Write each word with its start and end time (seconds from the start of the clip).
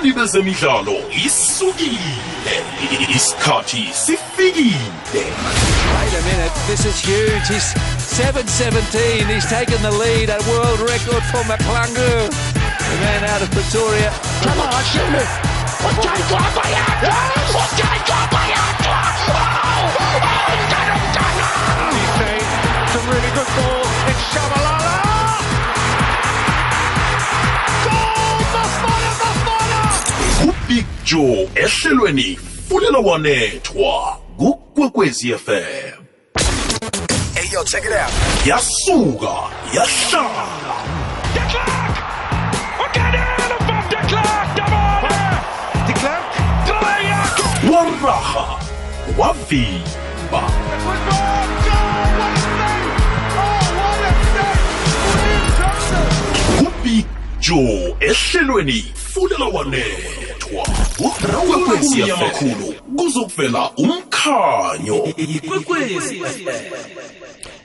abathandi 0.00 0.12
bezemidlalo 0.12 0.96
isukile 1.26 1.98
isikhathi 3.16 3.88
sifikile 3.92 4.74
Wait 5.12 6.14
a 6.14 6.22
minute, 6.24 6.52
this 6.66 6.84
is 6.86 6.98
huge. 7.00 7.48
He's 7.48 7.74
7.17. 7.98 9.26
He's 9.26 9.44
taken 9.46 9.82
the 9.82 9.90
lead, 9.90 10.30
a 10.30 10.38
world 10.48 10.80
record 10.80 11.22
for 11.30 11.42
McClungu. 11.44 12.30
The 12.30 12.96
man 13.04 13.24
out 13.24 13.42
of 13.42 13.50
Pretoria. 13.50 14.10
He's 14.40 14.56
joe 31.10 31.48
ehlelweni 31.54 32.38
fulela 32.68 32.98
wanethwa 32.98 34.18
kukwekwezi 34.36 35.32
fm 35.34 36.00
Hey, 37.34 37.48
yo, 37.52 37.64
check 37.64 37.84
it 37.84 37.92
out. 37.92 38.12
yasuka 38.46 39.34
yahlala 39.74 40.76
De 41.34 41.40
Klerk! 41.50 41.96
Again, 42.86 43.14
van 43.66 43.88
de 43.90 43.96
Klerk! 43.96 44.56
Waarde! 45.02 45.30
De 45.86 45.92
Klerk? 45.92 46.24
Wavimba! 49.18 50.40
Goal! 51.64 52.06
What 52.18 52.26
a 52.26 52.40
save! 52.56 52.90
Oh, 53.36 53.62
what 53.78 54.02
a 54.04 54.12
save! 54.34 54.60
Voor 56.56 56.66
ubig 56.66 57.04
joe 57.40 57.94
ehlelweni 57.98 58.84
fulela 58.94 59.44
wanethwa 59.52 60.29
kukwekwezi 60.98 62.00
yamakhulu 62.00 62.74
kuzokuvela 62.96 63.70
umkhanyo. 63.76 65.06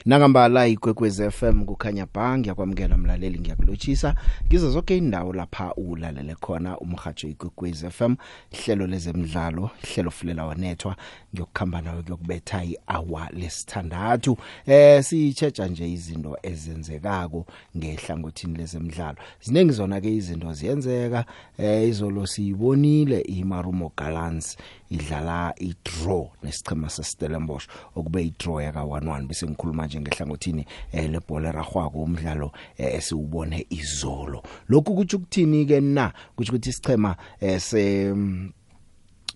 Nangambala 0.05 0.67
ikwekwezi 0.67 1.31
FM 1.31 1.65
kukhanya 1.65 2.05
bha 2.13 2.37
ngiyakwamukela 2.37 2.97
mlaleli 2.97 3.39
ngiyakulotshisa 3.39 4.15
ngizo 4.47 4.71
zonke 4.71 4.97
indawo 4.97 5.33
lapha 5.33 5.73
ulalele 5.73 6.35
khona 6.35 6.77
umhajo 6.79 7.27
ikwekwezi 7.27 7.89
FM 7.89 8.15
hlelo 8.51 8.87
lezemidlalo 8.87 9.69
hlelo 9.81 10.11
fulela 10.11 10.45
wanethwa 10.45 10.95
ngiyokukhamba 11.33 11.81
nawe 11.81 12.03
kuyokubetha 12.03 12.63
ihour 12.63 13.29
lesithandathu. 13.33 14.37
Eh 14.65 15.03
sichecha 15.03 15.67
nje 15.67 15.91
izinto 15.91 16.37
ezenzekako 16.43 17.45
ngehlangothini 17.77 18.57
lezemidlalo. 18.57 19.17
Ziningi 19.41 19.71
zona 19.71 20.01
ke 20.01 20.15
izinto 20.15 20.53
ziyenzeka. 20.53 21.25
Eh 21.57 21.89
izolo 21.89 22.27
siyibonile 22.27 23.19
iMarumo 23.21 23.91
Gallants 23.97 24.57
idlala 24.89 25.53
idraw 25.57 26.27
nesichema 26.43 26.89
seStellenbosch 26.89 27.67
okube 27.95 28.23
idraw 28.23 28.61
yaka 28.61 28.79
11 28.79 29.27
bese 29.27 29.47
ngikhuluma 29.47 29.87
nje 29.95 30.01
ngehlangothini 30.01 30.65
eh, 30.91 31.09
lebhola 31.09 31.51
ragwako 31.51 32.03
umdlalo 32.03 32.51
eh, 32.77 32.95
esiwubone 32.95 33.65
izolo. 33.69 34.43
Lokhu 34.69 34.95
kuthi 34.95 35.15
ukuthini 35.15 35.65
ke 35.65 35.81
na? 35.81 36.13
Kuthi 36.35 36.49
ukuthi 36.51 36.69
isichema 36.69 37.15
eh, 37.39 37.59
se 37.59 38.13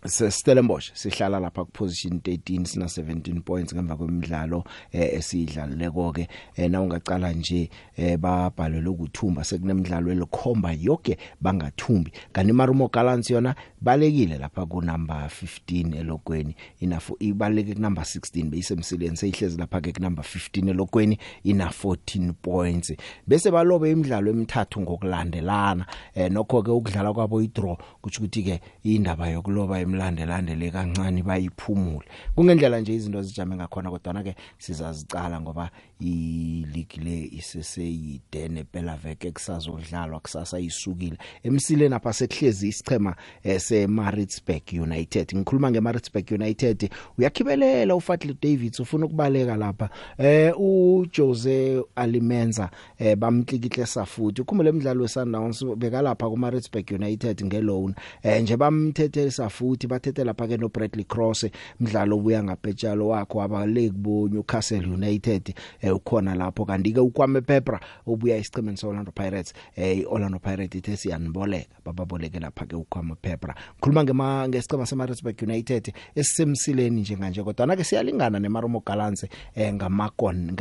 se 0.05 0.31
Stellenbosch 0.31 0.91
sihlala 0.93 1.39
lapha 1.39 1.65
ku 1.65 1.71
position 1.71 2.19
13 2.19 2.65
sina 2.65 2.85
17 2.85 3.41
points 3.41 3.73
ngemva 3.73 3.95
kwemidlalo 3.95 4.63
eh, 4.91 5.13
esiyidlaleko 5.13 6.11
ke 6.11 6.27
eh, 6.55 6.71
na 6.71 6.81
ungacala 6.81 7.31
nje 7.33 7.69
eh, 7.97 8.17
babhalwe 8.17 8.87
ukuthumba 8.87 9.43
sekunemidlalo 9.43 10.11
elikhomba 10.11 10.73
yonke 10.73 11.17
bangathumbi. 11.41 12.11
Kanti 12.31 12.53
Marumo 12.53 12.87
Gallants 12.87 13.29
yona 13.29 13.55
balekile 13.81 14.37
lapha 14.37 14.65
ku 14.65 14.81
number 14.81 15.29
15 15.29 15.95
elokweni. 15.97 16.55
Inafu 16.79 17.17
ibaleke 17.19 17.73
ku 17.75 17.81
number 17.81 18.03
16 18.03 18.49
beyisemsileni 18.49 19.17
seyihlezi 19.17 19.57
lapha 19.57 19.81
ke 19.81 19.91
ku 19.91 20.01
number 20.01 20.23
15 20.23 20.69
elokweni 20.69 21.19
ina 21.43 21.67
14 21.67 22.33
points. 22.41 22.93
Bese 23.27 23.51
balobe 23.51 23.91
imidlalo 23.91 24.31
emithathu 24.31 24.81
ngokulandelana. 24.81 25.85
Eh, 26.15 26.31
nokho 26.31 26.63
ke 26.63 26.71
ukudlala 26.71 27.13
kwabo 27.13 27.41
idraw 27.41 27.77
kuthi 28.01 28.17
ukuthi 28.17 28.43
ke 28.43 28.61
indaba 28.83 29.29
yokuloba 29.29 29.79
emlandelandele 29.89 30.71
kancane 30.71 31.23
bayiphumule. 31.23 32.05
Kungendlela 32.35 32.79
nje 32.79 32.93
izinto 32.95 33.21
zijame 33.21 33.55
ngakhona 33.55 33.91
kodwa 33.91 34.23
ke 34.23 34.35
sizazicala 34.57 35.41
ngoba 35.41 35.69
i 36.01 36.65
league 36.73 37.03
le 37.03 37.29
iseseyide 37.31 38.47
nephela 38.49 38.95
veke 38.95 39.31
kusazodlalwa 39.31 40.19
kusasa 40.19 40.59
isukile 40.59 41.17
emsileni 41.43 41.95
apha 41.95 42.13
sekuhlezi 42.13 42.67
isichema 42.67 43.15
eh, 43.43 43.59
se 43.59 43.87
Maritzburg 43.87 44.63
United. 44.73 45.35
Ngikhuluma 45.35 45.71
nge 45.71 45.79
Maritzburg 45.79 46.31
United. 46.31 46.89
Uyakhibelela 47.17 47.95
uFatley 47.95 48.35
Davids 48.41 48.79
ufuna 48.79 49.05
ukubaleka 49.05 49.55
lapha. 49.55 49.89
Eh 50.17 50.53
u 50.57 51.05
Jose 51.17 51.83
Alimenza 51.95 52.69
eh 52.97 53.17
bamtlikihle 53.17 53.85
safuthi. 53.85 54.41
Ukhumbule 54.41 54.69
emidlalo 54.69 55.01
weSundowns 55.01 55.65
bekalapha 55.65 56.29
ku 56.29 56.37
Maritzburg 56.37 56.91
United 56.91 57.45
ngeloan. 57.45 57.95
Eh 58.23 58.41
nje 58.41 58.57
bamthethe 58.57 59.31
safuthi 59.79 59.87
bathethe 59.87 60.23
lapha 60.23 60.47
ke 60.47 60.57
no 60.57 60.69
Bradley 60.69 61.03
Cross 61.03 61.45
umdlalo 61.79 62.17
obuya 62.17 62.43
ngaphetshalo 62.43 63.07
wakho 63.07 63.41
abaleki 63.41 63.91
bo 63.91 64.27
Newcastle 64.27 64.85
United 64.85 65.55
eh 65.81 65.95
ukhona 65.95 66.35
lapho. 66.35 66.65
Kanti 66.65 66.93
ke 66.93 66.99
ukwame 66.99 67.41
Pepra 67.41 67.79
obuya 68.07 68.37
isichemeni 68.37 68.77
seOrlando 68.77 69.11
Pirates 69.11 69.53
eh 69.75 69.99
iOrlando 69.99 70.39
Pirates 70.39 70.75
ithe 70.75 70.97
siyanboleka 70.97 71.79
bababoleke 71.85 72.39
lapha 72.39 72.65
ke 72.65 72.75
ukwame 72.75 73.15
Pepra 73.15 73.55
khuluma 73.81 74.03
ngema 74.03 74.47
ngesicema 74.47 74.85
seMaritzburg 74.85 75.41
United 75.43 75.93
esisemsileni 76.15 77.01
njenganje 77.01 77.43
kodwa 77.43 77.67
na 77.67 77.75
ke 77.75 77.83
siyalingana 77.83 78.39
neMarumo 78.39 78.83
Gallants 78.85 79.25
eh 79.55 79.73
ngamakon 79.73 80.51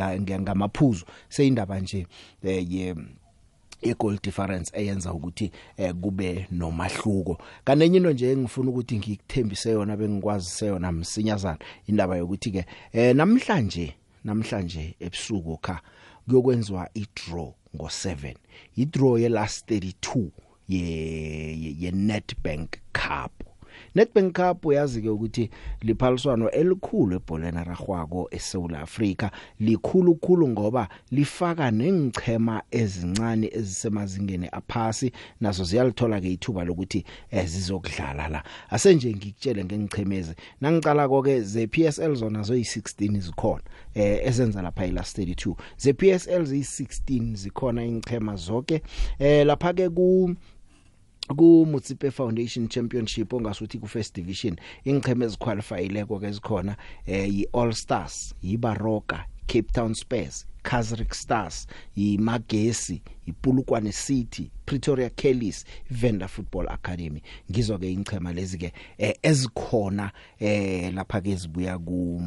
ngamaphuzu 0.41 1.05
seyindaba 1.29 1.81
nje 1.81 2.07
eh 2.43 2.73
ye 2.73 2.95
i-goal 3.83 4.19
difference 4.23 4.73
eyenza 4.75 5.13
ukuthi 5.13 5.51
eh, 5.77 5.95
kube 5.95 6.47
nomahluko. 6.51 7.39
Kanenye 7.65 7.97
into 7.97 8.13
nje 8.13 8.33
engifuna 8.33 8.71
ukuthi 8.71 8.99
ngikuthembise 8.99 9.71
yona 9.71 9.97
bengikwazi 9.97 10.65
yona 10.65 10.93
msinyazana 10.93 11.59
indaba 11.87 12.17
yokuthi 12.17 12.51
ke 12.51 12.65
eh, 12.93 13.17
namhlanje 13.17 13.95
namhlanje 14.25 14.95
ebusuku 15.01 15.57
kha 15.57 15.81
kuyokwenziwa 16.27 16.89
i-draw 16.95 17.53
ngo7 17.77 18.35
i-draw 18.77 19.19
ye 19.19 19.29
last 19.29 19.71
32 19.71 20.29
ye 20.69 20.81
ye, 21.63 21.75
ye 21.79 21.91
Nedbank 21.91 22.79
Cup. 22.93 23.48
Nedbank 23.95 24.37
Cup 24.37 24.67
uyazi 24.67 25.03
ke 25.03 25.09
ukuthi 25.09 25.51
liphaliswano 25.83 26.51
elikhulu 26.51 27.17
ebholeni 27.17 27.65
ragwako 27.65 28.29
eSouth 28.31 28.75
Africa 28.75 29.31
likhulu 29.61 30.15
khulu 30.15 30.49
ngoba 30.49 30.89
lifaka 31.11 31.71
nengichema 31.71 32.63
ezincane 32.71 33.51
ezisemazingeni 33.53 34.49
aphasi. 34.53 35.13
Nazo 35.41 35.65
ziyalithola 35.65 36.21
ke 36.21 36.33
ithuba 36.33 36.65
lokuthi 36.65 37.05
ezizokudlala 37.31 38.29
la. 38.29 38.43
Asenje 38.71 39.15
ngikutshele 39.15 39.65
ngengichemeze 39.65 40.35
nangicala 40.61 41.09
konke 41.09 41.41
ze 41.41 41.67
PSL 41.67 42.15
zona 42.15 42.43
zo 42.43 42.55
yi16 42.55 43.21
zikhona 43.21 43.63
eh 43.95 44.27
ezenza 44.27 44.63
lapha 44.63 44.87
ilast 44.87 45.19
32 45.19 45.55
ze 45.77 45.93
PSL 45.93 46.43
ziyi16 46.43 47.35
zikhona 47.35 47.85
ingchema 47.85 48.37
zonke 48.37 48.83
eh 49.19 49.47
lapha 49.47 49.73
ke 49.73 49.89
ku 49.89 50.35
ku 51.37 51.67
Mutsipe 51.67 52.11
Foundation 52.11 52.69
Championship 52.69 53.33
ongasuthi 53.33 53.79
ku 53.79 53.87
First 53.87 54.15
Division 54.15 54.57
ingcheme 54.85 55.25
eziqualifyileko 55.25 56.21
ke 56.21 56.33
zikhona 56.33 56.77
eh 57.07 57.29
yi 57.29 57.47
All 57.53 57.73
Stars 57.73 58.35
yibaroka 58.43 59.25
Cape 59.47 59.73
Town 59.73 59.95
Spurs 59.95 60.47
Kazrick 60.63 61.15
Stars 61.15 61.67
imagesi 61.97 63.03
iPulukwane 63.27 63.93
City 63.93 64.51
Pretoria 64.67 65.11
Kellys 65.11 65.65
Venda 65.91 66.29
Football 66.29 66.69
Academy. 66.69 67.23
Ngizo 67.51 67.79
ke 67.79 67.93
ingchema 67.93 68.33
lezi 68.33 68.59
ke 68.59 68.73
eh, 68.99 69.15
ezikhona 69.23 70.11
eh 70.41 70.93
lapha 70.95 71.21
ke 71.21 71.37
zibuya 71.37 71.79
ku 71.79 72.23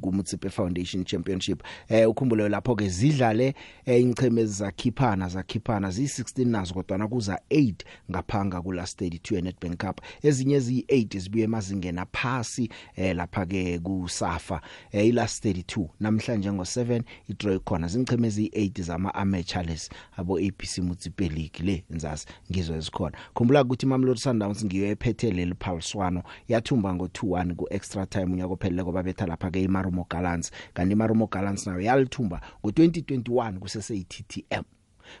kumutsipe 0.00 0.50
foundation 0.50 1.04
championship. 1.04 1.62
Eh 1.88 2.08
ukhumbule 2.10 2.48
lapho 2.48 2.76
ke 2.76 2.88
zidlale 2.88 3.54
eh, 3.86 4.00
ingcheme 4.02 4.46
zakhiphana 4.46 5.28
zakhiphana 5.28 5.88
zi16 5.88 6.46
nazo 6.46 6.74
kodwa 6.74 7.08
kuza 7.08 7.40
8 7.50 7.74
ngaphanga 8.10 8.62
ku 8.62 8.72
last 8.72 9.00
32 9.00 9.38
eNedbank 9.38 9.80
Cup. 9.80 10.00
Ezinye 10.22 10.58
zi8 10.58 11.18
zibuye 11.18 11.44
emazingeni 11.44 12.00
aphasi 12.00 12.70
eh 12.96 13.16
lapha 13.16 13.46
ke 13.46 13.78
kusafa. 13.78 14.60
Eh 14.92 15.06
ilast 15.06 15.44
32 15.44 15.88
namhlanje 16.00 16.50
ngo7 16.50 17.02
idraw 17.28 17.58
khona. 17.60 17.88
Zingcheme 17.88 18.28
zi8 18.28 18.82
zama 18.82 19.14
amateurs 19.14 19.90
abo 20.16 20.38
ABC 20.38 20.78
Mutsipe 20.78 21.28
League 21.28 21.60
le 21.62 21.84
nzazi 21.90 22.26
ngizo 22.50 22.74
ezikhona. 22.76 23.18
Khumbula 23.34 23.62
ukuthi 23.62 23.86
Mamelodi 23.86 24.20
Sundowns 24.20 24.64
ngiyo 24.64 24.86
ephethe 24.86 25.30
leli 25.30 25.54
phaliswano 25.60 26.22
yathumba 26.48 26.92
ngo2-1 26.92 27.54
ku 27.54 27.66
extra 27.70 28.06
time 28.06 28.32
unyaka 28.32 28.52
ophelele 28.52 28.82
babetha 29.02 29.26
lapha 29.26 29.50
ke 29.50 29.62
iMarumo 29.62 30.06
Gallants. 30.08 30.50
Kanti 30.74 30.92
iMarumo 30.92 31.26
Gallants 31.26 31.66
nayo 31.66 31.80
yalithumba 31.80 32.40
ngo2021 32.64 33.58
kusese 33.58 33.96
iTTM 33.96 34.62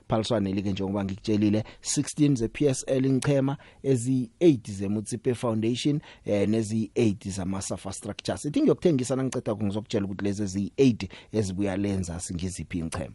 phaliswane 0.08 0.52
like 0.52 0.72
njengoba 0.72 1.04
ngikutshelile 1.04 1.64
16 1.82 2.36
ze 2.36 2.48
PSL 2.48 3.06
inchema 3.06 3.56
ezi8 3.84 4.70
ze 4.70 4.88
Mutsipe 4.88 5.34
Foundation 5.34 6.00
eh 6.24 6.48
nezi 6.48 6.90
8 6.94 7.30
zama 7.30 7.62
Safa 7.62 7.92
Structures. 7.92 8.44
Ithi 8.44 8.60
ngiyokuthengisa 8.60 9.16
nangiceda 9.16 9.54
ngizokutshela 9.54 10.04
ukuthi 10.04 10.24
lezi 10.24 10.42
ezi8 10.42 11.08
ezibuya 11.32 11.76
lenza 11.76 12.20
singiziphi 12.20 12.78
inchema 12.78 13.14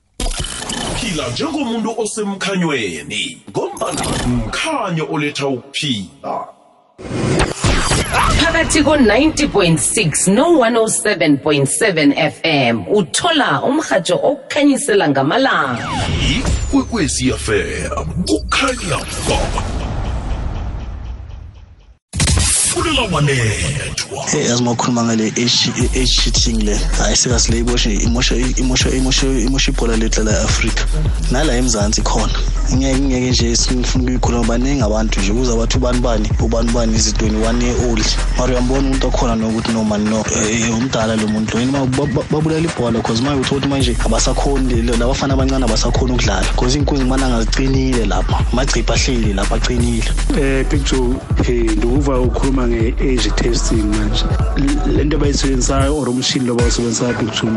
phila 0.96 1.30
njengomuntu 1.30 1.94
osemkhanyweni 2.02 3.42
ngombana 3.50 4.28
mkhanyo 4.28 5.08
oletha 5.12 5.48
ukuphila. 5.48 6.48
Phakathi 8.16 8.84
ko-90.6 8.84 10.32
no-107.7 10.34 12.14
fm 12.32 12.84
uthola 12.92 13.62
umrhatsho 13.64 14.16
okukhanyisela 14.24 15.10
ngamalanga. 15.10 15.88
Ikwekwezi 16.38 17.34
fm 17.34 18.06
kukhanya 18.28 19.00
ba 19.28 19.85
fulela 22.86 23.16
wanethwa 23.16 24.24
hey 24.32 24.46
yazi 24.46 24.64
makhuluma 24.64 25.04
ngale 25.04 25.28
age 25.28 26.06
cheating 26.06 26.64
le. 26.64 26.80
Hayi 26.98 27.16
sikazi 27.16 27.52
le 27.52 27.60
iboshe 27.60 27.94
imosha 27.94 28.36
imosha 28.36 28.90
imosha 28.90 29.28
imosha 29.28 29.72
ibhola 29.72 29.98
lethu 29.98 30.24
la 30.24 30.32
eAfrica 30.32 30.86
nala 31.32 31.56
emzansi 31.56 32.02
khona. 32.02 32.34
Ngeke 32.74 33.00
ngeke 33.00 33.30
nje 33.30 33.56
sifuna 33.56 33.88
ukuyikhuluma 34.02 34.44
baningi 34.44 34.82
abantu 34.82 35.20
nje. 35.20 35.34
Kuza 35.34 35.56
bathi 35.56 35.78
ubani 35.78 36.00
bani 36.00 36.30
ubani 36.40 36.72
bani 36.72 36.96
is 36.96 37.14
21 37.14 37.64
year 37.64 37.90
old. 37.90 38.06
Mara 38.38 38.54
uyambona 38.54 38.80
umuntu 38.80 39.08
okhona 39.08 39.36
nokuthi 39.36 39.74
no 39.74 39.84
man 39.84 40.04
no 40.04 40.26
eh, 40.36 40.78
umdala 40.78 41.16
lo 41.16 41.28
muntu. 41.28 41.60
Yini 41.60 41.72
babulala 41.72 42.60
ibhola 42.60 42.92
because 42.92 43.22
manje 43.22 43.42
uthola 43.42 43.68
manje 43.68 43.96
abasakhoni 44.06 44.82
labafana 44.82 45.34
abancane 45.34 45.66
abasakhoni 45.66 46.14
ukudlala. 46.14 46.48
Because 46.52 46.78
inkunzi 46.78 47.04
ngibana 47.04 47.30
ngaziqinile 47.30 48.06
lapha. 48.06 48.46
Amagcipha 48.54 48.94
ahleli 48.94 49.34
lapha 49.34 49.56
aqinile 49.56 50.04
eh 50.38 50.66
picture 50.70 51.16
eh 51.48 51.78
nduva 51.78 52.20
ukhuluma 52.20 52.68
nge-age 52.76 53.30
testing 53.36 53.84
manje. 53.84 54.26
Le 54.88 55.04
nto 55.04 55.18
abayisebenzisayo 55.18 55.98
or 55.98 56.10
umshini 56.10 56.46
lo 56.46 56.56
bawusebenzisayo 56.56 57.14
picture 57.14 57.52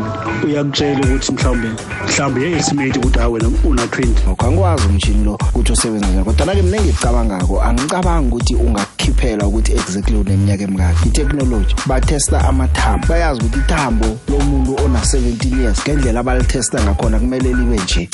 uyakutshela 0.45 0.99
ukuthi 0.99 1.31
mhlawumbe 1.31 1.69
mhlawumbe 2.07 2.41
ye-estimate 2.41 2.99
ukuthi 2.99 3.19
hawe 3.19 3.33
wena 3.33 3.49
una-twenty. 3.63 4.21
Ngokangikwazi 4.27 4.87
umshini 4.87 5.23
lo 5.23 5.33
ukuthi 5.33 5.71
usebenza 5.71 6.07
njani 6.07 6.25
kodwa 6.25 6.55
ke 6.55 6.61
mina 6.61 6.77
engicabangako 6.77 7.61
angicabangi 7.63 8.27
ukuthi 8.27 8.55
ungakukhiphela 8.55 9.47
ukuthi 9.47 9.71
exactly 9.71 10.17
uneminyaka 10.17 10.63
emingaki. 10.63 11.07
I-technology 11.07 11.75
batesta 11.85 12.47
amathambo. 12.47 13.07
Bayazi 13.07 13.41
ukuthi 13.41 13.59
ithambo 13.59 14.17
lomuntu 14.29 14.75
ona-17 14.85 15.61
years 15.61 15.79
ngendlela 15.81 16.19
abalitesta 16.19 16.83
ngakhona 16.83 17.19
kumele 17.19 17.53
libe 17.53 17.77
nje. 17.83 18.09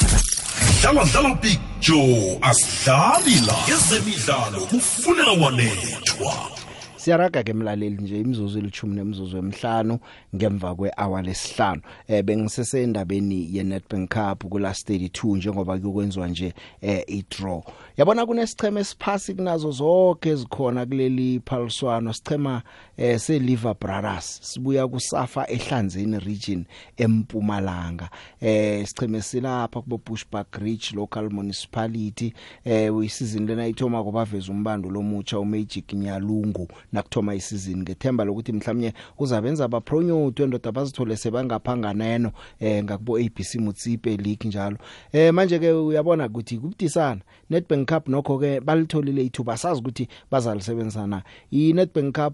Dlala 0.81 1.05
dlala 1.05 1.35
big 1.41 1.59
joe 1.79 2.39
asidlali 2.41 3.35
la 3.47 3.55
ezemidlalo 3.75 4.59
kufunela 4.69 5.31
wanethwa. 5.31 6.64
Siyaraga 7.05 7.43
ke 7.43 7.53
mlaleli 7.53 7.97
nje 8.01 8.19
imizuzu 8.19 8.59
elithumi 8.59 8.95
nemizuzu 8.95 9.37
emihlanu 9.37 9.99
ngemva 10.35 10.75
kwehour 10.75 11.23
lesihlanu. 11.23 11.81
Eh 12.07 12.23
bengisesendabeni 12.23 13.55
ye 13.55 13.63
Nedbank 13.63 14.09
Cup 14.09 14.49
ku 14.49 14.59
last 14.59 14.89
32 14.89 15.37
njengoba 15.37 15.77
kuyokwenziwa 15.77 16.27
nje 16.27 16.53
eh 16.81 17.03
i-draw. 17.07 17.61
Yabona 17.97 18.25
kunesicheme 18.25 18.81
esiphasi 18.81 19.33
kunazo 19.33 19.71
zonke 19.71 20.29
ezikhona 20.29 20.85
kuleli 20.85 21.41
phaliswano. 21.45 22.13
Sichema 22.13 22.61
eh 22.97 23.19
se 23.19 23.39
Liver 23.39 23.75
Brothers 23.79 24.39
sibuya 24.41 24.87
kusafa 24.87 25.49
ehlanzeni 25.49 26.19
region 26.19 26.65
empumalanga. 26.97 28.09
Eh 28.41 28.87
sicheme 28.87 29.21
silapha 29.21 29.81
kubo 29.81 30.01
Bushbuck 30.05 30.55
Ridge 30.55 30.95
local 30.95 31.29
municipality. 31.29 32.33
Eh 32.63 32.95
uyisizini 32.95 33.47
lena 33.47 33.67
ithoma 33.67 34.03
kubaveza 34.03 34.51
umbando 34.51 34.89
lomutsha 34.89 35.39
uMagic 35.39 35.93
Nyalungu 35.93 36.67
nakuthoma 36.91 37.35
isizini 37.35 37.81
ngethemba 37.81 38.23
lokuthi 38.23 38.51
mhlawumnye 38.51 38.93
uzabenza 39.19 39.65
abapronyoti 39.65 40.43
endoda 40.43 40.71
bazithole 40.71 41.15
sebangaphanga 41.17 41.93
neno 41.93 42.31
eh 42.59 42.83
ngakubo 42.83 43.17
ABC 43.17 43.55
Mutsipe 43.55 44.17
League 44.17 44.47
njalo. 44.47 44.77
Eh 45.11 45.33
manje 45.33 45.59
ke 45.59 45.71
uyabona 45.71 46.25
ukuthi 46.25 46.57
kubudisana. 46.57 47.21
Nedbank 47.49 47.89
Cup 47.89 48.07
nokho 48.07 48.39
ke 48.39 48.59
balitholile 48.59 49.25
ithuba 49.25 49.57
sazi 49.57 49.79
ukuthi 49.79 50.07
bazalisebenzisana. 50.31 51.23
I 51.51 51.73
Nedbank 51.73 52.15
Cup 52.15 52.33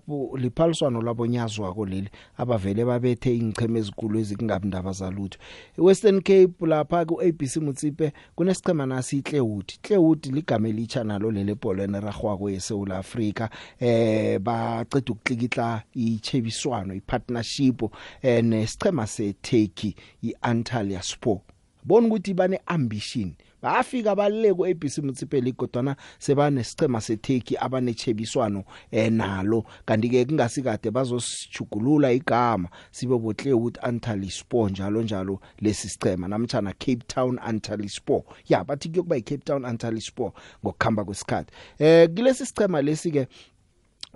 liphaliswano 0.51 1.01
labonyazwa 1.01 1.74
ko 1.74 1.86
leli 1.86 2.09
abavele 2.38 2.86
babethe 2.86 3.36
ingcheme 3.36 3.80
ezikulu 3.80 4.19
ezikungabi 4.19 4.68
ndaba 4.68 4.92
zalutho. 4.92 5.39
Western 5.77 6.21
Cape 6.21 6.65
lapha 6.68 7.06
ku 7.06 7.21
ABC 7.21 7.57
Mutsipe 7.57 8.12
kunesichema 8.36 8.86
nasi 8.86 9.21
Clewood 9.21 9.74
Clewood 9.81 10.25
ligama 10.25 10.69
elitsha 10.69 11.03
nalo 11.03 11.31
lele 11.31 11.56
bhola 11.56 11.88
neragwako 11.88 12.50
yeSouth 12.50 12.92
Africa 12.92 13.50
eh 13.80 14.39
baqeda 14.39 15.12
ukuklikitla 15.12 15.83
ichebiswano 15.94 16.94
ipartnership 16.94 17.83
eh 18.21 18.44
nesichema 18.44 19.07
seTurkey 19.07 19.95
iAntalya 20.21 21.01
Sport. 21.01 21.42
Bona 21.83 22.07
ukuthi 22.07 22.33
bane 22.33 22.59
ambition 22.65 23.33
bafika 23.62 24.16
balile 24.16 24.54
ku 24.54 24.66
ABC 24.66 24.98
Municipal 24.98 25.42
League 25.42 25.58
kodwana 25.58 25.96
sebane 26.19 26.63
sicema 26.63 27.02
seTurkey 27.02 27.58
abanechebiswano 27.60 28.63
eh 28.92 29.12
nalo. 29.12 29.66
Kanti 29.86 30.10
ke 30.10 30.25
kungasikade 30.25 30.92
bazosijugulula 30.92 32.12
igama 32.12 32.69
sibe 32.92 33.18
botle 33.18 33.54
ukuthi 33.54 33.80
Antalyaspor 33.81 34.72
njalo 34.72 35.02
njalo 35.02 35.40
lesi 35.62 35.90
sicema 35.90 36.28
namtjana 36.28 36.74
Cape 36.74 37.04
Town 37.08 37.40
Antalyaspor 37.44 38.24
ya 38.50 38.63
bathi 38.63 38.90
kuyokuba 38.90 39.18
iCape 39.18 39.44
Town 39.44 39.66
Antalyaspor 39.66 40.31
ngokukhamba 40.64 41.06
kwesikhathi. 41.06 41.52
Eh 41.80 42.10
kulesi 42.16 42.46
sicema 42.46 42.81
lesi 42.81 43.12
ke 43.12 43.28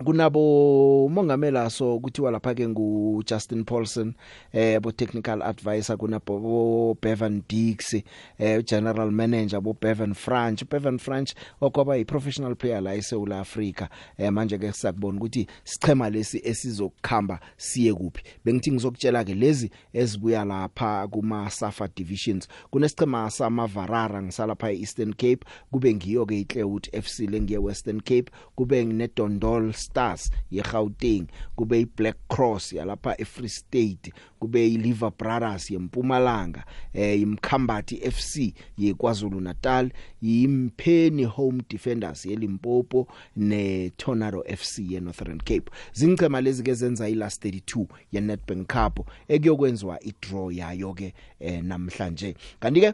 kunabo 0.03 1.09
mongamela 1.09 1.69
so 1.69 1.99
kuthiwa 1.99 2.31
lapha 2.31 2.53
ke 2.53 2.67
ngu 2.67 3.23
Justin 3.25 3.63
Paulson 3.63 4.13
eh 4.53 4.79
bo 4.81 4.91
technical 4.91 5.41
advisor 5.41 5.97
kunabo 5.97 6.97
Bevan 7.01 7.43
Dix 7.47 7.93
eh 8.37 8.63
general 8.65 9.11
manager 9.11 9.61
bo 9.61 9.73
Bevan 9.73 10.13
French 10.13 10.65
Bevan 10.69 10.97
French 10.97 11.33
okwaba 11.61 11.95
yi 11.95 12.05
professional 12.05 12.55
player 12.55 12.81
la 12.81 12.95
eSouth 12.95 13.31
Africa 13.31 13.87
eh 14.17 14.31
manje 14.31 14.57
ke 14.57 14.71
sisakubona 14.71 15.17
ukuthi 15.17 15.47
sichema 15.63 16.09
lesi 16.09 16.41
esizokukhamba 16.43 17.39
siye 17.57 17.93
kuphi. 17.93 18.23
Bengithi 18.45 18.71
ngizokutshela 18.71 19.23
ke 19.23 19.33
lezi 19.33 19.71
ezibuya 19.93 20.45
lapha 20.45 21.07
kuma 21.07 21.49
Safa 21.49 21.87
divisions. 21.95 22.47
Kunesichema 22.71 23.29
sama 23.31 23.67
Varara 23.67 24.21
ngisalapha 24.21 24.71
eEastern 24.71 25.13
Cape 25.13 25.45
kube 25.71 25.93
ngiyo 25.93 26.25
ke 26.25 26.39
iClewood 26.39 26.89
FC 27.01 27.19
lengiye 27.19 27.59
Western 27.59 28.01
Cape 28.01 28.31
kube 28.55 28.85
nginedondol 28.85 29.73
Stars 29.85 30.31
yeGauteng 30.51 31.27
kube 31.55 31.79
iBlack 31.79 32.17
Cross 32.27 32.73
yalapha 32.73 33.15
eFree 33.21 33.49
State 33.49 34.13
kube 34.39 34.67
iLiver 34.67 35.11
Brothers 35.17 35.71
yeMpumalanga 35.71 36.65
eh 36.93 37.21
imkhambathi 37.21 37.95
FC 38.11 38.53
yeKwaZulu 38.77 39.41
Natal 39.41 39.89
yiMpheni 40.21 41.23
Home 41.23 41.63
Defenders 41.69 42.25
yeLimpopo 42.25 43.07
neTornado 43.35 44.43
FC 44.57 44.79
yeNorthern 44.91 45.37
Cape. 45.37 45.71
Zingcema 45.93 46.41
lezi 46.41 46.63
ke 46.63 46.73
zenza 46.73 47.09
ilast 47.09 47.45
32 47.45 47.85
yeNedbank 48.11 48.67
Cup 48.67 49.09
ekuyokwenziwa 49.27 50.03
idraw 50.03 50.51
yayo 50.51 50.93
ke 50.93 51.13
eh, 51.39 51.63
namhlanje. 51.63 52.35
Kanti 52.59 52.81
ke 52.81 52.93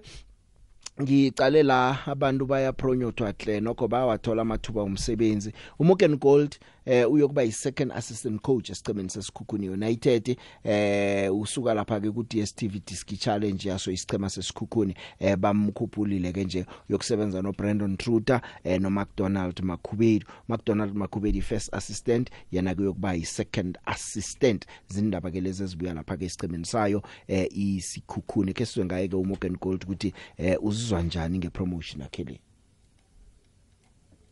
ngicale 1.02 1.64
la 1.64 2.06
abantu 2.06 2.46
baya 2.46 2.74
promote 2.74 3.24
hle 3.24 3.60
nokho 3.60 3.88
bayawathola 3.88 4.42
amathuba 4.42 4.82
omsebenzi. 4.82 5.54
uMorgan 5.80 6.18
Gold 6.18 6.60
eh 6.86 7.12
uyokuba 7.12 7.44
yi 7.44 7.52
second 7.52 7.92
assistant 7.92 8.42
coach 8.42 8.70
esicemeni 8.70 9.10
sesikhukhuni 9.10 9.70
United. 9.70 10.38
Eh 10.64 11.36
usuka 11.36 11.74
lapha 11.74 12.00
ke 12.00 12.12
ku 12.12 12.24
DStv 12.24 12.82
Disc 12.86 13.08
Challenge 13.20 13.70
yaso 13.70 13.92
isicema 13.92 14.30
sesikhukhuni 14.30 14.96
eh 15.20 15.36
bamkhuphulile 15.38 16.34
ke 16.34 16.44
nje 16.44 16.66
yokusebenza 16.90 17.42
no 17.42 17.52
Brandon 17.52 17.98
Truter 17.98 18.42
eh 18.64 18.82
no 18.82 18.90
McDonald 18.90 19.62
Makhubedu 19.62 20.26
McDonald 20.48 20.96
Makhubedu 20.96 21.42
first 21.42 21.70
assistant 21.74 22.30
yena 22.52 22.76
kuyokuba 22.76 23.14
yi 23.14 23.26
second 23.26 23.78
assistant. 23.86 24.66
Zindaba 24.88 25.32
ke 25.32 25.42
lezi 25.42 25.64
ezibuya 25.64 25.94
lapha 25.94 26.18
ke 26.18 26.26
isicemeni 26.26 26.66
sayo 26.66 27.02
eh 27.28 27.48
isikhukhuni 27.52 28.54
ke 28.54 28.66
sizwe 28.66 28.86
ngaye 28.86 29.08
ke 29.08 29.16
uMorgan 29.16 29.58
Gold 29.62 29.84
ukuthi 29.84 30.14
eh 30.38 30.58
uzizwa 30.62 31.02
njani 31.02 31.38
ngepromotion 31.38 32.02
yakhe 32.02 32.24
le? 32.24 32.40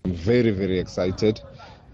I'm 0.05 0.13
very, 0.13 0.51
very 0.51 0.79
excited. 0.79 1.41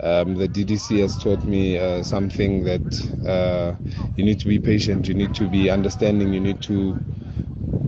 Um, 0.01 0.35
the 0.35 0.47
DDC 0.47 0.99
has 0.99 1.17
taught 1.17 1.45
me 1.45 1.77
uh, 1.77 2.03
something 2.03 2.63
that 2.65 3.09
uh, 3.25 3.75
you 4.15 4.25
need 4.25 4.39
to 4.41 4.47
be 4.47 4.59
patient, 4.59 5.07
you 5.07 5.13
need 5.15 5.33
to 5.35 5.47
be 5.49 5.69
understanding, 5.69 6.33
you 6.33 6.39
need 6.41 6.61
to 6.63 6.99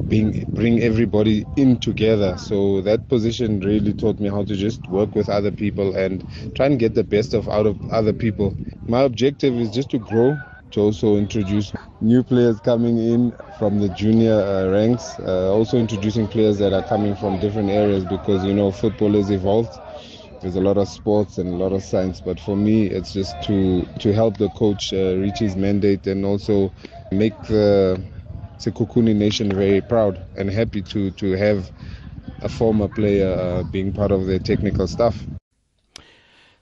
bring, 0.10 0.46
bring 0.54 0.82
everybody 0.82 1.46
in 1.56 1.78
together. 1.80 2.38
So 2.38 2.82
that 2.82 3.08
position 3.10 3.60
really 3.60 3.94
taught 3.94 4.20
me 4.20 4.30
how 4.30 4.44
to 4.44 4.56
just 4.56 4.88
work 4.90 5.16
with 5.16 5.30
other 5.30 5.52
people 5.52 5.96
and 5.96 6.24
try 6.56 6.68
and 6.68 6.80
get 6.80 6.96
the 6.96 7.04
best 7.04 7.34
of 7.34 7.48
out 7.50 7.66
of 7.66 7.78
other 7.92 8.14
people. 8.14 8.56
My 8.88 9.02
objective 9.02 9.54
is 9.56 9.72
just 9.72 9.90
to 9.92 10.00
grow, 10.00 10.42
to 10.72 10.82
also 10.82 11.18
introduce 11.18 11.74
new 12.02 12.24
players 12.24 12.60
coming 12.60 12.98
in 12.98 13.34
from 13.58 13.80
the 13.80 13.90
junior 13.90 14.34
uh, 14.42 14.70
ranks, 14.72 15.20
uh, 15.20 15.52
also 15.54 15.78
introducing 15.78 16.28
players 16.28 16.58
that 16.60 16.74
are 16.74 16.84
coming 16.84 17.16
from 17.16 17.40
different 17.40 17.70
areas 17.70 18.06
because 18.06 18.44
you 18.44 18.54
know 18.54 18.72
football 18.72 19.14
has 19.14 19.30
evolved. 19.32 19.80
There's 20.39 20.56
a 20.56 20.62
lot 20.62 20.77
of 20.77 20.88
sports 20.88 21.38
and 21.38 21.50
a 21.50 21.56
lot 21.58 21.74
of 21.74 21.84
science, 21.84 22.22
but 22.22 22.39
for 22.39 22.56
me, 22.56 22.86
it's 22.88 23.12
just 23.12 23.41
to 23.44 23.86
to 24.00 24.13
help 24.13 24.38
the 24.38 24.50
coach 24.50 24.94
uh, 24.94 25.15
reach 25.17 25.39
his 25.39 25.56
mandate 25.56 26.06
and 26.08 26.25
also 26.25 26.72
make 27.12 27.41
the 27.44 28.00
Sekukuni 28.60 29.15
nation 29.15 29.51
very 29.51 29.82
proud 29.82 30.24
and 30.36 30.50
happy 30.50 30.82
to 30.84 31.12
to 31.12 31.32
have 31.34 31.72
a 32.41 32.50
former 32.50 32.88
player 32.88 33.32
uh, 33.32 33.63
being 33.72 33.91
part 33.91 34.12
of 34.12 34.25
the 34.27 34.39
technical 34.39 34.88
staff. 34.88 35.27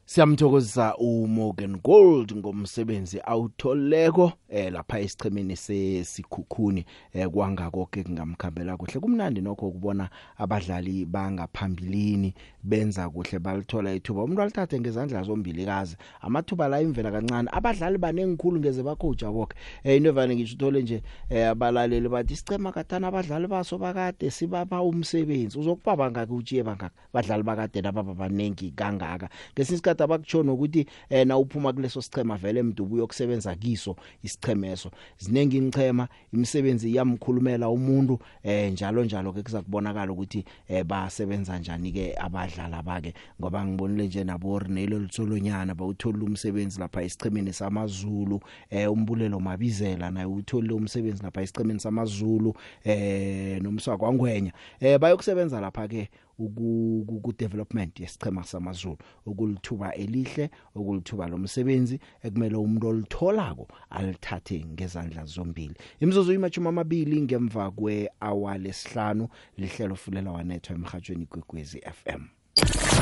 Siyamthokozisa 0.08 0.96
uMorgan 0.98 1.78
Gold 1.84 2.36
ngomsebenzi 2.36 3.22
awutholeko 3.26 4.32
eh 4.50 4.72
lapha 4.74 5.00
esichemeni 5.00 5.56
sesikhukhuni 5.56 6.86
eh 7.14 7.28
kwangako 7.28 7.86
ke 7.86 8.04
kungamkhambela 8.04 8.78
kuhle. 8.78 9.00
Kumnandi 9.00 9.42
nokho 9.42 9.72
kubona 9.72 10.10
abadlali 10.38 11.06
bangaphambilini 11.06 12.34
benza 12.64 13.10
kuhle 13.10 13.40
balithola 13.40 13.94
ithuba. 13.94 14.24
Umuntu 14.24 14.42
alithathe 14.42 14.80
ngezandla 14.80 15.24
zombili 15.24 15.66
kazi 15.66 15.98
amathuba 16.22 16.68
la 16.68 16.82
imvela 16.82 17.12
kancane. 17.12 17.50
Abadlali 17.52 17.98
banengikhulu 17.98 18.60
ngeze 18.60 18.84
bakhoja 18.84 19.32
bonke 19.32 19.58
eh 19.84 19.98
into 19.98 20.10
evane 20.10 20.36
ngisho 20.36 20.56
uthole 20.56 20.82
nje 20.82 21.04
eh 21.30 21.50
abalaleli 21.50 22.10
bathi 22.10 22.34
isicema 22.34 22.72
katana 22.72 23.08
abadlali 23.08 23.48
baso 23.48 23.78
bakade 23.78 24.32
sibapha 24.32 24.82
umsebenzi. 24.82 25.60
Uzokubaba 25.60 26.12
ngaka 26.12 26.34
ujiye 26.34 26.64
bangaka 26.64 26.96
badlali 27.14 27.44
bakade 27.44 27.82
nababa 27.82 28.14
banengi 28.14 28.72
kangaka. 28.72 29.30
Ngesinye 29.54 29.95
abakuchona 30.04 30.54
ukuthi 30.54 30.86
eh 31.10 31.28
na 31.28 31.38
uphuma 31.38 31.74
kuleso 31.74 32.02
sichema 32.02 32.38
vele 32.38 32.60
emdubu 32.60 32.98
yokusebenza 32.98 33.56
kiso 33.56 33.96
isichemeso 34.24 34.92
zinengi 35.18 35.58
inchema 35.58 36.08
imisebenzi 36.34 36.92
iyamkhulumela 36.92 37.70
umuntu 37.70 38.20
eh 38.44 38.72
njalo 38.72 39.06
njalo 39.06 39.34
ke 39.34 39.44
kuza 39.44 39.62
kubonakala 39.62 40.12
ukuthi 40.12 40.46
eh 40.68 40.84
basebenza 40.84 41.56
kanjani 41.56 41.92
ke 41.92 42.16
abadlala 42.18 42.84
bake. 42.84 43.14
Ngoba 43.40 43.66
ngibonile 43.66 44.08
nje 44.08 44.24
nabo 44.24 44.60
Rinelo 44.60 45.00
Lutsolonyana 45.00 45.76
bawuthola 45.76 46.24
umsebenzi 46.24 46.80
lapha 46.80 47.04
isichemeni 47.04 47.54
samaZulu 47.54 48.40
eh 48.70 48.92
umbulelo 48.92 49.40
mabizela 49.40 50.12
naye 50.12 50.26
utholile 50.26 50.74
umsebenzi 50.74 51.24
lapha 51.24 51.42
isichemeni 51.42 51.80
samaZulu 51.80 52.54
eh 52.84 53.62
nomswa 53.62 53.98
kwangwenya 53.98 54.52
eh 54.80 55.00
bayokusebenza 55.00 55.62
lapha 55.62 55.88
ke 55.88 56.10
ku 56.38 57.34
development 57.38 58.00
yesichema 58.00 58.44
samaZulu. 58.44 58.98
Ukulithuba 59.26 59.94
elihle 59.96 60.50
ukulithuba 60.76 61.28
lomsebenzi 61.28 62.00
ekumele 62.24 62.56
umuntu 62.56 62.88
olitholako 62.88 63.68
alithathe 63.90 64.66
ngezandla 64.66 65.26
zombili. 65.26 65.76
Imizuzu 66.00 66.34
imachuma 66.34 66.70
amabili 66.70 67.22
ngemva 67.22 67.72
kwe 67.72 68.10
hour 68.22 68.58
lesihlanu 68.58 69.28
lihlelo 69.58 69.96
fulela 69.96 70.32
wanethwa 70.32 70.76
emhathweni 70.76 71.26
kwegwezi 71.26 71.82
FM 71.82 72.22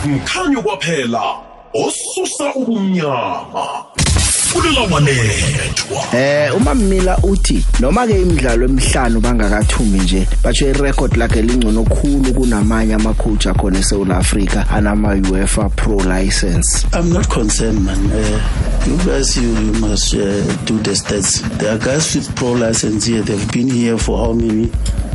mkhanyo 0.06 0.62
kwaphela 0.62 1.24
osusa 1.74 2.56
ubumnyama 2.56 3.86
fulela 4.54 4.82
wanethwa 4.82 6.04
Eh 6.14 6.56
uma 6.56 6.76
Mila 6.76 7.18
uthi 7.18 7.66
noma 7.80 8.08
ke 8.08 8.22
imidlalo 8.22 8.66
emihlanu 8.66 9.20
bangakathumi 9.20 10.00
nje 10.00 10.28
batsho 10.44 10.70
irecord 10.70 11.18
lakhe 11.18 11.42
lingcono 11.42 11.84
khulu 11.84 12.34
kunamanye 12.34 12.94
ama 12.94 13.14
coach 13.14 13.48
akhona 13.48 13.80
eSouth 13.80 14.12
Africa 14.12 14.66
anama 14.72 15.16
UEFA 15.32 15.70
Pro 15.76 15.98
license. 15.98 16.86
I'm 16.94 17.12
not 17.12 17.30
concerned, 17.30 17.84
man. 17.86 18.12
Uh, 18.12 18.40
you 18.86 18.98
guys, 19.06 19.36
you, 19.38 19.50
you 19.50 19.74
must 19.80 20.14
uh, 20.14 20.20
do 20.66 20.78
the 20.80 20.92
stats. 20.92 21.42
There 21.58 21.76
are 21.76 21.80
guys 21.80 22.16
with 22.16 22.36
pro 22.36 22.52
license 22.52 23.06
here. 23.06 23.22
They've 23.24 23.52
been 23.52 23.70
here 23.70 23.98
for 23.98 24.18
how 24.18 24.34
many 24.34 24.70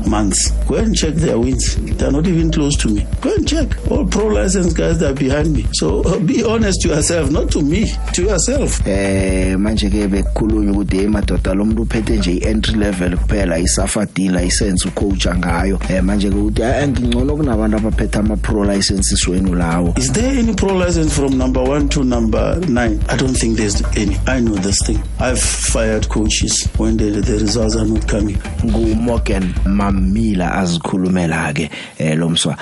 months? 0.08 0.50
Go 0.66 0.76
and 0.76 0.96
check 0.96 1.14
their 1.14 1.38
wins. 1.38 1.76
They're 1.76 2.10
not 2.10 2.26
even 2.26 2.50
close 2.50 2.76
to 2.78 2.88
me. 2.88 3.06
Go 3.20 3.34
and 3.34 3.46
check. 3.46 3.68
All 3.90 4.06
pro 4.06 4.26
license 4.26 4.72
guys 4.72 4.98
that 5.00 5.10
are 5.10 5.14
behind 5.14 5.52
me. 5.52 5.66
So 5.72 6.02
uh, 6.02 6.18
be 6.18 6.44
honest 6.44 6.80
to 6.82 6.88
yourself, 6.88 7.30
not 7.30 7.50
to 7.52 7.62
me, 7.62 7.92
to 8.14 8.22
yourself. 8.22 8.86
Eh 8.86 9.56
manje 9.56 9.90
ke 9.90 10.08
bekukhulunywa 10.08 10.72
ukuthi 10.72 10.98
emadoda 10.98 11.54
lo 11.54 11.64
muntu 11.64 11.82
uphethe 11.82 12.16
nje 12.16 12.32
ientry 12.32 12.74
level 12.74 13.16
kuphela 13.16 13.58
isafa 13.58 14.06
D 14.14 14.28
license 14.28 14.88
ucoacha 14.88 15.36
ngayo. 15.36 15.78
Eh 15.90 16.02
manje 16.02 16.30
ke 16.30 16.36
uthi 16.36 16.62
ngingcono 16.88 17.36
kunabantu 17.36 17.76
abaphethe 17.76 18.18
ama 18.18 18.36
pro 18.36 18.64
licenses 18.64 19.28
wenu 19.28 19.54
lawo. 19.54 19.98
Is 19.98 20.12
there 20.12 20.38
any 20.38 20.54
pro 20.54 20.74
license 20.74 21.14
from 21.14 21.38
number 21.38 21.62
one 21.62 21.88
to 21.88 22.04
number 22.04 22.60
nine? 22.68 23.00
I 23.08 23.16
don't 23.16 23.34
think 23.34 23.56
there's 23.56 23.82
any. 23.96 24.16
I 24.26 24.40
know 24.40 24.54
this 24.54 24.80
thing. 24.86 25.02
I've 25.18 25.40
fired 25.40 26.08
coaches 26.08 26.68
when 26.76 26.96
the, 26.96 27.10
the 27.10 27.38
results 27.38 27.76
are 27.76 27.84
not 27.84 28.06
coming. 28.08 28.36
Ngu 28.36 28.96
Morgan 28.96 29.54
Mamila 29.98 30.54
azikhulumela 30.54 31.52
ke 31.52 31.70
eh 31.98 32.14
lomswa. 32.14 32.54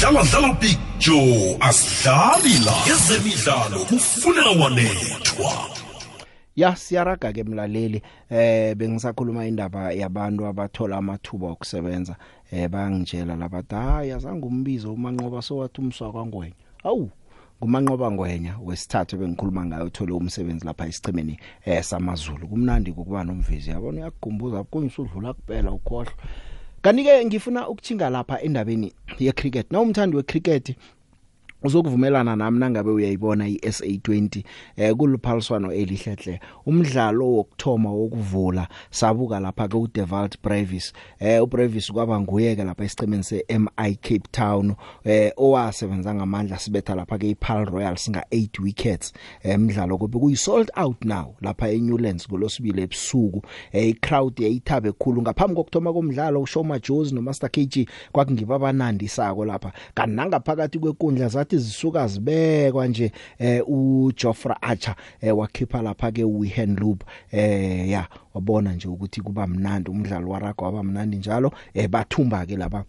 dlala 0.00 0.22
dlala 0.24 0.54
picture 0.54 1.56
asidlali 1.60 2.64
la 2.64 2.72
ezemidlalo 2.88 3.84
kufunela 3.84 4.50
wanethwa. 4.50 5.52
Ya 6.56 6.76
siyaraga 6.76 7.32
ke 7.32 7.44
mlaleli 7.44 8.02
eh 8.30 8.74
bengisakhuluma 8.74 9.46
indaba 9.46 9.92
yabantu 9.92 10.46
abathola 10.46 10.96
amathuba 10.96 11.48
okusebenza 11.48 12.16
eh 12.52 12.68
bangitshela 12.68 13.36
labathi 13.36 13.74
hayi 13.74 14.10
azange 14.12 14.46
umbizo 14.46 14.94
umanqoba 14.94 15.42
sowathi 15.42 15.80
umswa 15.80 16.12
kwangwenya 16.12 16.54
awu 16.84 17.10
kumanqoba 17.60 18.10
ngwenya 18.10 18.54
wesithathu 18.64 19.16
bengikhuluma 19.16 19.66
ngayo 19.66 19.84
uthole 19.86 20.12
umsebenzi 20.12 20.66
lapha 20.66 20.86
esichimeni 20.86 21.38
eh 21.64 21.82
samaZulu. 21.82 22.48
Kumnandi 22.48 22.90
ukuba 22.90 23.24
nomvezi 23.24 23.70
yabona? 23.70 24.00
Uyakukhumbuza 24.00 24.64
kunyisudlula 24.64 25.32
kuphela 25.32 25.70
ukhohlwa 25.72 26.12
kanike 26.82 27.24
ngifuna 27.24 27.68
ukuthinga 27.68 28.10
lapha 28.10 28.40
endabeni 28.42 28.92
ye 29.18 29.32
cricket 29.32 29.72
na 29.72 29.80
umthandi 29.80 30.16
we 30.16 30.22
cricket 30.22 30.76
uzokuvumelana 31.62 32.36
nami 32.36 32.58
nangabe 32.58 32.90
uyayibona 32.90 33.48
iSA20 33.48 34.42
eh 34.76 34.94
kuluphaliswano 34.96 35.72
elihlehle 35.72 36.40
umdlalo 36.66 37.32
wokthoma 37.32 37.92
wokuvula 37.92 38.68
sabuka 38.90 39.40
lapha 39.40 39.68
ke 39.68 39.76
uDevalt 39.76 40.42
Brevis. 40.42 40.92
Eh 41.18 41.42
uBrevis 41.42 41.92
kwaba 41.92 42.20
nguye 42.20 42.56
ke 42.56 42.64
lapha 42.64 42.84
esicemeni 42.84 43.24
seMI 43.24 43.94
Cape 44.00 44.28
Town 44.30 44.74
eh 45.04 45.32
owasebenza 45.36 46.14
ngamandla 46.14 46.58
sibetha 46.58 46.94
lapha 46.94 47.18
ke 47.18 47.30
iPaarl 47.30 47.70
Royal 47.70 47.96
singa 47.96 48.24
8 48.30 48.62
wickets. 48.62 49.12
Emidlalo 49.42 49.94
eh, 49.94 50.00
kube 50.00 50.18
kuyi 50.18 50.36
sold 50.36 50.70
out 50.76 51.04
now 51.04 51.34
lapha 51.40 51.68
eNewlands 51.68 52.28
kulosibili 52.28 52.82
ebusuku. 52.82 53.42
Eh 53.72 53.88
icrowd 53.88 54.40
yayithabe 54.40 54.88
ekhulu 54.88 55.22
ngaphambi 55.22 55.54
kokthoma 55.54 55.92
komdlalo 55.92 56.42
uShoma 56.42 56.78
Jones 56.78 57.12
noMaster 57.12 57.50
KG 57.50 57.88
kwakungiba 58.12 58.54
abanandi 58.54 59.08
sako 59.08 59.44
lapha. 59.44 59.72
Kanti 59.94 60.16
nangaphakathi 60.16 60.78
kwenkundla 60.78 61.28
zathi 61.50 61.58
zisuka 61.58 62.06
zibekwa 62.06 62.86
nje 62.86 63.12
eh 63.38 63.62
uJoffrey 63.68 64.56
Archer 64.60 64.94
eh 65.20 65.36
wakhipha 65.38 65.82
lapha 65.82 66.12
ke 66.12 66.24
uWihan 66.24 66.76
Loop 66.76 67.04
eh 67.32 67.90
ya 67.90 68.08
wabona 68.34 68.72
nje 68.72 68.88
ukuthi 68.88 69.20
kuba 69.20 69.46
mnandi 69.46 69.90
umdlalo 69.90 70.30
waraga 70.30 70.64
waba 70.64 70.82
mnandi 70.82 71.16
njalo 71.16 71.52
eh 71.74 71.88
bathumba 71.88 72.46
ke 72.46 72.56
laba 72.56 72.84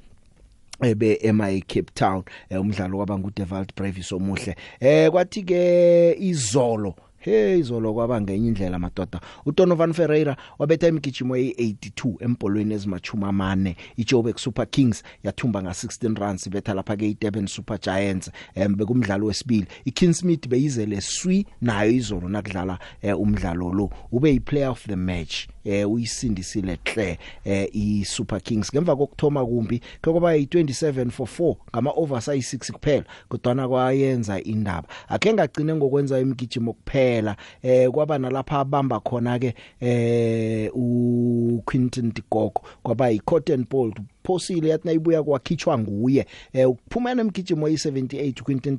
ebe 0.81 1.19
eMI 1.21 1.61
Cape 1.61 1.91
Town 1.93 2.23
umdlalo 2.51 2.97
kwaba 2.97 3.19
nguDevalt 3.19 3.75
Brevis 3.75 4.11
omuhle. 4.11 4.55
Eh 4.79 5.11
kwathi 5.11 5.43
ke 5.43 6.17
izolo 6.19 6.95
Hey 7.23 7.59
izolo 7.59 7.93
kwaba 7.93 8.21
ngenye 8.21 8.47
indlela 8.47 8.79
madoda. 8.79 9.19
uDonovan 9.45 9.93
Ferreira 9.93 10.35
wabetha 10.59 10.87
imigijimo 10.87 11.37
ye82 11.37 12.23
empolweni 12.23 12.73
ezimachuma 12.73 13.27
amane. 13.27 13.75
iJoburg 13.97 14.37
Super 14.37 14.67
Kings 14.69 15.03
yathumba 15.23 15.61
nga16 15.61 16.19
runs 16.19 16.47
ibetha 16.47 16.73
lapha 16.73 16.97
ke 16.97 17.09
iDurban 17.09 17.47
Super 17.47 17.79
Giants 17.79 18.31
embe 18.55 18.85
kumdlalo 18.85 19.25
wesibili. 19.25 19.67
iKing 19.85 20.13
Smith 20.13 20.47
beyizele 20.47 21.01
swi 21.01 21.45
nayo 21.61 21.91
izolo 21.91 22.29
nakudlala 22.29 22.79
eh, 23.01 23.19
umdlalo 23.19 23.73
lo. 23.73 23.89
Ube 24.11 24.31
yiplayer 24.31 24.71
of 24.71 24.87
the 24.87 24.95
match. 24.95 25.47
Eh 25.65 25.91
uyisindisile 25.91 26.77
hle 26.85 27.19
eh 27.45 27.69
iSuper 27.73 28.41
Kings. 28.41 28.73
Ngemva 28.73 28.95
kokthoma 28.95 29.45
kumbi 29.45 29.81
kwaba 30.01 30.35
yi27 30.37 31.09
for 31.09 31.27
4 31.27 31.55
ngama 31.71 31.91
overs 31.95 32.27
ayi6 32.27 32.71
kuphela 32.71 33.05
kodwa 33.29 33.67
kwayenza 33.67 34.41
indaba. 34.43 34.87
Akhe 35.07 35.33
ngagcine 35.33 35.75
ngokwenza 35.75 36.19
imigijimo 36.19 36.73
kuphela 36.73 37.35
eh 37.63 37.89
kwaba 37.89 38.17
nalapha 38.17 38.59
abamba 38.59 38.99
khona 38.99 39.39
ke 39.39 39.53
eh 39.79 40.71
uQuinton 40.73 42.11
Dikoko 42.13 42.63
kwaba 42.83 43.09
yiCotton 43.09 43.65
Bolt 43.69 43.97
phosile 44.23 44.69
yathi 44.69 44.87
nayibuya 44.87 45.23
kwakhitshwa 45.23 45.77
nguye. 45.77 46.25
Eh 46.53 46.69
ukuphumana 46.69 47.21
emgijimo 47.21 47.69
yi78 47.69 48.41
Quinton 48.41 48.77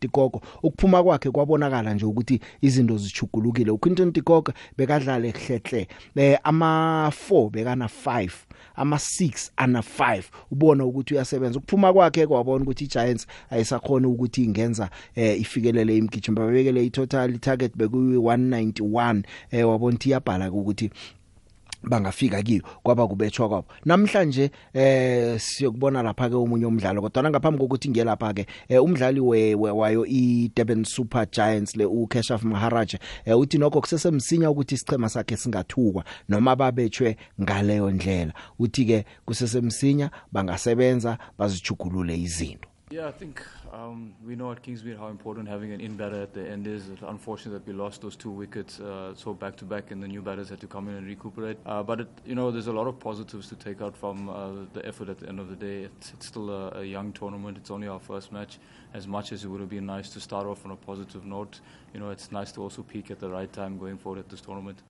Dikoko 0.00 0.42
ukuphuma 0.62 1.02
kwakhe 1.02 1.30
kwabonakala 1.30 1.94
nje 1.94 2.06
ukuthi 2.06 2.40
izinto 2.60 2.98
zichugulukile 2.98 3.70
uQuinton 3.70 4.12
Dikoko 4.12 4.52
bekadlala 4.78 5.26
ehlehle 5.26 5.88
eh 6.16 6.38
ama 6.44 7.12
4 7.30 7.50
bekana 7.50 7.88
5 8.06 8.30
ama 8.74 8.96
6 8.96 9.50
ana 9.56 9.80
5 9.80 10.22
ubona 10.50 10.84
ukuthi 10.84 11.14
uyasebenza. 11.14 11.58
Ukuphuma 11.58 11.92
kwakhe 11.92 12.26
kwabona 12.26 12.64
ukuthi 12.64 12.84
iGiants 12.84 13.26
ayisakhona 13.50 14.08
ukuthi 14.08 14.44
ingenza 14.44 14.90
eh 15.14 15.40
ifikelele 15.40 15.96
imgijimo 15.96 16.40
babekele 16.40 16.86
itotal 16.86 17.38
target 17.38 17.76
beku 17.76 17.96
191 17.96 19.22
eh 19.50 19.68
wabona 19.68 19.94
ukuthi 19.94 20.08
iyabhala 20.08 20.50
ukuthi 20.52 20.90
bangafika 21.82 22.42
kiyo 22.42 22.62
kwaba 22.82 23.08
kubetshwa 23.08 23.48
kwabo. 23.48 23.66
Namhlanje 23.84 24.50
eh 24.74 25.40
siyokubona 25.40 26.02
lapha 26.02 26.28
ke 26.28 26.34
umunye 26.34 26.66
umdlalo 26.66 27.02
kodwa 27.02 27.30
ngaphambi 27.30 27.58
kokuthi 27.58 27.90
ngiye 27.90 28.04
lapha 28.04 28.32
ke 28.34 28.46
eh, 28.68 28.82
umdlali 28.82 29.20
we, 29.20 29.54
we 29.54 29.70
wayo 29.70 30.06
i 30.06 30.50
Durban 30.56 30.84
Super 30.84 31.26
Giants 31.30 31.76
le 31.76 31.84
uKeshaf 31.84 32.42
Maharaj 32.42 32.94
eh, 33.24 33.38
uthi 33.38 33.58
nokho 33.58 33.80
kusesemsinya 33.80 34.50
ukuthi 34.50 34.74
isichema 34.74 35.08
sakhe 35.08 35.36
singathukwa 35.36 36.04
noma 36.28 36.56
babetshwe 36.56 37.16
ngaleyo 37.42 37.90
ndlela. 37.90 38.32
Uthi 38.58 38.84
ke 38.84 39.04
kusesemsinya 39.24 40.10
bangasebenza 40.32 41.18
bazijugulule 41.38 42.16
izinto. 42.18 42.71
Yeah, 42.92 43.08
I 43.08 43.12
think 43.12 43.42
um, 43.72 44.12
we 44.22 44.36
know 44.36 44.52
at 44.52 44.62
Kingsmead 44.62 44.98
how 44.98 45.08
important 45.08 45.48
having 45.48 45.72
an 45.72 45.80
in 45.80 45.96
batter 45.96 46.20
at 46.20 46.34
the 46.34 46.46
end 46.46 46.66
is. 46.66 46.90
It's 46.90 47.00
unfortunate 47.00 47.52
that 47.52 47.66
we 47.66 47.72
lost 47.72 48.02
those 48.02 48.16
two 48.16 48.28
wickets 48.28 48.80
uh, 48.80 49.14
so 49.14 49.32
back 49.32 49.56
to 49.56 49.64
back, 49.64 49.92
and 49.92 50.02
the 50.02 50.08
new 50.08 50.20
batters 50.20 50.50
had 50.50 50.60
to 50.60 50.66
come 50.66 50.90
in 50.90 50.96
and 50.96 51.06
recuperate. 51.06 51.56
Uh, 51.64 51.82
but 51.82 52.00
it, 52.00 52.08
you 52.26 52.34
know, 52.34 52.50
there's 52.50 52.66
a 52.66 52.72
lot 52.72 52.86
of 52.86 53.00
positives 53.00 53.48
to 53.48 53.56
take 53.56 53.80
out 53.80 53.96
from 53.96 54.28
uh, 54.28 54.50
the 54.74 54.84
effort 54.84 55.08
at 55.08 55.18
the 55.18 55.26
end 55.26 55.40
of 55.40 55.48
the 55.48 55.56
day. 55.56 55.84
It's, 55.84 56.12
it's 56.12 56.26
still 56.26 56.50
a, 56.50 56.80
a 56.80 56.84
young 56.84 57.12
tournament. 57.12 57.56
It's 57.56 57.70
only 57.70 57.88
our 57.88 57.98
first 57.98 58.30
match. 58.30 58.58
As 58.92 59.08
much 59.08 59.32
as 59.32 59.42
it 59.42 59.48
would 59.48 59.60
have 59.60 59.70
been 59.70 59.86
nice 59.86 60.10
to 60.10 60.20
start 60.20 60.46
off 60.46 60.66
on 60.66 60.72
a 60.72 60.76
positive 60.76 61.24
note, 61.24 61.60
you 61.94 62.00
know, 62.00 62.10
it's 62.10 62.30
nice 62.30 62.52
to 62.52 62.60
also 62.60 62.82
peak 62.82 63.10
at 63.10 63.20
the 63.20 63.30
right 63.30 63.50
time 63.50 63.78
going 63.78 63.96
forward 63.96 64.18
at 64.18 64.28
this 64.28 64.42
tournament. 64.42 64.82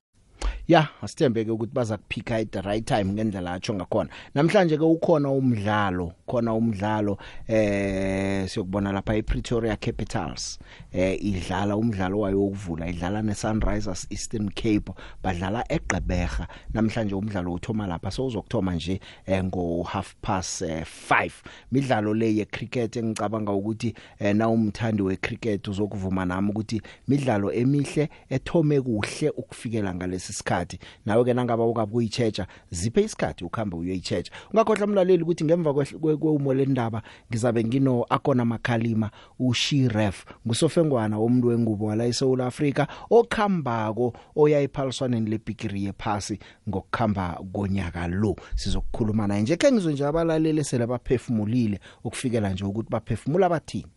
Ya 0.67 0.87
asithembe 1.01 1.45
ke 1.45 1.51
ukuthi 1.51 1.73
baza 1.73 1.97
kuphika 1.97 2.35
at 2.35 2.51
the 2.51 2.61
right 2.61 2.85
time 2.85 3.05
ngendlela 3.05 3.53
atsho 3.53 3.73
ngakhona 3.73 4.09
namhlanje 4.35 4.77
ke 4.77 4.83
ukhona 4.83 5.29
umdlalo 5.29 6.11
khona 6.25 6.53
umdlalo 6.53 7.17
eh 7.47 8.47
siyokubona 8.49 8.91
lapha 8.91 9.15
ePretoria 9.15 9.75
Capitals 9.75 10.59
eh 10.91 11.17
idlala 11.21 11.77
umdlalo 11.77 12.19
wayo 12.19 12.39
wokuvula 12.41 12.87
idlala 12.87 13.21
neSunrisers 13.21 14.07
Eastern 14.09 14.49
Cape 14.49 14.91
badlala 15.23 15.63
eGqeberha. 15.69 16.47
Namhlanje 16.73 17.15
umdlalo 17.15 17.53
uthoma 17.53 17.87
lapha 17.87 18.11
so 18.11 18.25
uzokuthoma 18.25 18.75
nje 18.75 18.99
eh, 19.25 19.43
ngo 19.43 19.83
half 19.83 20.15
past 20.21 20.61
5 20.61 21.31
midlalo 21.71 22.13
le 22.13 22.35
ye 22.35 22.45
cricket 22.45 22.95
engicabanga 22.95 23.51
ukuthi 23.51 23.93
eh, 24.19 24.35
na 24.35 24.49
umthandi 24.49 25.01
we 25.01 25.15
cricket 25.15 25.67
uzokuvuma 25.67 26.25
nami 26.25 26.49
ukuthi 26.49 26.81
midlalo 27.07 27.51
emihle 27.51 28.09
ethome 28.29 28.81
kuhle 28.81 29.29
ukufikela 29.29 29.95
ngalesi 29.95 30.32
sikhathi 30.33 30.79
nawe 31.05 31.23
ke 31.23 31.33
nangaba 31.33 31.65
ukabuyichecha 31.65 32.47
ziphe 32.71 33.01
isikhathi 33.01 33.45
ukhamba 33.45 33.77
uyoyichecha 33.77 34.31
ungakhohlwa 34.53 34.87
umlaleli 34.87 35.23
ukuthi 35.23 35.43
ngemva 35.45 35.73
kweumo 35.73 36.53
lendaba 36.53 37.01
ngizabe 37.29 37.63
ngino 37.63 38.05
akona 38.09 38.45
makhalima 38.45 39.09
ushiref 39.39 40.25
ngusofengwana 40.47 41.17
womuntu 41.17 41.47
wengubo 41.47 41.85
wala 41.85 42.05
eSouth 42.05 42.39
Africa 42.41 42.87
okhambako 43.09 44.13
oya 44.35 44.59
ephaliswaneni 44.59 45.29
lebigiri 45.29 45.85
yephasi 45.85 46.39
ngokukhamba 46.69 47.39
konyaka 47.53 48.07
lo. 48.07 48.35
Sizokukhuluma 48.55 49.27
naye 49.27 49.41
nje. 49.41 49.57
Ke 49.57 49.71
ngizwe 49.71 49.93
nje 49.93 50.05
abalaleli 50.05 50.63
sele 50.63 50.85
baphefumulile 50.87 51.79
ukufikela 52.03 52.49
nje 52.49 52.63
ukuthi 52.65 52.89
baphefumula 52.89 53.49
bathini. 53.49 53.92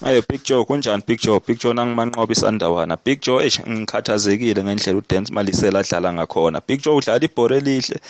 Ayo 0.00 0.22
Big 0.28 0.42
Joe 0.44 0.64
kunjani 0.64 1.02
Big 1.06 1.20
Joe? 1.20 1.40
Big 1.46 1.58
Joe 1.58 1.74
nangimanqoba 1.74 2.32
isandawana. 2.32 2.96
Big 3.04 3.20
Joe 3.20 3.44
eish 3.44 3.60
ngikhathazekile 3.60 4.64
ngendlela 4.64 4.98
uDance 4.98 5.32
Malisela 5.32 5.78
adlala 5.78 6.12
ngakhona. 6.12 6.60
Big 6.66 6.82
Joe 6.82 6.96
udlala 6.96 7.24
ibhore 7.24 7.56
elihle 7.56 8.00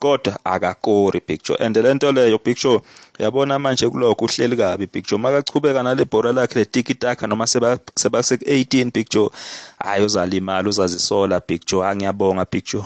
kodwa 0.00 0.38
akakori 0.44 1.20
Big 1.26 1.42
Joe. 1.42 1.56
And 1.60 1.76
lento 1.76 2.12
leyo 2.12 2.38
Big 2.44 2.56
Joe 2.56 2.80
yabona 3.18 3.58
manje 3.58 3.88
kuloko 3.88 4.24
uhleli 4.24 4.56
kabi 4.56 4.86
Big 4.86 5.06
Joe. 5.06 5.18
Makachubeka 5.18 5.82
nale 5.82 6.04
bhora 6.04 6.32
lakhe 6.32 6.58
letiki 6.58 6.94
taka 6.94 7.26
noma 7.26 7.46
seba 7.46 7.78
seba 7.96 8.22
sek 8.22 8.42
18 8.42 8.92
Big 8.92 9.08
Joe 9.10 9.30
hayi 9.78 10.04
uzalimala 10.04 10.68
uzazisola 10.68 11.40
Big 11.48 11.64
Joe. 11.66 11.86
Angiyabonga 11.86 12.46
Big 12.52 12.64
Joe. 12.64 12.84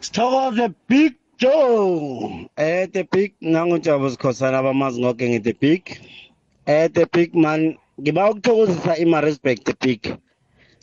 Sithokoze 0.00 0.72
Big 0.88 1.14
Joe! 1.38 2.48
Eh 2.56 2.86
the 2.92 3.04
big 3.12 3.32
ngangujabo 3.44 4.10
sikhosana 4.10 4.58
abamazi 4.58 5.00
ngoke 5.00 5.28
ngithi 5.28 5.52
big. 5.60 5.82
Eh 6.70 6.86
the 6.96 7.04
big 7.14 7.30
man 7.44 7.60
ngiba 8.00 8.30
ukuthokozisa 8.30 8.92
iMaritzburg 9.02 9.58
the 9.68 9.74
big 9.82 10.02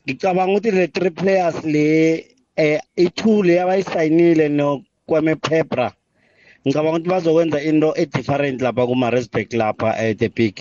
ngicabanga 0.03 0.51
ukuthi 0.51 0.71
le 0.71 0.85
three 0.95 1.13
players 1.19 1.57
le 1.73 1.85
eh 2.55 2.79
i2 2.97 3.21
le 3.47 3.53
abayisayinile 3.63 4.45
no 4.59 4.83
kwame 5.07 5.33
Pepra 5.35 5.87
ngicabanga 6.63 6.97
ukuthi 6.97 7.09
bazokwenza 7.13 7.59
into 7.69 7.89
edifferent 8.03 8.59
lapha 8.61 8.87
kuMaritzburg 8.89 9.47
lapha 9.61 9.89
eh 10.03 10.13
the 10.21 10.29
big 10.37 10.55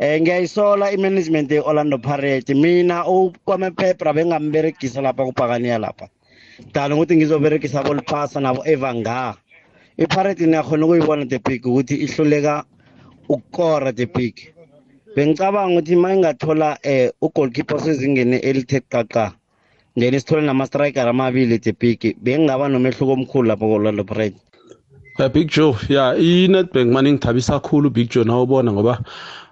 eh 0.00 0.16
ngiyayisola 0.20 0.92
imanagement 0.96 1.50
yeOrlando 1.52 1.98
Pirates. 1.98 2.56
Mina 2.56 3.04
ukwame 3.06 3.70
Pepra 3.70 4.12
bengamberegisa 4.12 5.00
lapha 5.00 5.28
kuphakaniya 5.28 5.78
lapha. 5.78 6.08
Dala 6.72 6.94
ukuthi 6.94 7.16
ngizoberegisa 7.16 7.84
bolipasa 7.84 8.40
nabo 8.40 8.64
evanga 8.64 9.36
iPirates 9.98 10.46
niyakhona 10.46 10.86
ukuyibona 10.86 11.28
the 11.28 11.38
big 11.38 11.66
ukuthi 11.66 11.94
ihluleka 12.00 12.64
ukukora 13.30 13.94
the 13.94 14.06
big. 14.06 14.34
Bengicabanga 15.16 15.80
ukuthi 15.80 15.96
uma 15.96 16.14
ingathola 16.14 16.78
eh 16.82 17.10
ugoalkeeper 17.22 17.80
sezingene 17.80 18.36
elithe 18.42 18.80
qaqa 18.90 19.32
then 19.96 20.14
sithole 20.14 20.42
nama-striker 20.42 21.08
amabili 21.08 21.58
the 21.58 21.72
big 21.72 22.16
bengingaba 22.22 22.68
nomehluko 22.68 23.12
omkhulu 23.12 23.48
lapho 23.48 23.66
ko-orlando 23.66 24.04
pirates. 24.04 24.40
Uh, 25.18 25.28
Big 25.28 25.48
Joe 25.50 25.76
ya 25.88 26.16
iNetbank 26.16 26.92
manje 26.92 27.12
ngithabisa 27.12 27.52
kakhulu 27.52 27.90
Big 27.90 28.10
Joe 28.10 28.24
nawubona 28.24 28.72
ngoba 28.72 28.98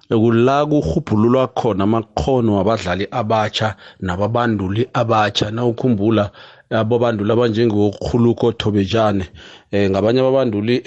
kula 0.09 0.67
kuhubhululwa 0.67 1.49
khona 1.49 1.85
amakhono 1.85 2.57
wabadlali 2.57 3.07
abatsha 3.11 3.77
nababanduli 4.01 4.89
abatsha 4.95 5.51
nawukhumbula 5.51 6.31
abo 6.71 6.99
banduli 6.99 7.33
abanjengokhuluko 7.33 8.53
Thobejane 8.53 9.25
eh 9.73 9.91
ngabanye 9.91 10.21
ababanduli 10.21 10.83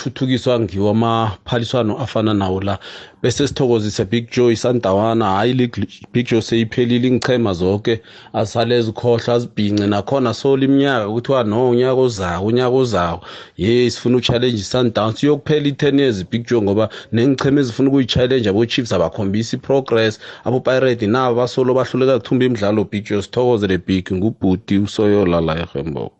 eba 0.00 0.10
eba 0.10 0.10
thuthukiswa 0.10 0.60
ngiwo 0.60 0.90
amaphaliswano 0.90 1.98
afana 1.98 2.34
nawo 2.34 2.60
la. 2.60 2.78
Bese 3.22 3.46
sithokozise 3.48 4.04
Big 4.04 4.30
Joe 4.30 4.52
isandawana 4.52 5.24
hayi 5.24 5.52
league 5.52 5.86
Big 6.12 6.26
Joe 6.26 6.42
seyiphelile 6.42 7.08
ingichema 7.08 7.52
zonke 7.52 8.00
asale 8.32 8.82
zikhohlwa 8.82 9.34
azibhince 9.34 9.86
nakhona 9.86 10.34
sola 10.34 10.64
iminyaka 10.64 11.08
kuthiwa 11.08 11.44
no 11.44 11.70
unyaka 11.70 12.00
ozayo 12.00 12.42
unyaka 12.42 12.76
ozayo. 12.76 13.20
Yes 13.56 13.94
sifuna 13.94 14.16
uchallenge 14.16 14.62
Sundowns. 14.62 15.22
Yokuphela 15.22 15.68
i10 15.68 16.00
years 16.00 16.24
Big 16.30 16.46
Joe 16.46 16.62
ngoba 16.62 16.88
nengicheme 17.12 17.60
ezifuna 17.60 17.88
ukuyichallenge 17.88 18.48
abo 18.48 18.66
Chiefs 18.66 18.92
abakhombisa 18.92 19.56
iprogress 19.56 20.18
abo 20.44 20.60
Pirates 20.60 21.08
nabo 21.08 21.34
basolo 21.34 21.74
bahluleka 21.74 22.18
kuthumba 22.18 22.44
imidlalo 22.44 22.84
Big 22.84 23.04
Joe 23.04 23.22
sithokoze 23.22 23.66
le 23.66 23.78
big 23.78 24.12
ngubhuti 24.12 24.78
usoyola 24.78 25.40
la 25.40 25.58
eHembo 25.58 26.12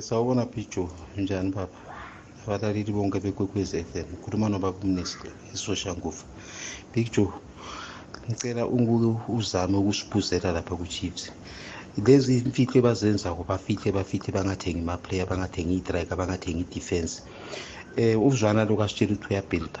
sawubona 0.00 0.46
Picho 0.46 0.88
njani 1.16 1.50
baba 1.50 1.78
abalaleli 2.46 2.92
bonke 2.92 3.18
bekwekwezi 3.20 3.84
FM 3.88 4.08
ukhuluma 4.14 4.48
nobaba 4.48 4.78
umnesile 4.82 5.30
isoshanguva 5.54 6.24
Big 6.92 7.12
Joe 7.14 7.32
ngicela 8.28 8.66
unguke 8.66 9.08
uzame 9.38 9.76
ukusiphuzela 9.78 10.52
lapha 10.52 10.74
ku-Chiefs. 10.76 11.30
Lezi 12.06 12.32
imfihlo 12.38 12.76
ebazenzako 12.80 13.42
bafihle 13.50 13.88
bafihle 13.96 14.30
bangathengi 14.36 14.82
ama-player 14.82 15.26
bangathengi 15.30 15.74
i-striker 15.78 16.16
bangathengi 16.20 16.62
i-defense. 16.66 17.14
Eh 17.96 18.16
uzwana 18.28 18.64
lo 18.68 18.74
kasitshela 18.76 19.12
ukuthi 19.14 19.28
uyabhilda. 19.30 19.80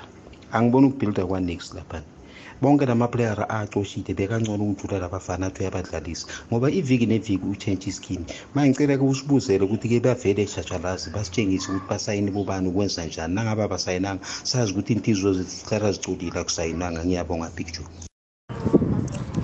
Angiboni 0.54 0.86
ukubhilda 0.86 1.26
kwa-next 1.26 1.74
laphana. 1.74 2.15
Bonke 2.62 2.86
lama-playera 2.86 3.48
acoshile 3.48 4.14
bekangcono 4.14 4.64
ukujula 4.64 4.98
labafana 4.98 5.46
athi 5.46 5.60
uyabadlalisa 5.62 6.26
ngoba 6.50 6.70
iviki 6.70 7.06
neviki 7.06 7.46
utshentshe 7.52 7.90
iskini 7.90 8.24
ma 8.54 8.66
ngicela-ke 8.66 9.04
usibuzele 9.04 9.64
ukuthi-ke 9.64 10.00
bavele 10.00 10.42
eshashalazi 10.42 11.10
basitshengise 11.10 11.68
ukuthi 11.68 11.88
basayine 11.90 12.30
bobani 12.30 12.68
ukwenza 12.68 13.04
njani. 13.04 13.34
Nangabe 13.34 13.62
abasayinanga 13.62 14.24
sazi 14.42 14.72
ukuthi 14.72 14.92
inhliziyo 14.92 15.32
zethu 15.32 15.50
zihlala 15.50 15.92
zicolile 15.92 16.40
akusayinanga. 16.40 17.04
Ngiyabonga 17.04 17.50
picture 17.56 17.86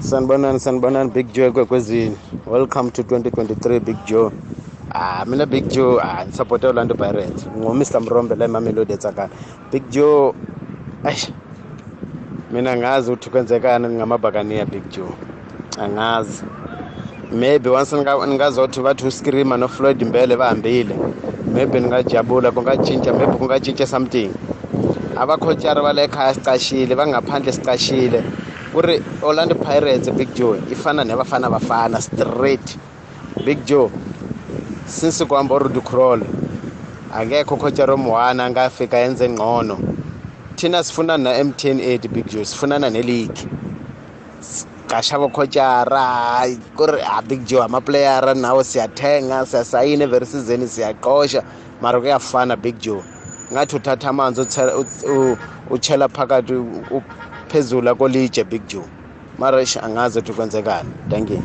sanibonani 0.00 0.60
sanibonani 0.60 1.10
big 1.10 1.32
joe 1.32 1.50
kwekwezini 1.50 2.16
welcome 2.46 2.90
to 2.90 3.02
2023 3.02 3.80
big 3.80 3.96
joe. 4.06 4.30
Ah 4.94 5.24
mina 5.26 5.46
big 5.46 5.68
joe 5.68 6.00
ah 6.02 6.24
ngisupport 6.24 6.64
orlando 6.64 6.94
pirates. 6.94 7.46
Ngumr 7.46 8.00
mrombe 8.00 8.34
la 8.36 8.44
emamelodi 8.44 8.92
etsakana 8.92 9.34
big 9.72 9.88
joe 9.90 10.32
eish. 11.04 11.41
Mina 12.52 12.76
ngazi 12.76 13.10
ukuthi 13.12 13.30
kwenzekani 13.30 13.88
ngamabhakaniya 13.88 14.66
big 14.66 14.90
joe? 14.90 15.14
Angazi. 15.78 16.44
Maybe 17.32 17.70
once 17.70 17.92
ningazothi 17.96 18.80
bathi 18.80 19.06
uscreamer 19.06 19.58
nofloyd 19.58 20.02
mbele 20.04 20.36
bahambile 20.36 20.94
maybe 21.46 21.80
ningajabula 21.80 22.52
kungatshintsha 22.52 23.12
maybe 23.12 23.32
kungatshintsha 23.32 23.86
something. 23.86 24.30
Abakhotshara 25.16 25.82
bala 25.82 26.02
ekhaya 26.02 26.34
sicashile 26.34 26.94
bangaphandle 26.94 27.52
sicashile. 27.52 28.22
Kuri 28.72 29.02
orlando 29.22 29.54
pirates 29.54 30.10
big 30.10 30.34
joe 30.34 30.58
ifana 30.70 31.04
nebafana 31.04 31.48
bafana 31.50 32.02
straight. 32.02 32.76
Big 33.46 33.64
joe 33.64 33.90
since 34.86 35.24
kuhamba 35.24 35.54
urudy 35.54 35.80
crol 35.80 36.20
akekho 37.14 37.56
khotshara 37.56 37.94
omwana 37.94 38.44
angafika 38.44 38.98
yenze 38.98 39.28
ngcono. 39.28 39.91
Thina 40.52 40.84
sifunana 40.84 41.32
na-mtn 41.32 41.78
8 41.80 42.08
big 42.08 42.26
joe 42.26 42.44
sifunana 42.44 42.90
neleague. 42.90 43.46
Gasha 44.88 45.18
kokhotshara 45.18 46.46
kuri 46.76 47.00
a 47.02 47.22
big 47.22 47.44
joe 47.46 47.62
amaplayera 47.64 48.34
nawo 48.34 48.64
siyathenga 48.64 49.46
siyasayina 49.46 50.04
every 50.04 50.26
season 50.26 50.66
siyaqosha 50.66 51.42
mara 51.80 52.00
kuyafana 52.00 52.56
big 52.56 52.78
joe. 52.78 53.02
Ngathi 53.52 53.76
uthatha 53.76 54.08
amanzi 54.08 54.40
uchela 55.70 56.08
phakathi 56.08 56.54
phezulu 57.48 57.96
kolitshe 57.96 58.44
big 58.44 58.66
joe. 58.66 58.84
Mara 59.38 59.58
angazi 59.82 60.18
ukuthi 60.18 60.32
kwenzekani. 60.32 60.90
Thank 61.10 61.30
you. 61.30 61.42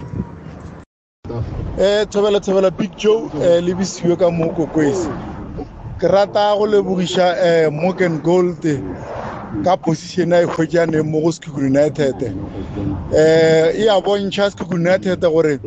Eh 1.79 2.07
thobela 2.09 2.39
thobela 2.39 2.71
big 2.71 2.95
joe 2.97 3.29
eh 3.43 3.63
lebisiwe 3.63 4.15
ka 4.15 4.31
mo 4.31 4.49
kokwesi 4.49 5.09
ke 5.99 6.07
rata 6.07 6.53
go 6.57 6.65
lebogiša 6.69 7.27
eh 7.41 7.69
morgan 7.73 8.21
gold 8.21 8.61
ka 9.65 9.73
position 9.77 10.33
a 10.33 10.41
e 10.41 10.45
hwetšane 10.45 11.01
mo 11.01 11.21
go 11.21 11.31
skiku 11.31 11.57
united. 11.65 12.21
Eh 13.13 13.81
e 13.81 13.89
a 13.89 13.97
bontšha 14.01 14.51
skiku 14.51 14.77
united 14.77 15.21
gore 15.21 15.57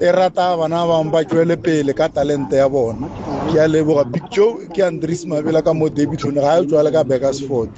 e 0.00 0.12
rata 0.12 0.56
bana 0.60 0.84
bangwe 0.84 1.12
ba 1.12 1.24
tšwele 1.24 1.56
pele 1.56 1.92
ka 1.94 2.08
talente 2.08 2.56
ya 2.56 2.68
bona. 2.68 3.08
Ke 3.48 3.64
a 3.64 3.68
leboga 3.68 4.04
big 4.04 4.28
joe 4.30 4.68
ke 4.74 4.84
andres 4.84 5.24
mabela 5.24 5.64
ka 5.64 5.72
mo 5.72 5.88
debiton 5.88 6.34
ga 6.36 6.60
e 6.60 6.66
tswale 6.66 6.92
ka 6.92 7.04
beckersford 7.04 7.70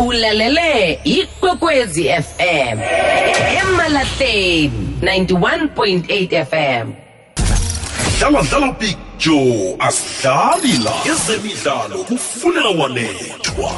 ulalele 0.00 0.98
ikwekwezi 1.04 2.08
fm 2.08 2.78
emalahleni 3.60 4.72
91.8 5.02 6.44
fm 6.44 6.86
dlala 8.18 8.42
dlala 8.42 8.72
big 8.80 9.09
joe 9.20 9.76
asidlali 9.78 10.78
la 10.84 11.12
ezemidlalo 11.12 12.04
kufunela 12.04 12.68
wanethwa. 12.68 13.70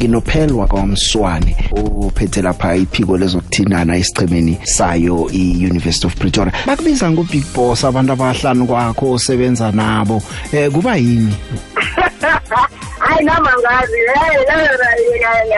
Nginophelwa 0.00 0.66
kwamswane 0.66 1.56
uphethe 1.72 2.42
lapha 2.42 2.76
iphiko 2.76 3.18
lezokuthindana 3.18 3.96
esichemeni 3.96 4.58
sayo 4.64 5.30
i-University 5.32 6.06
of 6.06 6.14
Pretoria. 6.14 6.52
Bakubiza 6.66 7.10
ngo-big 7.10 7.44
boss 7.54 7.84
abantu 7.84 8.12
abahlanu 8.12 8.66
kwakho 8.66 9.12
osebenza 9.12 9.72
nabo. 9.72 10.22
Eh 10.52 10.70
kuba 10.70 10.96
yini? 10.96 11.34
Hayi 12.98 13.24
nami 13.24 13.48
angazi 13.48 13.98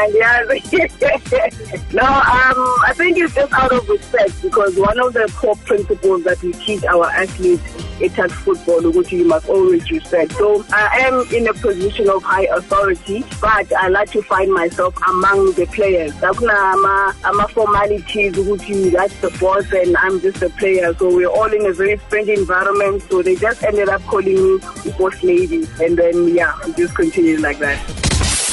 angiyazi 0.02 0.62
no 1.92 2.02
um 2.02 2.74
i 2.86 2.92
think 2.94 3.16
it's 3.18 3.34
just 3.34 3.52
out 3.52 3.72
of 3.72 3.88
respect 3.88 4.42
because 4.42 4.76
one 4.76 5.00
of 5.00 5.12
the 5.14 5.32
core 5.36 5.56
principles 5.64 6.22
that 6.24 6.40
we 6.42 6.52
teach 6.52 6.84
our 6.84 7.06
athletes 7.06 7.89
at 8.02 8.30
football 8.30 8.80
ukuthi 8.80 9.18
you 9.18 9.24
must 9.24 9.48
always 9.48 9.90
respect. 9.90 10.32
So 10.32 10.64
i 10.72 11.00
am 11.00 11.26
in 11.34 11.46
a 11.48 11.54
position 11.54 12.08
of 12.08 12.22
high 12.22 12.48
authority 12.56 13.24
but 13.40 13.72
i 13.74 13.88
like 13.88 14.10
to 14.12 14.22
find 14.22 14.52
myself 14.52 14.94
among 15.08 15.52
the 15.52 15.66
players. 15.66 16.12
Akunama 16.14 17.14
ama-formalities 17.24 18.34
ukuthi 18.36 18.92
that's 18.92 19.14
the 19.20 19.30
boss 19.40 19.70
and 19.72 19.96
i'm 19.98 20.20
just 20.20 20.42
a 20.42 20.50
player. 20.50 20.94
So 20.94 21.14
we're 21.14 21.28
all 21.28 21.52
in 21.52 21.66
a 21.66 21.72
very 21.72 21.96
friendly 21.96 22.34
environment. 22.34 23.02
So 23.10 23.22
they 23.22 23.36
just 23.36 23.62
ended 23.62 23.88
up 23.88 24.02
calling 24.02 24.54
me 24.54 24.60
boss 24.98 25.22
lady 25.22 25.66
and 25.80 25.96
then 25.96 26.28
yeah 26.34 26.54
just 26.76 26.94
continued 26.94 27.40
like 27.40 27.58
that. 27.58 27.78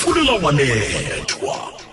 Funela 0.04 0.40
wanethwa 0.40 1.87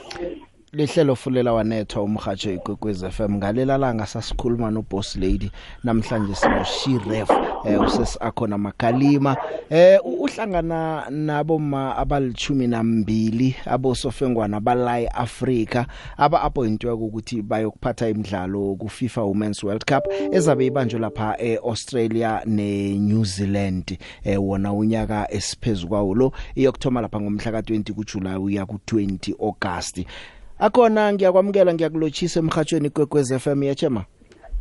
lihlelo 0.75 1.17
fulela 1.17 1.53
wanethwa 1.53 2.03
umhajo 2.03 2.53
igwegwez 2.53 3.05
FM 3.05 3.35
ngalela 3.35 3.79
langa 3.79 4.07
sasikhuluma 4.07 4.71
no 4.71 4.83
boss 4.91 5.17
lady 5.17 5.51
namhlanje 5.85 6.35
sino 6.35 6.65
Shiref 6.65 7.31
eh 7.65 7.81
usesiakhona 7.81 8.59
makalima 8.59 9.37
eh 9.71 10.01
uhlangana 10.05 11.11
nabo 11.11 11.59
ma 11.59 11.97
abalichumi 11.97 12.67
nambili 12.67 13.57
abosofengwana 13.67 14.61
balai 14.61 15.07
Africa 15.07 15.85
aba 16.17 16.43
appointwe 16.43 16.91
ukuthi 16.93 17.43
bayokuphatha 17.43 18.09
imidlalo 18.09 18.75
ku 18.75 18.89
FIFA 18.89 19.23
Women's 19.23 19.63
World 19.63 19.85
Cup 19.85 20.05
ezabe 20.33 20.67
ibanjwe 20.67 21.01
lapha 21.01 21.37
eAustralia 21.39 22.43
neNew 22.47 23.25
Zealand. 23.25 23.99
Eh 24.25 24.43
wona 24.43 24.73
unyaka 24.73 25.33
esiphezulu 25.33 25.89
kwawo 25.89 26.15
lo 26.15 26.33
iyokthoma 26.55 27.01
lapha 27.01 27.21
ngomhla 27.21 27.61
ka20 27.61 27.93
kuJuly 27.93 28.37
uya 28.37 28.65
ku20 28.65 29.35
August. 29.41 30.07
Akhona 30.66 31.12
ngiyakwamukela 31.12 31.74
ngiyakulochisa 31.74 32.40
emhathweni 32.40 32.90
kwekwez 32.90 33.38
FM 33.38 33.62
yachema 33.62 34.05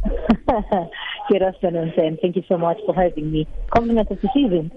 Good 1.29 1.41
afternoon, 1.41 1.93
Sam. 1.95 2.17
Thank 2.21 2.35
you 2.35 2.43
so 2.49 2.57
much 2.57 2.77
for 2.85 2.93
having 2.93 3.31
me. 3.31 3.47
Compliment 3.69 4.11
of 4.11 4.19
the 4.21 4.29
season. 4.33 4.71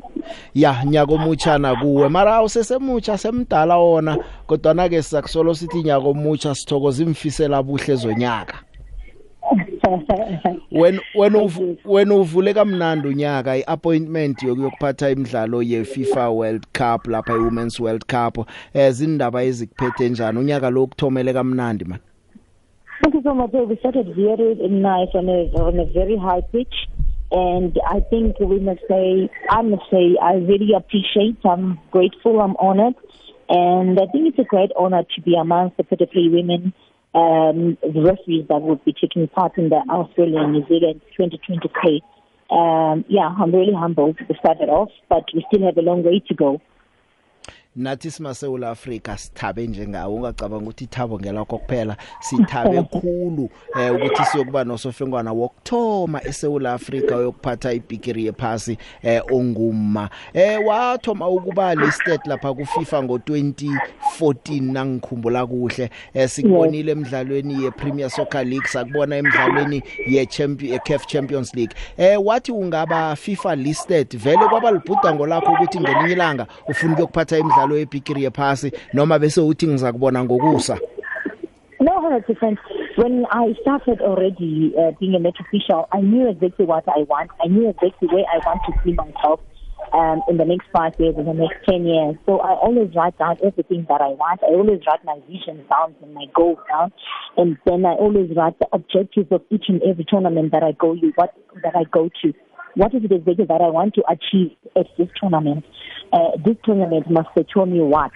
ya 0.54 0.84
nyako 0.84 1.18
muchana 1.18 1.76
kuwe 1.76 2.08
mara 2.08 2.42
usesemucha 2.42 3.18
semdala 3.18 3.76
wona 3.76 4.18
kodwa 4.46 4.74
na 4.74 4.88
ke 4.88 5.02
sakusolo 5.02 5.54
sithi 5.54 5.82
nyako 5.82 6.14
mucha 6.14 6.54
sithokoza 6.54 7.02
imfisela 7.02 7.62
buhle 7.62 7.94
zonyaka 7.94 8.58
wena 10.72 11.00
wena 11.14 11.50
wena 11.84 12.14
uvule 12.14 12.54
kamnandi 12.54 13.08
unyaka 13.08 13.56
iappointment 13.56 14.42
yokuyokuphatha 14.42 15.10
imidlalo 15.10 15.62
yeFIFA 15.62 16.30
World 16.30 16.66
Cup 16.72 17.06
lapha 17.06 17.32
iWomen's 17.32 17.80
World 17.80 18.04
Cup 18.06 18.48
ezindaba 18.74 19.42
ezikuphethe 19.42 20.08
njani 20.08 20.38
unyaka 20.38 20.70
lo 20.70 20.86
kuthomele 20.86 21.32
kamnandi 21.32 21.84
man 21.84 21.98
Thank 23.02 23.14
you 23.14 23.22
so 23.22 23.34
much. 23.34 23.52
We 23.52 23.76
started 23.76 24.06
very 24.16 24.54
nice 24.68 25.10
on 25.14 25.28
a, 25.28 25.52
on 25.60 25.78
a 25.78 25.84
very 25.84 26.16
high 26.16 26.40
pitch. 26.40 26.74
And 27.30 27.78
I 27.86 28.00
think 28.00 28.40
we 28.40 28.58
must 28.58 28.80
say, 28.88 29.28
I 29.50 29.62
must 29.62 29.82
say, 29.90 30.16
I 30.20 30.34
really 30.34 30.72
appreciate, 30.74 31.36
I'm 31.44 31.78
grateful, 31.90 32.40
I'm 32.40 32.56
honored. 32.56 32.94
And 33.48 34.00
I 34.00 34.06
think 34.06 34.28
it's 34.28 34.38
a 34.38 34.44
great 34.44 34.70
honor 34.78 35.02
to 35.14 35.20
be 35.20 35.36
amongst 35.36 35.76
the 35.76 35.84
particularly 35.84 36.30
women 36.30 36.72
um, 37.16 37.78
the 37.80 38.02
referees 38.02 38.44
that 38.48 38.60
would 38.60 38.84
be 38.84 38.92
taking 38.92 39.26
part 39.28 39.56
in 39.56 39.70
the 39.70 39.80
Australia 39.88 40.40
and 40.40 40.52
New 40.52 40.66
Zealand 40.68 41.00
2023. 41.16 42.02
Um, 42.50 43.04
yeah, 43.08 43.32
I'm 43.40 43.52
really 43.52 43.72
humbled 43.72 44.18
to 44.18 44.34
start 44.38 44.58
it 44.60 44.68
off, 44.68 44.90
but 45.08 45.24
we 45.34 45.44
still 45.50 45.64
have 45.64 45.78
a 45.78 45.82
long 45.82 46.04
way 46.04 46.22
to 46.28 46.34
go. 46.34 46.60
Nathi 47.76 48.10
simasewula 48.10 48.70
Africa 48.70 49.16
sithabe 49.16 49.66
njengawo 49.66 50.14
ungacabanga 50.14 50.62
ukuthi 50.62 50.84
ithabo 50.84 51.20
ngelakho 51.20 51.58
kuphela 51.58 51.96
sithabe 52.20 52.82
khulu 53.00 53.50
eh 53.80 53.94
ukuthi 53.94 54.24
siyokuba 54.24 54.64
nosofengwana 54.64 55.32
wokthoma 55.32 56.24
eSouth 56.24 56.66
Africa 56.66 57.12
uyokuphatha 57.16 57.72
ibigiri 57.72 58.26
yephasi 58.26 58.78
eh 59.02 59.22
onguma 59.32 60.10
eh 60.32 60.66
wathoma 60.66 61.28
ukuba 61.28 61.74
listed 61.74 62.20
lapha 62.26 62.54
ku 62.54 62.66
FIFA 62.66 63.02
ngo 63.02 63.16
2014 63.16 64.72
nangikhumbula 64.72 65.46
kuhle. 65.46 65.90
Eh 66.14 66.28
sikubonile 66.28 66.92
emidlalweni 66.92 67.64
ye 67.64 67.70
Premier 67.70 68.10
Soccer 68.10 68.44
League 68.44 68.68
sakubona 68.68 69.16
emidlalweni 69.16 69.82
ye 70.06 70.26
Champion 70.26 70.72
ye 70.72 70.78
CAF 70.78 71.06
Champions 71.06 71.54
League. 71.54 71.74
Eh 71.96 72.24
wathi 72.24 72.52
ungaba 72.52 73.16
FIFA 73.16 73.56
listed 73.56 74.18
vele 74.18 74.48
kwaba 74.48 74.70
libhuda 74.70 75.14
ngolakho 75.14 75.52
ukuthi 75.52 75.80
ngelinye 75.80 76.12
ilanga 76.12 76.46
ufuna 76.68 76.92
ukuyokuphatha 76.92 77.38
imidlalo 77.38 77.65
imidlalo 77.66 77.78
yebhigiri 77.78 78.22
yephasi 78.24 78.72
noma 78.94 79.18
bese 79.18 79.40
uthi 79.40 79.66
ngizakubona 79.66 80.24
ngokusa 80.24 80.78
No, 81.78 81.92
100%. 82.00 82.56
When 82.96 83.26
I 83.30 83.54
started 83.60 84.00
already 84.00 84.72
uh, 84.78 84.92
being 84.98 85.14
a 85.14 85.20
match 85.20 85.36
official, 85.38 85.86
I 85.92 86.00
knew 86.00 86.26
exactly 86.26 86.64
what 86.64 86.84
I 86.88 87.02
want. 87.02 87.30
I 87.44 87.48
knew 87.48 87.68
exactly 87.68 88.08
where 88.08 88.24
I 88.32 88.38
want 88.46 88.62
to 88.64 88.72
see 88.82 88.94
myself 88.94 89.40
um, 89.92 90.22
in 90.26 90.38
the 90.38 90.46
next 90.46 90.68
five 90.72 90.94
years, 90.98 91.16
in 91.18 91.26
the 91.26 91.34
next 91.34 91.68
10 91.68 91.84
years. 91.84 92.16
So 92.24 92.40
I 92.40 92.54
always 92.54 92.94
write 92.96 93.18
down 93.18 93.36
everything 93.44 93.84
that 93.90 94.00
I 94.00 94.08
want. 94.08 94.40
I 94.42 94.54
always 94.56 94.80
write 94.86 95.04
my 95.04 95.20
vision 95.28 95.66
down 95.68 95.94
and 96.02 96.14
my 96.14 96.24
goals 96.34 96.58
down. 96.66 96.92
And 97.36 97.58
then 97.66 97.84
I 97.84 97.92
always 97.92 98.30
write 98.34 98.58
the 98.58 98.68
objectives 98.72 99.30
of 99.30 99.42
each 99.50 99.66
and 99.68 99.82
every 99.82 100.06
tournament 100.08 100.52
that 100.52 100.62
I 100.62 100.72
go 100.72 100.94
to, 100.94 101.12
what, 101.16 101.34
that 101.62 101.76
I 101.76 101.84
go 101.84 102.08
to. 102.22 102.32
What 102.76 102.94
is 102.94 103.04
it 103.04 103.10
exactly 103.10 103.46
that 103.46 103.60
I 103.60 103.72
want 103.72 103.94
to 103.94 104.02
achieve 104.04 104.52
at 104.76 104.86
this 104.98 105.08
tournament? 105.18 105.64
Uh, 106.12 106.36
this 106.44 106.56
tournament 106.62 107.10
must 107.10 107.28
secure 107.36 107.64
me 107.64 107.80
what? 107.80 108.10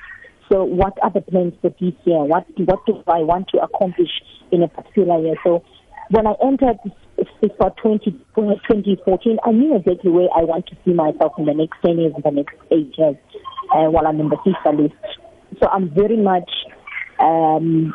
So 0.52 0.64
what 0.64 0.98
are 1.02 1.10
the 1.10 1.22
plans 1.22 1.54
for 1.62 1.70
this 1.80 1.94
year? 2.04 2.20
What 2.20 2.44
what 2.58 2.84
do 2.84 3.02
I 3.06 3.24
want 3.24 3.48
to 3.54 3.62
accomplish 3.62 4.10
in 4.52 4.62
a 4.62 4.68
particular 4.68 5.18
year? 5.18 5.36
So 5.44 5.64
when 6.10 6.26
I 6.26 6.34
entered 6.44 6.76
FIFA 7.40 7.74
20, 7.80 8.10
2014, 8.36 9.38
I 9.44 9.50
knew 9.52 9.76
exactly 9.76 10.10
where 10.10 10.28
I 10.36 10.44
want 10.44 10.66
to 10.66 10.76
see 10.84 10.92
myself 10.92 11.32
in 11.38 11.46
the 11.46 11.54
next 11.54 11.78
10 11.86 11.98
years, 11.98 12.12
in 12.14 12.22
the 12.22 12.30
next 12.30 12.54
8 12.70 12.94
years, 12.98 13.16
uh, 13.72 13.88
while 13.88 14.06
I'm 14.06 14.20
in 14.20 14.28
the 14.28 14.36
FIFA 14.36 14.82
list. 14.82 15.18
So 15.62 15.68
I'm 15.70 15.88
very 15.94 16.16
much 16.16 16.50
um, 17.18 17.94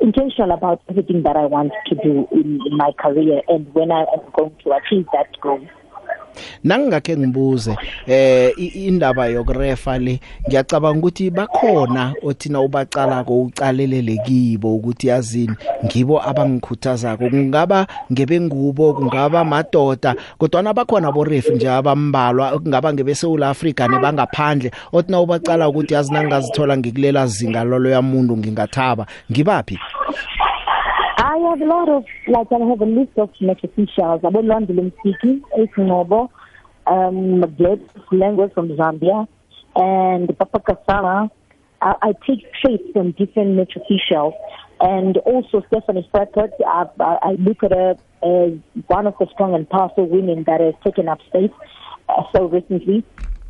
intentional 0.00 0.52
about 0.52 0.82
everything 0.90 1.22
that 1.22 1.36
I 1.36 1.46
want 1.46 1.72
to 1.86 1.94
do 1.94 2.26
in, 2.32 2.60
in 2.66 2.76
my 2.76 2.90
career 2.98 3.40
and 3.48 3.72
when 3.72 3.90
I 3.90 4.00
am 4.00 4.20
going 4.36 4.56
to 4.64 4.72
achieve 4.72 5.06
that 5.12 5.40
goal. 5.40 5.64
Nangingakhe 6.64 7.16
ngibuze 7.16 7.76
eh 8.06 8.52
indaba 8.74 9.26
yokurefa 9.26 9.98
le 9.98 10.20
ngiyacabanga 10.48 10.98
ukuthi 10.98 11.30
bakhona 11.30 12.14
othina 12.22 12.60
ubacala 12.60 13.24
ko 13.24 13.42
ucalelele 13.42 14.16
kibo 14.26 14.74
ukuthi 14.76 15.08
yazini 15.08 15.56
ngibo 15.84 16.22
abangikhuthaza 16.22 17.16
kungaba 17.16 17.86
ngebengubo 18.12 18.94
kungaba 18.94 19.44
madoda 19.44 20.14
kodwa 20.38 20.74
bakhona 20.74 21.12
bo 21.12 21.24
ref 21.24 21.50
nje 21.50 21.70
abambalwa 21.70 22.58
kungaba 22.58 22.92
ngebesewul 22.92 23.42
Africa 23.42 23.88
nebangaphandle 23.90 24.70
othina 24.92 25.20
ubacala 25.20 25.68
ukuthi 25.68 25.94
yazi 25.94 26.12
nangazithola 26.12 26.76
ngikulela 26.78 27.26
zinga 27.26 27.64
lolo 27.64 27.90
yamuntu 27.90 28.36
ngingathaba. 28.36 29.06
Ngibaphi? 29.30 29.78
I 31.16 31.36
have 31.48 31.60
a 31.60 31.64
lot 31.64 31.88
of, 31.88 32.04
like, 32.26 32.48
I 32.50 32.58
have 32.66 32.80
a 32.80 32.84
list 32.84 33.12
of. 33.18 33.30
I 33.40 34.28
want 34.28 34.46
London 34.46 34.92
Msiki, 35.04 35.42
Nobo, 35.78 36.30
um, 36.88 37.40
Glad 37.56 37.80
language 38.10 38.52
from 38.52 38.68
Zambia, 38.70 39.28
and 39.76 40.36
Papa 40.36 40.60
Kasala. 40.60 41.30
I, 41.80 41.94
I 42.02 42.12
take 42.26 42.52
traits 42.60 42.82
from 42.92 43.12
different 43.12 43.54
match 43.54 43.76
officials. 43.76 44.34
And 44.80 45.16
also 45.18 45.62
Stephanie 45.68 46.08
Frackert, 46.12 46.50
I, 46.66 46.86
I, 46.98 47.18
I 47.22 47.30
look 47.38 47.62
at 47.62 47.70
her 47.70 47.90
as 48.22 48.58
one 48.88 49.06
of 49.06 49.14
the 49.20 49.26
strong 49.32 49.54
and 49.54 49.70
powerful 49.70 50.08
women 50.08 50.42
that 50.48 50.60
has 50.60 50.74
taken 50.82 51.08
up 51.08 51.20
space 51.28 51.52
uh, 52.08 52.22
so 52.34 52.46
recently. 52.46 53.04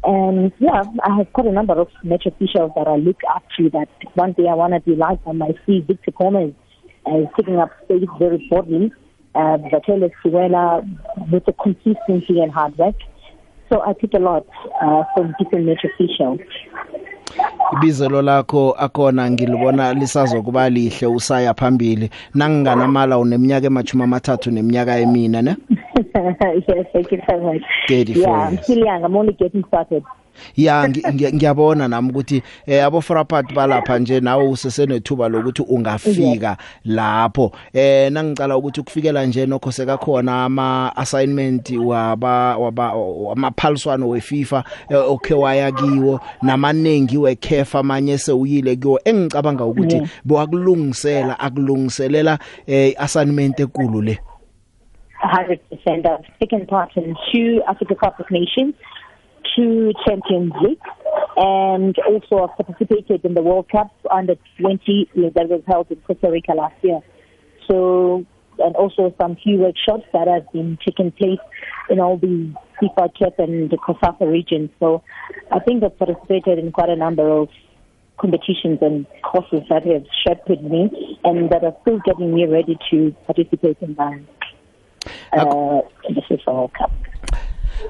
And 0.05 0.53
yeah, 0.59 0.83
I 1.03 1.17
have 1.17 1.33
quite 1.33 1.47
a 1.47 1.53
number 1.53 1.81
of 1.81 1.89
match 2.03 2.27
officials 2.27 2.73
that 2.77 2.87
I 2.87 2.97
look 2.97 3.21
up 3.35 3.45
to 3.57 3.71
that 3.71 3.89
one 4.15 4.33
day 4.33 4.49
I 4.51 4.55
want 4.55 4.75
to 4.75 4.81
be 4.81 4.95
like 4.95 5.25
them. 5.25 5.43
I 5.43 5.55
see 5.65 5.81
Victor 5.81 6.11
Gomez 6.11 6.53
as 7.07 7.27
taking 7.37 7.57
up 7.59 7.71
space 7.85 8.05
very 8.19 8.47
broadly. 8.49 8.93
Uh, 9.35 9.59
Vatelis 9.73 10.13
Suela 10.25 10.83
with 11.31 11.45
the 11.45 11.53
consistency 11.55 12.41
and 12.41 12.53
hard 12.53 12.77
work. 12.79 12.95
So 13.69 13.81
I 13.83 13.93
pick 13.93 14.15
a 14.15 14.19
lot 14.19 14.47
uh, 14.81 15.03
from 15.15 15.35
different 15.41 15.67
match 15.67 15.85
officials. 15.85 16.41
ibizelo 17.73 18.23
lakho 18.23 18.75
akona 18.79 19.31
ngilibona 19.31 19.95
lisazokuba 19.95 20.71
lihle 20.71 21.07
usaya 21.07 21.55
phambili 21.55 22.11
nanginganamala 22.35 23.19
uneminyaka 23.19 23.67
emachumi 23.67 24.03
amathathu 24.05 24.51
neminyaka 24.51 24.99
emine 24.99 25.43
ne 25.43 25.57
yes, 26.69 26.87
thank 26.93 27.11
you 27.13 27.21
so 27.29 27.41
much. 27.41 27.63
34 27.89 28.17
yeah, 28.17 28.31
I'm 28.31 28.53
years. 28.53 28.65
still 28.65 28.79
young. 28.79 29.05
I'm 29.05 29.17
only 29.17 29.33
getting 29.33 29.65
started. 29.65 30.05
Ya 30.57 30.89
ngi- 30.89 31.03
ngi- 31.13 31.33
ngiyabona 31.35 31.89
nami 31.89 32.11
ukuthi 32.11 32.43
eh 32.67 32.85
abo 32.85 33.01
Frapat 33.01 33.55
balapha 33.55 33.99
nje 33.99 34.21
nawe 34.21 34.49
usesenethuba 34.49 35.29
lokuthi 35.29 35.63
ungafika 35.63 36.57
lapho. 36.85 37.53
Eh 37.73 38.13
nangicala 38.13 38.57
ukuthi 38.57 38.81
ukufikela 38.81 39.27
nje 39.27 39.47
nokho 39.47 39.73
sekakhona 39.73 40.45
ama 40.45 40.97
assignment 40.97 41.71
waba 41.71 42.57
waba 42.57 42.93
amaphaliswano 43.33 44.09
weFIFA 44.09 44.65
eh, 44.91 45.11
okay 45.11 45.37
waya 45.37 45.73
kiwo 45.73 46.21
namaningi 46.43 47.19
weCAF 47.19 47.75
amanye 47.75 48.19
sewuyile 48.19 48.77
kiwo. 48.77 49.01
Engicabanga 49.05 49.65
ukuthi 49.65 49.97
Yeah. 49.97 50.09
bowakulungisela 50.25 51.41
akulungiselela 51.41 52.39
eh 52.67 52.95
assignment 52.99 53.61
enkulu 53.61 54.03
le. 54.03 54.19
100%. 55.25 55.59
I've 56.07 56.39
taken 56.39 56.67
part 56.67 56.95
in 56.97 57.15
two 57.33 57.63
Africa 57.67 57.95
Cup 57.95 58.21
of 58.21 58.31
Nations, 58.31 58.75
two 59.57 59.93
Champions 60.07 60.53
League, 60.63 60.81
and 61.37 61.97
also 62.07 62.49
participated 62.57 63.25
in 63.25 63.35
the 63.35 63.43
World 63.43 63.69
Cup 63.71 63.93
under 64.11 64.35
20 64.61 65.11
that 65.35 65.49
was 65.49 65.63
held 65.67 65.91
in 65.91 65.97
Costa 66.07 66.31
Rica 66.31 66.53
last 66.53 66.77
year. 66.83 67.01
So, 67.69 68.25
and 68.59 68.77
also 68.77 69.15
some 69.21 69.37
few 69.37 69.59
workshops 69.59 70.05
that 70.13 70.29
have 70.29 70.51
been 70.53 70.79
taking 70.85 71.11
place 71.13 71.41
in 71.91 71.99
all 71.99 72.17
the 72.17 72.55
FIFA 72.81 73.19
Cup 73.19 73.39
and 73.39 73.71
the 73.71 73.77
COSAFA 73.77 74.31
region. 74.31 74.71
So, 74.79 75.03
I 75.51 75.59
think 75.61 75.83
I've 75.83 75.99
participated 75.99 76.59
in 76.59 76.73
quite 76.73 76.91
a 76.91 76.97
number 76.97 77.29
of 77.29 77.49
competitions 78.19 78.79
and 78.81 79.07
courses 79.23 79.63
that 79.69 79.85
have 79.85 80.05
shaped 80.25 80.49
me 80.63 81.19
and 81.25 81.51
that 81.51 81.65
are 81.65 81.77
still 81.83 81.99
getting 82.05 82.35
me 82.35 82.47
ready 82.47 82.79
to 82.91 83.15
participate 83.27 83.77
in 83.81 83.95
the 83.95 84.25
uh, 85.33 85.81
in 86.09 86.15
the 86.15 86.23
FIFA 86.31 86.47
World 86.47 86.75
Cup. 86.75 86.93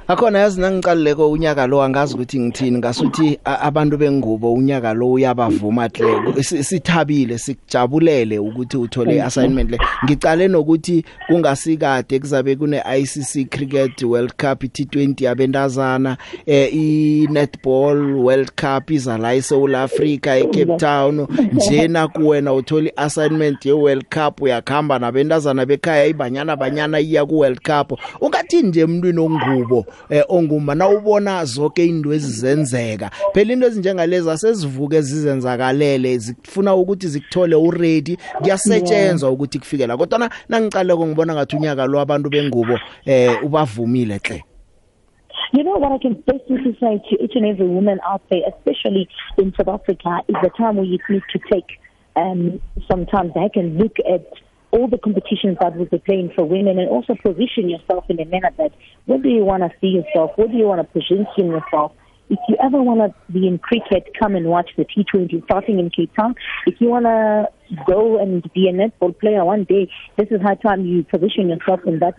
Akhona 0.08 0.38
yazi 0.38 0.60
nangiqalileko 0.60 1.30
unyaka 1.30 1.66
lo 1.66 1.82
angazi 1.82 2.14
ukuthi 2.14 2.40
ngithini. 2.40 2.78
Ngasuthi 2.78 3.38
a- 3.44 3.58
abantu 3.60 3.96
bengubo 3.98 4.52
unyaka 4.54 4.94
lo 4.94 5.12
uyabavuma 5.12 5.88
hle 5.88 6.42
Si- 6.42 6.64
sithabile 6.64 7.38
sikujabulele 7.38 8.38
ukuthi 8.38 8.76
uthole 8.76 9.22
assignment 9.22 9.70
le. 9.70 9.78
Ngicale 10.04 10.48
nokuthi 10.48 11.04
kungasikade 11.26 12.18
kuzabe 12.18 12.56
kune 12.56 12.82
ICC 12.98 13.44
Cricket 13.50 14.02
World 14.02 14.32
Cup 14.36 14.62
T20 14.64 15.24
yabentazana 15.24 16.16
eh 16.46 16.68
i 16.74 17.26
Netball 17.30 18.14
World 18.16 18.50
Cup 18.56 18.90
iza 18.90 19.18
la 19.18 19.34
eSouth 19.34 19.74
Africa 19.74 20.26
eCape 20.38 20.76
Town. 20.76 21.26
Njena 21.52 22.08
kuwena 22.14 22.52
uthola 22.52 22.90
assignment 22.96 23.66
ye 23.66 23.72
World 23.72 24.04
Cup 24.14 24.42
uyakhamba 24.42 24.98
nabentazana 24.98 25.66
bekhaya 25.66 26.06
ibanyana 26.06 26.56
banyana 26.56 27.00
iya 27.00 27.24
ku 27.26 27.38
World 27.38 27.60
Cup. 27.60 27.98
Ungathi 28.20 28.62
nje 28.62 28.80
emntwini 28.80 29.18
ongubo 29.20 29.83
eh 30.10 30.24
onguma 30.28 30.74
na 30.74 30.88
ubona 30.88 31.44
zonke 31.44 31.86
into 31.86 32.12
ezizenzeka? 32.12 33.10
Phela 33.32 33.52
into 33.52 33.66
ezinjengalezi 33.66 34.30
asezivuke 34.30 35.00
zizenzakalele 35.00 36.18
zifuna 36.18 36.74
ukuthi 36.74 37.08
zikuthole 37.08 37.56
uready 37.56 38.16
kuyasetshenzwa 38.38 39.30
ukuthi 39.30 39.58
kufike 39.58 39.86
la 39.86 39.96
kodwa 39.96 40.30
nangicale 40.48 40.94
ngibona 40.96 41.34
ngathi 41.34 41.56
unyaka 41.56 41.86
lo 41.86 42.00
abantu 42.00 42.30
bengubo 42.30 42.78
eh 43.06 43.44
ubavumile 43.44 44.20
hle 44.24 44.44
You 45.52 45.62
know 45.62 45.78
what 45.78 45.92
I 45.92 45.98
can 45.98 46.14
basically 46.26 46.76
say 46.80 47.00
to 47.10 47.22
each 47.22 47.36
and 47.36 47.46
every 47.46 47.68
woman 47.68 48.00
out 48.04 48.22
there, 48.28 48.40
especially 48.48 49.08
in 49.38 49.54
South 49.54 49.68
Africa, 49.68 50.18
is 50.26 50.34
the 50.42 50.50
time 50.56 50.76
where 50.76 50.84
you 50.84 50.98
need 51.08 51.22
to 51.30 51.38
take 51.52 51.78
um, 52.16 52.60
some 52.90 53.06
time 53.06 53.30
back 53.30 53.52
and 53.54 53.78
look 53.78 53.96
at 54.00 54.26
all 54.74 54.88
the 54.88 54.98
competitions 54.98 55.56
that 55.60 55.76
will 55.76 55.86
be 55.86 55.98
playing 55.98 56.32
for 56.34 56.44
women 56.44 56.78
and 56.80 56.88
also 56.88 57.14
position 57.14 57.70
yourself 57.70 58.04
in 58.08 58.18
a 58.18 58.24
manner 58.24 58.50
that 58.58 58.72
where 59.06 59.18
do 59.18 59.28
you 59.28 59.44
want 59.44 59.62
to 59.62 59.70
see 59.80 59.86
yourself? 59.86 60.32
Where 60.34 60.48
do 60.48 60.56
you 60.56 60.66
want 60.66 60.80
to 60.80 60.92
position 60.92 61.46
yourself? 61.46 61.92
If 62.28 62.40
you 62.48 62.56
ever 62.60 62.82
want 62.82 63.00
to 63.00 63.32
be 63.32 63.46
in 63.46 63.58
cricket, 63.58 64.08
come 64.18 64.34
and 64.34 64.46
watch 64.46 64.70
the 64.76 64.84
T20 64.84 65.44
starting 65.44 65.78
in 65.78 65.90
Cape 65.90 66.12
Town. 66.16 66.34
If 66.66 66.80
you 66.80 66.88
want 66.88 67.04
to 67.04 67.48
go 67.86 68.18
and 68.18 68.42
be 68.52 68.68
a 68.68 68.72
netball 68.72 69.16
player 69.16 69.44
one 69.44 69.64
day, 69.64 69.88
this 70.16 70.28
is 70.30 70.40
high 70.42 70.56
time 70.56 70.84
you 70.84 71.04
position 71.04 71.50
yourself 71.50 71.80
in 71.86 72.00
that 72.00 72.14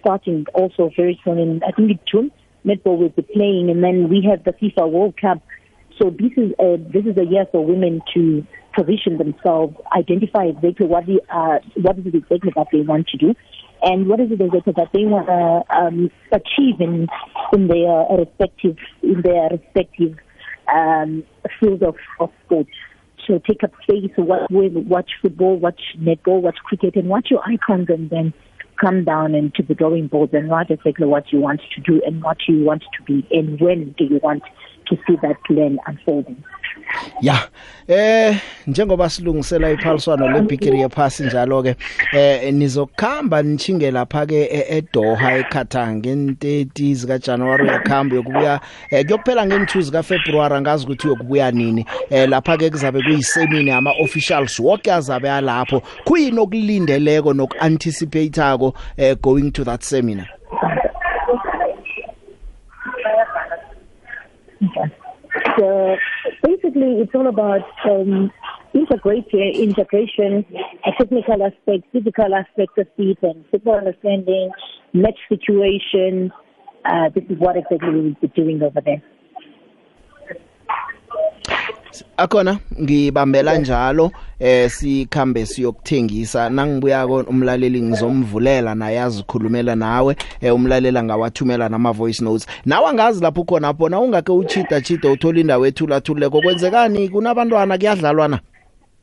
starting 0.00 0.46
also 0.54 0.90
very 0.96 1.20
soon 1.24 1.38
in 1.38 1.62
I 1.62 1.72
think 1.72 1.90
in 1.90 1.98
June. 2.10 2.30
Netball 2.64 2.98
will 2.98 3.08
be 3.08 3.22
playing, 3.22 3.70
and 3.70 3.82
then 3.82 4.08
we 4.08 4.24
have 4.30 4.44
the 4.44 4.52
FIFA 4.52 4.90
World 4.90 5.14
Cup. 5.20 5.42
So 6.00 6.10
this 6.10 6.30
is 6.36 6.52
a, 6.60 6.76
this 6.76 7.04
is 7.04 7.16
a 7.18 7.24
year 7.24 7.44
for 7.50 7.64
women 7.64 8.00
to 8.14 8.46
position 8.74 9.18
themselves, 9.18 9.76
identify 9.96 10.44
exactly 10.44 10.86
what 10.86 11.06
the 11.06 11.20
uh, 11.30 11.58
what 11.76 11.98
is 11.98 12.06
it 12.06 12.14
exactly 12.14 12.52
that 12.56 12.68
they 12.72 12.80
want 12.80 13.08
to 13.08 13.16
do, 13.16 13.34
and 13.82 14.08
what 14.08 14.20
is 14.20 14.30
it 14.30 14.40
exactly 14.40 14.72
that 14.76 14.88
they 14.92 15.04
want 15.04 15.26
to 15.26 15.76
um, 15.76 16.10
achieve 16.32 16.80
in 16.80 17.08
in 17.52 17.68
their 17.68 18.06
respective 18.18 18.76
in 19.02 19.22
their 19.22 19.48
respective 19.50 20.16
um, 20.72 21.24
field 21.60 21.82
of, 21.82 21.96
of 22.20 22.30
sport. 22.44 22.66
So 23.26 23.38
take 23.38 23.62
up 23.62 23.70
space, 23.82 24.10
watch, 24.18 24.50
watch 24.50 25.10
football, 25.20 25.56
watch 25.56 25.80
netball, 25.96 26.42
watch 26.42 26.56
cricket, 26.64 26.96
and 26.96 27.08
watch 27.08 27.28
your 27.30 27.40
icons, 27.48 27.86
and 27.88 28.10
then 28.10 28.34
come 28.80 29.04
down 29.04 29.34
into 29.34 29.62
the 29.62 29.74
drawing 29.74 30.08
board 30.08 30.32
and 30.32 30.50
write 30.50 30.70
exactly 30.70 31.06
what 31.06 31.32
you 31.32 31.40
want 31.40 31.60
to 31.74 31.80
do 31.80 32.02
and 32.04 32.22
what 32.22 32.38
you 32.48 32.64
want 32.64 32.82
to 32.96 33.02
be, 33.04 33.26
and 33.30 33.60
when 33.60 33.94
do 33.96 34.04
you 34.04 34.18
want 34.22 34.42
to 34.88 34.96
see 35.06 35.16
that 35.22 35.36
plan 35.46 35.78
unfolding. 35.86 36.42
Ya 37.20 37.38
eh 37.88 38.36
njengoba 38.66 39.10
silungisela 39.10 39.70
iphaliswano 39.70 40.28
lebigiri 40.28 40.80
yephasi 40.80 41.22
njalo 41.22 41.62
ke 41.62 41.76
eh 42.12 42.54
nizokhamba 42.54 43.42
nichinge 43.42 43.90
lapha 43.90 44.26
ke 44.26 44.42
e- 44.44 44.76
eDoha 44.78 45.38
eQatar 45.38 45.88
nge30 45.88 46.94
zika 46.94 47.18
January 47.18 47.68
yakhamba 47.68 48.16
yokubuya 48.16 48.60
eh, 48.90 49.04
kuyophela 49.06 49.44
nge2 49.44 49.80
zika 49.80 50.02
February 50.02 50.54
angazi 50.54 50.84
ukuthi 50.84 51.08
yokubuya 51.08 51.50
nini. 51.50 51.86
Eh 52.10 52.28
lapha 52.28 52.56
ke 52.56 52.70
kuzabe 52.70 53.02
kuyisemini 53.02 53.70
ama 53.70 53.90
officials 54.02 54.58
wonke 54.60 54.92
azabe 54.92 55.30
alapho. 55.30 55.82
Kuyini 56.04 56.38
okulindeleko 56.38 57.32
nokuanticipatako 57.32 58.74
eh, 58.96 59.16
going 59.22 59.50
to 59.50 59.64
that 59.64 59.82
seminar? 59.82 60.28
So 65.58 65.96
basically, 66.42 67.00
it's 67.00 67.14
all 67.14 67.28
about 67.28 67.62
um, 67.88 68.30
integration, 68.74 69.40
integration, 69.54 70.46
a 70.86 70.92
technical 70.98 71.42
aspect, 71.42 71.84
physical 71.92 72.34
aspect 72.34 72.78
of 72.78 72.86
it, 72.98 73.18
and 73.22 73.44
football 73.50 73.76
understanding, 73.76 74.50
match 74.92 75.18
situation. 75.28 76.32
Uh, 76.84 77.08
this 77.14 77.24
is 77.28 77.38
what 77.38 77.56
exactly 77.56 77.90
we 77.90 78.00
will 78.00 78.16
be 78.20 78.28
doing 78.28 78.62
over 78.62 78.80
there. 78.80 79.02
Akhona 82.16 82.58
ngibambela 82.80 83.58
njalo 83.58 84.10
eh 84.40 84.70
sikhambe 84.70 85.46
siyokuthengisa. 85.46 86.50
Nangibuyako 86.50 87.16
umlaleli 87.16 87.82
ngizomvulela 87.82 88.74
naye 88.74 89.00
azikhulumela 89.00 89.76
nawe. 89.76 90.16
Eh 90.40 90.54
umlalela 90.54 91.02
ngawathumela 91.02 91.68
nama 91.68 91.92
voice 91.92 92.24
notes. 92.24 92.46
Nawe 92.66 92.86
angazi 92.88 93.22
lapho 93.22 93.44
khona 93.44 93.68
apho 93.68 93.88
na 93.88 94.00
ungake 94.00 94.32
uchita 94.32 94.80
chita 94.80 95.10
uthola 95.10 95.40
indawo 95.40 95.66
ethula 95.66 96.00
thuleko 96.00 96.40
kwenzekani? 96.40 97.08
Kunabantwana? 97.08 97.78
Kuyadlalwa 97.78 98.28
na 98.28 98.40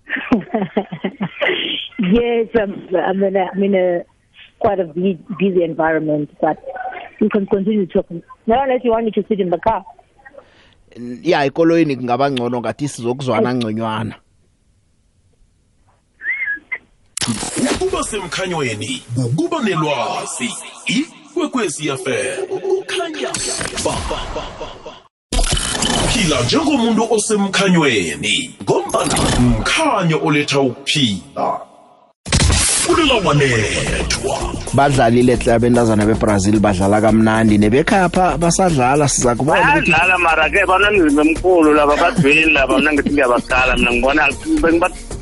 Yes, 2.00 2.48
I'm, 2.56 2.88
I'm 2.96 3.24
in 3.24 3.36
a, 3.36 3.46
I'm 3.54 3.64
in 3.64 3.76
a 3.76 4.04
quite 4.60 4.80
a 4.80 4.86
bu- 4.86 5.20
busy 5.40 5.64
environment, 5.64 6.30
but 6.42 6.58
you 7.20 7.30
can 7.30 7.46
continue 7.46 7.86
talking. 7.86 8.24
Now, 8.48 8.64
unless 8.64 8.82
you 8.84 8.92
want 8.92 9.06
me 9.06 9.12
to 9.12 9.24
sit 9.28 9.40
in 9.40 9.50
the 9.50 9.58
car. 9.60 9.84
Ya 11.24 11.46
ekoloyini 11.46 11.96
kungaba 11.96 12.32
ngcono 12.32 12.60
ngathi 12.60 12.88
sizokuzwana 12.88 13.54
ngconywana. 13.56 14.16
Osemkhanyweni 18.00 19.04
kuba 19.36 19.64
nelwazi. 19.64 20.50
Ikwekwezi 20.88 21.84
fm 22.04 22.48
kukhanya 22.48 23.30
ba 23.84 23.94
phila 26.14 26.42
njengomuntu 26.44 27.08
osemkhanyweni 27.14 28.56
ngombana 28.64 29.16
mkhanyo 29.40 30.20
oletha 30.26 30.60
ukuphila. 30.60 31.60
Fulela 32.82 33.14
wanethwa. 33.14 34.59
Badlalile 34.74 35.36
hle 35.36 35.52
abentazana 35.54 36.06
bebrazil 36.06 36.60
badlala 36.60 37.02
kamnandi. 37.02 37.58
Nebekhapha 37.58 38.38
basadlala 38.38 39.08
siza 39.08 39.36
kubona 39.36 39.60
ukuthi 39.60 39.92
bayadlala 39.92 40.18
mara 40.18 40.50
ke 40.50 40.62
banomzimba 40.68 41.22
emkhulu 41.22 41.74
laba 41.74 41.96
badwini 41.98 42.54
laba 42.54 42.78
mna 42.80 42.94
ngithi 42.94 43.10
ngiyabaqala 43.14 43.78
mina 43.78 43.92
ngibona 43.92 44.24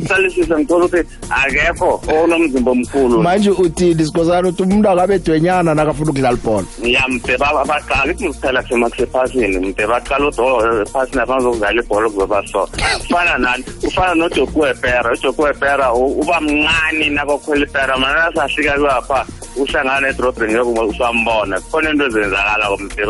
bengibahlalisisa 0.07 0.59
ngithola 0.59 0.85
ukuthi 0.85 1.07
akekho 1.29 2.01
onomzimba 2.07 2.71
omkhulu 2.71 3.21
manje 3.21 3.51
uthini? 3.51 4.05
Sikhosana 4.05 4.47
uthi 4.47 4.63
umuntu 4.63 4.89
akabedwenyana 4.89 5.75
nakafuna 5.75 6.11
ukudlala 6.11 6.37
ibhola. 6.37 6.67
Ya 6.83 7.07
mde 7.07 7.37
baqala 7.37 8.11
ithi 8.11 8.25
ngisithela 8.25 8.63
sema 8.67 8.89
kusephasini. 8.89 9.59
Mde 9.59 9.87
baqala 9.87 10.27
udo 10.27 10.81
ephasini 10.81 11.21
abazokudlala 11.21 11.81
ibhola 11.81 12.09
kuzoba 12.09 12.47
so 12.47 12.69
ufana 12.99 13.37
nani? 13.37 13.63
Ufana 13.83 14.15
nojokuwepera 14.15 15.13
ujokuwepera 15.13 15.93
uba 15.93 16.41
mncane 16.41 17.09
nakokhwela 17.09 17.65
ipera 17.65 17.97
mana 17.97 18.31
safika 18.35 18.79
kwapha 18.79 19.25
uhlangana 19.57 20.09
edrobheni 20.09 20.53
yokuba 20.53 20.85
usambona. 20.85 21.59
Khona 21.71 21.89
into 21.89 22.05
ezenzakala 22.05 22.67
komde 22.69 23.05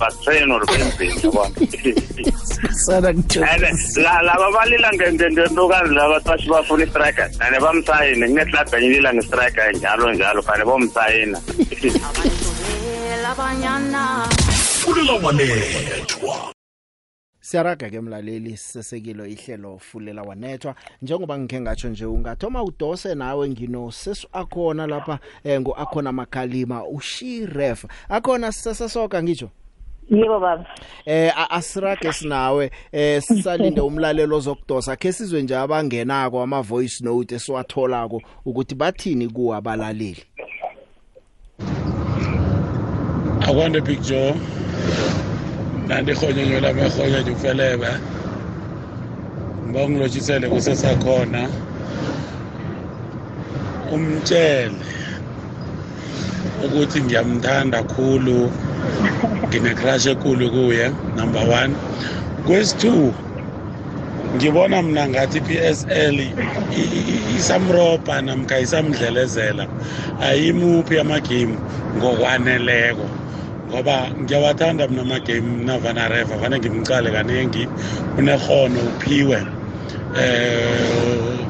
batrain 0.00 0.52
or 0.52 0.64
benzeni 0.66 1.22
yabona? 1.22 1.56
Laba 4.26 4.50
balila 4.52 4.90
ngentokazi 4.92 5.94
laba 5.94 6.20
bashi 6.36 6.48
bafuna 6.48 6.84
istriker. 6.84 7.30
Ane 7.40 7.60
bamsayine 7.60 8.28
kunetlab 8.28 8.74
enye 8.74 8.86
ilila 8.86 9.14
ngestriker 9.14 9.76
njalo 9.76 10.12
njalo 10.12 10.42
fane 10.42 10.64
bomsayina. 10.64 11.40
Fulela 14.80 15.12
wanethwa. 15.12 16.52
Siyaraga 17.40 17.90
ke 17.90 18.00
mlaleli 18.00 18.56
sisesekilo 18.56 19.26
ihlelo 19.26 19.78
fulela 19.78 20.22
wanethwa. 20.22 20.74
Njengoba 21.02 21.38
ngikhe 21.38 21.60
ngatsho 21.60 21.88
nje 21.88 22.04
ungathoma 22.04 22.62
udose 22.62 23.14
nawe 23.14 23.48
ngino 23.48 23.92
sesu 23.92 24.28
akhona 24.32 24.86
lapha 24.86 25.18
eh, 25.44 25.60
ngo 25.60 25.72
akhona 25.72 26.12
makalima 26.12 26.86
ushiref. 26.86 27.84
Akhona 28.08 28.52
sisesoka 28.52 29.22
ngitsho? 29.22 29.50
Yebo 30.10 30.40
baba. 30.40 30.66
Eh 31.06 31.32
asirage 31.50 32.12
sinawe 32.12 32.70
eh 32.92 33.22
sisalinde 33.22 33.80
umlalelo 33.88 34.40
zokudosa 34.40 34.96
ke 34.96 35.12
sizwe 35.12 35.42
nje 35.42 35.56
abangenako 35.56 36.42
ama 36.42 36.62
voice 36.62 37.04
note 37.04 37.34
esiwatholako 37.34 38.22
ukuthi 38.44 38.74
bathini 38.74 39.28
kuwa 39.28 39.56
abalaleli. 39.56 40.24
Akwande 43.40 43.80
big 43.80 44.00
joe. 44.02 44.34
Nanti 45.88 46.10
ihonyonyo 46.10 46.60
lamehonya 46.60 47.20
nje 47.20 47.30
ufelebe 47.30 47.88
ngiba 49.66 49.84
ungilotshisele 49.84 50.48
kusesakhona 50.48 51.48
umtshele 53.92 54.74
ukuthi 56.64 57.02
ngiyamthanda 57.02 57.82
khulu. 57.82 58.50
Ngine-crush 59.48 60.06
enkulu 60.06 60.50
kuye 60.50 60.92
number 61.16 61.44
one. 61.48 61.74
Kwesi-two 62.46 63.14
ngibona 64.36 64.82
mna 64.82 65.08
ngathi 65.08 65.38
i-PSL 65.38 66.16
isamrobha 67.38 68.22
namkha 68.22 68.58
isamdlelezela 68.60 69.68
ayimuphi 70.20 70.98
amagame 70.98 71.58
ngokwaneleko. 71.98 73.06
Ngoba 73.70 74.10
ngiyawathanda 74.20 74.88
mina 74.88 75.02
amagame 75.02 75.64
navana 75.64 76.08
reva 76.08 76.36
vane 76.36 76.58
ngimcale 76.58 77.10
kaningi 77.10 77.68
unehono 78.18 78.80
uphiwe. 78.80 79.38
Eh 80.18 81.46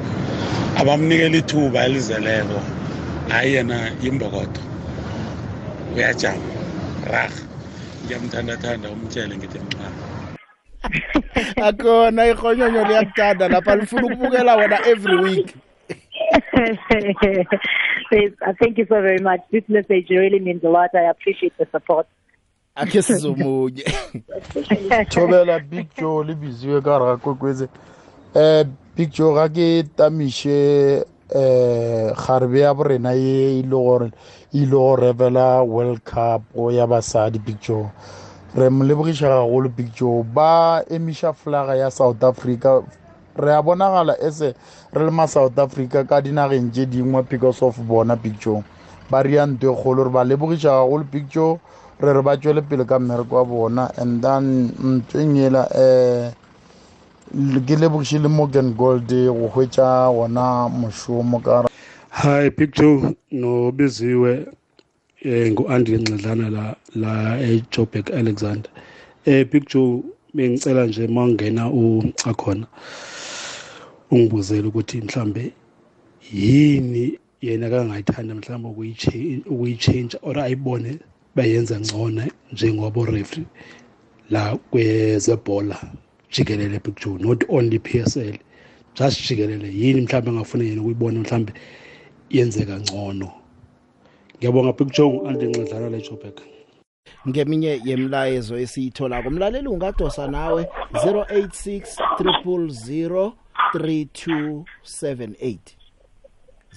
abamnikela 0.77 1.37
ithuba 1.37 1.85
elizeleko 1.87 2.59
hayi 3.29 3.55
yena 3.55 3.90
yimbokodo. 4.03 4.61
Uyajama. 5.96 6.55
Rah 7.12 7.30
ngiyamthandathanda 8.04 8.90
umtshele 8.90 9.36
ngithi 9.36 9.58
mncane 9.58 9.98
akhona 11.68 12.26
ihonyonyo 12.26 12.84
liyakuthanda 12.84 13.48
lapha 13.48 13.76
lifuna 13.76 14.06
ukubukela 14.06 14.56
wena 14.56 14.86
every 14.86 15.16
week 15.16 15.54
uh, 18.12 18.52
thank 18.60 18.78
you 18.78 18.86
so 18.88 19.00
very 19.00 19.20
much. 19.20 19.40
This 19.50 19.64
message 19.68 20.10
really 20.10 20.38
means 20.40 20.64
a 20.64 20.68
lot. 20.68 20.90
I 20.94 21.10
appreciate 21.10 21.56
the 21.58 21.66
support. 21.70 22.06
akhe 22.76 23.02
sizomunye 23.02 23.84
thobela 25.12 25.60
big 25.60 25.86
joe 25.96 26.24
libiziwe 26.24 26.80
ka 26.80 26.98
ra 26.98 27.16
kokwetse 27.16 27.68
eh 28.34 28.66
big 28.96 29.10
joe 29.10 29.34
ga 29.34 29.48
ke 29.48 29.82
tamiše 29.96 31.04
eh 31.34 32.12
garbe 32.12 32.60
ya 32.60 32.74
borena 32.74 33.12
ye 33.12 33.58
ile 33.58 33.68
gore 33.68 34.10
ile 34.56 34.70
go 34.70 34.96
revela 34.96 35.62
world 35.62 36.00
cup 36.04 36.42
ya 36.72 36.86
basadi 36.86 37.38
big 37.38 37.60
joe. 37.60 37.90
Re 38.56 38.70
mo 38.70 38.84
lebogiša 38.84 39.28
gagolo 39.28 39.68
big 39.68 39.92
joe. 39.94 40.22
Ba 40.24 40.82
emiša 40.90 41.32
flaga 41.32 41.76
ya 41.76 41.90
south 41.90 42.24
africa. 42.24 42.82
Re 43.36 43.52
a 43.52 43.62
bonagala 43.62 44.16
ese 44.20 44.54
re 44.92 45.04
le 45.04 45.10
ma-south 45.10 45.58
africa 45.58 46.04
ka 46.08 46.20
dinageng 46.20 46.72
tše 46.72 46.86
dingwe 46.86 47.22
because 47.28 47.62
of 47.62 47.76
bona 47.86 48.16
big 48.16 48.38
joe. 48.40 48.64
Ba 49.10 49.22
ria 49.22 49.46
nto 49.46 49.72
e 49.72 49.74
kgolo 49.76 50.02
gore 50.04 50.10
ba 50.10 50.24
lebogiša 50.24 50.70
gagolo 50.70 51.04
big 51.04 51.28
joe. 51.28 51.60
Re 52.00 52.12
re 52.12 52.22
ba 52.22 52.36
tšwele 52.36 52.62
pele 52.62 52.84
ka 52.84 52.98
mmereko 52.98 53.36
wa 53.36 53.44
bona. 53.44 53.90
And 53.96 54.22
then 54.22 54.72
ntweng 54.80 55.36
ela 55.36 55.68
um 55.68 56.32
ke 57.66 57.76
lebogiše 57.76 58.18
le 58.22 58.28
morgan 58.28 58.72
gold 58.72 59.08
go 59.08 59.50
hwetša 59.52 60.08
gona 60.14 60.68
mošomo 60.68 61.40
ka 61.44 61.66
hi 62.16 62.50
joe 62.72 63.14
nobiziwe 63.33 64.46
eh 65.22 65.52
ngu-andile 65.52 65.98
ncedlana 65.98 66.50
la 66.50 66.76
la 66.94 67.40
ejoburg 67.40 68.11
alexander. 68.11 68.70
Eh 69.26 69.46
joe 69.68 70.02
bengicela 70.35 70.87
nje 70.87 71.05
uma 71.05 71.24
ungena 71.24 71.64
akhona 72.24 72.66
ungibuzele 74.11 74.68
ukuthi 74.68 75.00
mhlambe 75.00 75.52
yini 76.33 77.18
yena 77.42 77.70
kangayithanda 77.70 78.35
mhlawumbe 78.35 78.68
ukuyichange 79.50 80.16
or 80.22 80.38
ayibone 80.38 80.98
bayenza 81.35 81.81
ngcono 81.81 82.22
njengabo 82.52 83.05
referee 83.05 83.46
la 84.31 84.57
kwezebhola 84.57 85.76
jikelele 86.33 86.81
joe 87.05 87.18
not 87.18 87.44
only 87.48 87.79
PSL 87.79 88.38
just 88.94 89.29
jikelele 89.29 89.68
yini 89.68 90.00
mhlawumbe 90.00 90.31
engafuna 90.31 90.64
yena 90.64 90.81
ukuyibona 90.81 91.20
mhlawumbe 91.20 91.52
yenzeka 92.30 92.80
ngcono 92.80 93.30
ngiyabonga 94.38 94.72
big 94.72 94.92
joe 94.92 95.20
andinxedlana 95.28 95.90
le 95.90 96.00
Joburg 96.00 96.40
ngeminye 97.28 97.80
yemlayezo 97.84 98.58
esiyithola 98.58 99.22
kumlaleli 99.22 99.68
ungadosa 99.68 100.28
nawe 100.28 100.68
086 100.92 101.98
000 102.20 103.32
3278 103.74 105.86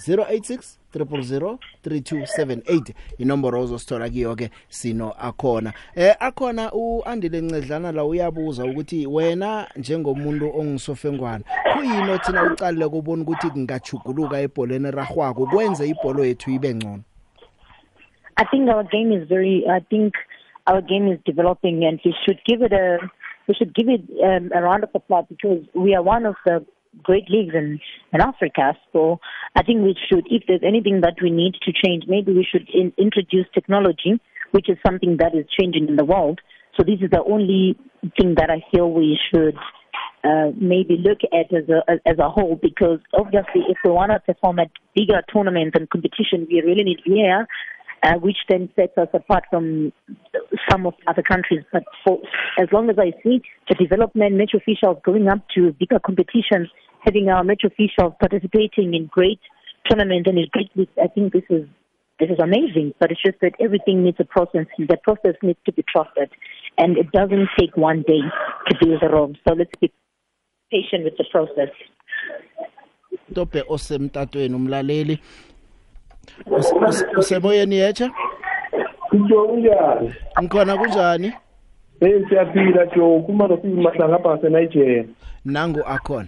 086 0.07 0.79
000 0.95 1.57
3278 1.85 2.93
inomboro 3.17 3.61
ozosithola 3.61 4.09
kiyo 4.09 4.35
ke 4.35 4.49
sino 4.69 5.13
akhona. 5.19 5.73
Eh 5.95 6.15
akhona 6.19 6.71
uandile 6.73 7.41
ncedlana 7.41 7.91
la 7.91 8.05
uyabuza 8.05 8.65
ukuthi 8.65 9.07
wena 9.07 9.67
njengomuntu 9.75 10.59
ongisofengwana 10.59 11.43
kuyini 11.73 12.11
othina 12.11 12.43
ucalile 12.43 12.89
kubona 12.89 13.21
ukuthi 13.21 13.49
kungajuguluka 13.49 14.39
ebholeni 14.39 14.91
ragwako 14.91 15.45
kwenze 15.45 15.87
ibholo 15.87 16.25
yethu 16.25 16.51
ibe 16.51 16.75
ngcono? 16.75 17.03
I 18.37 18.45
think 18.45 18.69
our 18.69 18.83
game 18.83 19.11
is 19.11 19.27
very 19.27 19.65
I 19.67 19.79
think 19.79 20.13
our 20.65 20.81
game 20.81 21.07
is 21.13 21.19
developing 21.25 21.85
and 21.85 21.99
we 22.05 22.15
should 22.25 22.39
give 22.45 22.61
it 22.61 22.73
a 22.73 22.99
we 23.47 23.55
should 23.55 23.73
give 23.73 23.89
it 23.89 24.01
um, 24.23 24.51
a 24.53 24.61
round 24.61 24.83
of 24.83 24.89
applause 24.93 25.25
because 25.29 25.61
we 25.73 25.95
are 25.95 26.03
one 26.03 26.25
of 26.25 26.35
the 26.45 26.65
great 27.03 27.29
leagues 27.29 27.55
in, 27.55 27.79
in 28.13 28.21
Africa. 28.21 28.77
So 28.93 29.19
I 29.55 29.63
think 29.63 29.83
we 29.83 29.95
should, 30.09 30.25
if 30.29 30.43
there's 30.47 30.63
anything 30.65 31.01
that 31.01 31.15
we 31.21 31.29
need 31.29 31.55
to 31.65 31.71
change, 31.71 32.03
maybe 32.07 32.33
we 32.33 32.47
should 32.49 32.67
in, 32.73 32.93
introduce 32.97 33.45
technology, 33.53 34.19
which 34.51 34.69
is 34.69 34.77
something 34.85 35.17
that 35.17 35.35
is 35.35 35.45
changing 35.59 35.87
in 35.87 35.95
the 35.95 36.05
world. 36.05 36.39
So 36.77 36.83
this 36.83 36.99
is 37.01 37.09
the 37.11 37.23
only 37.23 37.77
thing 38.19 38.35
that 38.35 38.49
I 38.49 38.63
feel 38.71 38.91
we 38.91 39.19
should 39.33 39.55
uh, 40.23 40.51
maybe 40.55 40.97
look 40.97 41.19
at 41.31 41.53
as 41.55 41.69
a 41.69 41.99
as 42.05 42.17
a 42.19 42.29
whole, 42.29 42.59
because 42.61 42.99
obviously, 43.13 43.63
if 43.69 43.77
we 43.83 43.91
want 43.91 44.11
to 44.11 44.19
perform 44.19 44.59
at 44.59 44.69
bigger 44.95 45.21
tournaments 45.31 45.77
and 45.79 45.89
competition, 45.89 46.47
we 46.49 46.61
really 46.61 46.83
need 46.83 46.99
VAR. 47.07 47.47
Uh, 48.01 48.13
which 48.15 48.37
then 48.47 48.69
sets 48.77 48.97
us 48.97 49.09
apart 49.13 49.43
from 49.49 49.91
some 50.71 50.85
of 50.85 50.93
other 51.05 51.21
countries. 51.21 51.65
But 51.73 51.83
for 52.03 52.17
as 52.57 52.69
long 52.71 52.89
as 52.89 52.95
I 52.97 53.11
see 53.21 53.41
the 53.67 53.75
development, 53.75 54.35
match 54.35 54.53
officials 54.55 54.97
going 55.03 55.27
up 55.27 55.39
to 55.55 55.73
bigger 55.73 55.99
competitions, 55.99 56.69
having 57.03 57.27
our 57.27 57.43
match 57.43 57.63
officials 57.65 58.13
participating 58.19 58.93
in 58.93 59.09
great 59.11 59.41
tournament 59.89 60.27
and 60.27 60.37
it's 60.37 60.49
great. 60.51 60.71
I 61.01 61.07
think 61.07 61.33
this 61.33 61.43
is 61.49 61.67
this 62.19 62.29
is 62.29 62.39
amazing, 62.41 62.93
but 62.99 63.11
it's 63.11 63.21
just 63.21 63.39
that 63.41 63.53
everything 63.59 64.03
needs 64.03 64.17
a 64.19 64.25
process. 64.25 64.65
The 64.77 64.97
process 65.03 65.35
needs 65.41 65.59
to 65.65 65.71
be 65.71 65.83
trusted, 65.83 66.29
and 66.77 66.97
it 66.97 67.11
doesn't 67.11 67.49
take 67.57 67.75
one 67.77 68.03
day 68.07 68.19
to 68.67 68.75
build 68.79 69.01
a 69.03 69.09
Rome. 69.09 69.35
So 69.47 69.55
let's 69.55 69.71
be 69.79 69.91
patient 70.69 71.05
with 71.05 71.17
the 71.17 71.25
process. 71.31 71.69
Tope 73.33 73.63
osemtatweni 73.67 74.55
umlaleli 74.55 75.19
usemoyeni 77.17 77.75
yetsha 77.75 78.11
Njo 79.13 79.43
kunjani? 79.47 80.13
ngikhona 80.41 80.77
kunjani 80.77 81.33
Hey 81.99 82.25
siyaphila 82.29 82.85
Jo, 82.95 83.19
kuma 83.25 83.47
nosimahlanga 83.47 84.15
apha 84.15 84.37
seNigeria. 84.41 85.05
nangu 85.45 85.79
akhona 85.87 86.27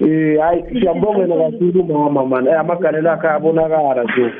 Eh 0.00 0.38
hayi 0.40 0.62
siyabongela 0.72 1.36
kakhulu 1.36 1.84
mama 1.84 2.26
man. 2.26 2.46
Eh 2.48 2.60
amagalelo 2.60 3.10
akhe 3.12 3.28
abonakala 3.28 4.04
Jo. 4.16 4.30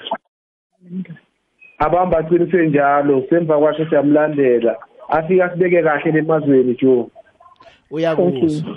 Abamba 1.79 2.19
aqinise 2.19 2.67
njalo, 2.67 3.25
semva 3.31 3.59
kwakhe 3.59 3.87
siyamlandela. 3.89 4.77
Afika 5.09 5.51
sibeke 5.51 5.83
kahle 5.83 6.13
lemazweni 6.13 6.75
Jo. 6.83 7.09
uyakuzwa 7.91 8.77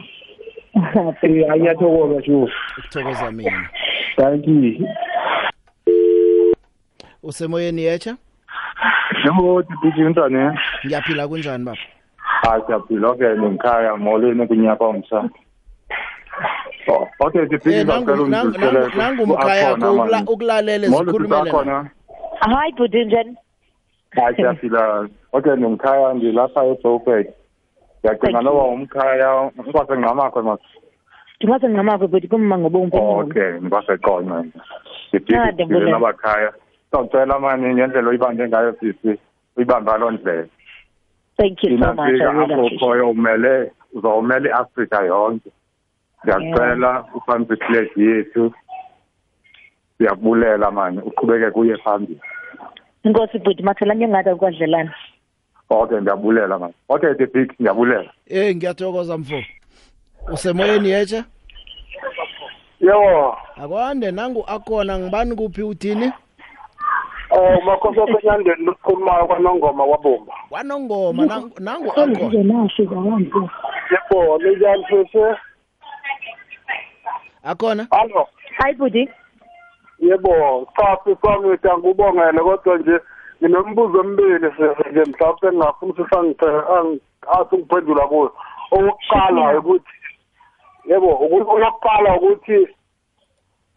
Eh 1.21 1.51
ayathokoza 1.51 2.21
Jo. 2.21 2.49
ukuthokoza 2.77 3.31
mina 3.31 3.69
Thank 4.17 4.47
you. 4.47 4.87
Usemoyeni 7.23 7.81
yetsha 7.83 8.17
Yebo 9.25 9.61
dipiti 9.61 10.01
ntane. 10.01 10.57
ngiyaphila 10.85 11.27
kunjani 11.27 11.65
baba 11.65 11.77
Hayi 12.43 12.61
siyaphila 12.67 13.13
ke 13.15 13.27
ngikhaya 13.37 13.97
molweni 13.97 14.47
kunyaka 14.47 14.85
omsa. 14.85 15.29
Oh, 16.87 17.07
okay 17.19 17.45
dipiti 17.45 17.73
Eh, 17.73 17.85
nangu- 17.85 18.01
ngicela 18.01 18.27
nangu- 18.27 18.47
ungidlulisele. 18.47 18.79
nangu- 18.79 18.97
nangu 18.97 19.25
mkhaya 19.27 19.67
Akhona, 19.69 19.91
ukula- 19.91 20.11
man. 20.11 20.23
Molo, 20.23 20.33
ukulalele 20.33 20.87
Molo, 20.89 21.05
sikhulumele 21.05 21.43
Tito, 21.43 21.57
akhona? 21.57 21.89
Hi, 22.41 22.71
Budinjan. 22.77 23.35
Hayi 24.15 24.35
siyaphila. 24.35 25.07
Okay 25.33 25.53
ngikhaya 25.57 26.15
ngilapha 26.15 26.65
eJoburg. 26.65 27.27
Ngiyagcina 27.99 28.31
Thank 28.31 28.43
noba 28.45 28.63
umkhaya 28.63 29.51
ngikwase 29.59 29.93
ngingamakho 29.97 30.41
mas. 30.43 30.59
Ndingaze 31.37 31.67
ngingamakho 31.69 32.07
but 32.07 32.23
kumma 32.29 32.57
ngobomvu. 32.57 32.97
Okay 32.97 33.59
ngikwase 33.61 33.97
qona. 33.97 34.43
Dipiti 35.11 35.35
Ah, 35.35 35.51
ngile 35.51 35.65
ndiyabonga. 35.65 35.91
nabakhaya. 35.91 36.51
Ngicela 36.93 37.39
mani 37.39 37.73
ngendlela 37.73 38.09
oyibambe 38.09 38.47
ngayo 38.47 38.75
sisi. 38.79 39.19
Uyibamba 39.57 39.97
loo 39.97 40.11
ndlela. 40.11 40.47
Thank 41.37 41.63
you 41.63 41.77
so 41.77 41.93
much. 41.93 41.99
I 41.99 42.09
Inafika 42.09 42.31
really 42.31 42.53
apho 42.53 42.53
appreciate 42.53 42.79
khoyo 42.79 43.09
umele 43.09 43.71
uzawumele 43.93 44.49
iAfrika 44.49 45.05
yonke. 45.05 45.49
Ngiyacela 46.25 47.05
ufambise 47.15 47.53
iflag 47.53 47.97
yethu. 47.97 48.53
Siyabulela 49.97 50.71
mani 50.71 50.99
uqhubeke 50.99 51.51
kuye 51.51 51.77
phambili. 51.77 52.21
Inkosi 53.03 53.39
bhuti 53.39 53.63
makhelanye 53.63 54.07
ngada 54.07 54.35
kwadlelana. 54.35 54.93
Okay 55.69 56.01
ngiyabulela 56.01 56.59
mani. 56.59 56.73
Okay 56.89 57.13
the 57.13 57.25
big 57.27 57.53
ngiyabulela. 57.61 58.11
eh 58.27 58.55
ngiyathokoza 58.55 59.17
mfo 59.17 59.43
usemoyeni 60.31 60.89
yetsha 60.89 61.23
Yebo. 62.81 63.37
akwande 63.63 64.11
nangu 64.11 64.43
akhona 64.47 64.99
ngibani 64.99 65.35
kuphi 65.35 65.63
uthini 65.63 66.11
Oh 67.31 67.61
makhosi 67.61 67.99
osenyandeni 67.99 68.65
lokukhulumayo 68.65 69.27
kwanongoma 69.27 69.85
kwabomba. 69.85 70.33
kwanongoma 70.49 71.25
nangu 71.25 71.59
nangu 71.59 71.91
akhona 71.91 72.19
Yebo, 73.91 74.37
linjani 74.37 74.85
sese? 74.89 75.37
akhona 77.43 77.87
Hallo. 77.91 78.27
Hi 78.57 78.73
bhuti. 78.73 79.09
Yebo, 79.99 80.67
cha 80.75 80.97
sisami 81.03 81.49
ngiyangubongela 81.49 82.43
kodwa 82.43 82.77
nje 82.77 82.99
nginombuzo 83.43 84.03
sese 84.57 84.89
nje 84.89 85.03
mhlawumbe 85.11 85.47
engingafuna 85.47 85.73
ukuthi 85.81 86.03
sangithe 86.09 86.49
athi 87.27 87.57
ngiphendula 87.57 88.07
kuyo. 88.07 88.33
Owokuqala 88.71 89.59
ukuthi 89.59 89.95
yebo, 90.85 91.09
okokuqala 91.09 92.15
ukuthi 92.17 92.67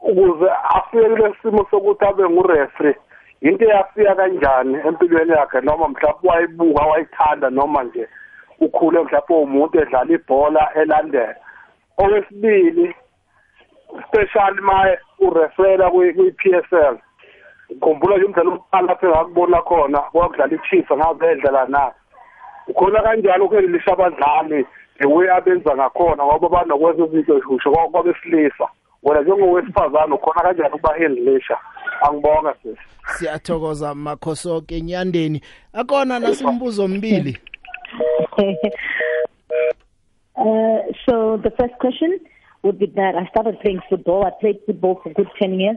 ukuze 0.01 0.49
afike 0.75 1.09
kule 1.09 1.35
simo 1.43 1.67
sokuthi 1.71 2.05
abe 2.05 2.25
ngurefri 2.29 2.95
into 3.43 3.65
eyafika 3.65 4.15
kanjani 4.15 4.79
empilweni 4.87 5.33
yakhe 5.33 5.61
noma 5.61 5.89
mhlawumbe 5.89 6.29
wayibuka 6.29 6.85
wayithanda 6.85 7.51
noma 7.51 7.83
nje 7.83 8.09
ukhule 8.61 9.03
mhlawumbe 9.03 9.35
umuntu 9.35 9.81
edlala 9.81 10.13
ibhola 10.13 10.75
elandela? 10.75 11.37
Okwesibili 11.99 12.95
special 14.07 14.55
ma 14.61 14.97
urefera 15.19 15.91
kwi-PSL 15.91 16.97
ngikhumbula 17.71 18.17
nje 18.17 18.25
umdlalo 18.27 18.51
wokuqala 18.51 18.87
lapho 18.87 19.07
engakubona 19.07 19.63
khona 19.63 19.99
kwakudlala 19.99 20.55
i-Chiefs 20.55 20.93
ngazedlala 20.97 21.67
naye 21.67 21.93
ukhona 22.69 23.03
kanjalo 23.03 23.45
ukwelisha 23.45 23.93
abadlali 23.93 24.67
the 24.99 25.09
way 25.09 25.31
abenza 25.31 25.75
ngakhona 25.77 26.25
ngoba 26.25 26.49
banokwenza 26.49 27.05
izinto 27.05 27.39
zihusho 27.39 27.71
kwabesilisa 27.71 28.69
wena 29.03 29.23
njengowesifazane 29.23 30.15
ukhona 30.15 30.43
kanjani 30.43 30.75
ukuba 30.75 30.97
endlisha 30.97 31.59
angibonga 32.09 32.55
sisi 32.63 32.81
siyathokoza 33.19 33.95
makhosoke 33.95 34.77
enyandeni 34.77 35.41
akhona 35.73 36.19
nasimbuzo 36.19 36.89
mbili 36.89 37.39
Uh, 40.35 40.81
so 41.07 41.37
the 41.37 41.51
first 41.59 41.75
question 41.79 42.19
would 42.63 42.79
be 42.79 42.87
that 42.87 43.15
I 43.15 43.29
started 43.31 43.61
playing 43.61 43.81
football. 43.89 44.25
I 44.25 44.31
played 44.41 44.61
football 44.67 45.01
for 45.03 45.11
a 45.11 45.15
good 45.15 45.29
10 45.41 45.61
years. 45.61 45.77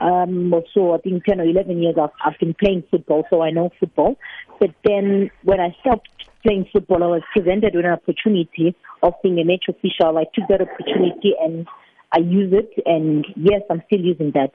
Um, 0.00 0.54
so 0.72 0.94
I 0.94 0.98
think 0.98 1.24
10 1.24 1.40
or 1.40 1.44
11 1.44 1.82
years 1.82 1.96
I've, 2.00 2.10
I've 2.24 2.38
been 2.38 2.54
playing 2.54 2.84
football, 2.90 3.24
so 3.28 3.42
I 3.42 3.50
know 3.50 3.70
football. 3.78 4.16
But 4.58 4.70
then 4.84 5.30
when 5.42 5.60
I 5.60 5.76
stopped 5.80 6.08
playing 6.42 6.66
football, 6.72 7.02
I 7.02 7.06
was 7.08 7.22
presented 7.34 7.74
with 7.74 7.84
an 7.84 7.92
opportunity 7.92 8.74
of 9.02 9.14
being 9.22 9.38
a 9.38 9.44
match 9.44 9.64
official. 9.68 10.16
I 10.16 10.24
took 10.34 10.48
that 10.48 10.62
opportunity 10.62 11.34
and 11.38 11.66
I 12.12 12.18
use 12.18 12.52
it, 12.52 12.70
and 12.86 13.24
yes, 13.36 13.62
I'm 13.70 13.82
still 13.86 14.00
using 14.00 14.32
that. 14.34 14.52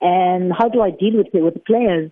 And 0.00 0.52
how 0.56 0.68
do 0.68 0.80
I 0.80 0.90
deal 0.90 1.16
with 1.16 1.34
it 1.34 1.42
with 1.42 1.54
the 1.54 1.60
players? 1.60 2.10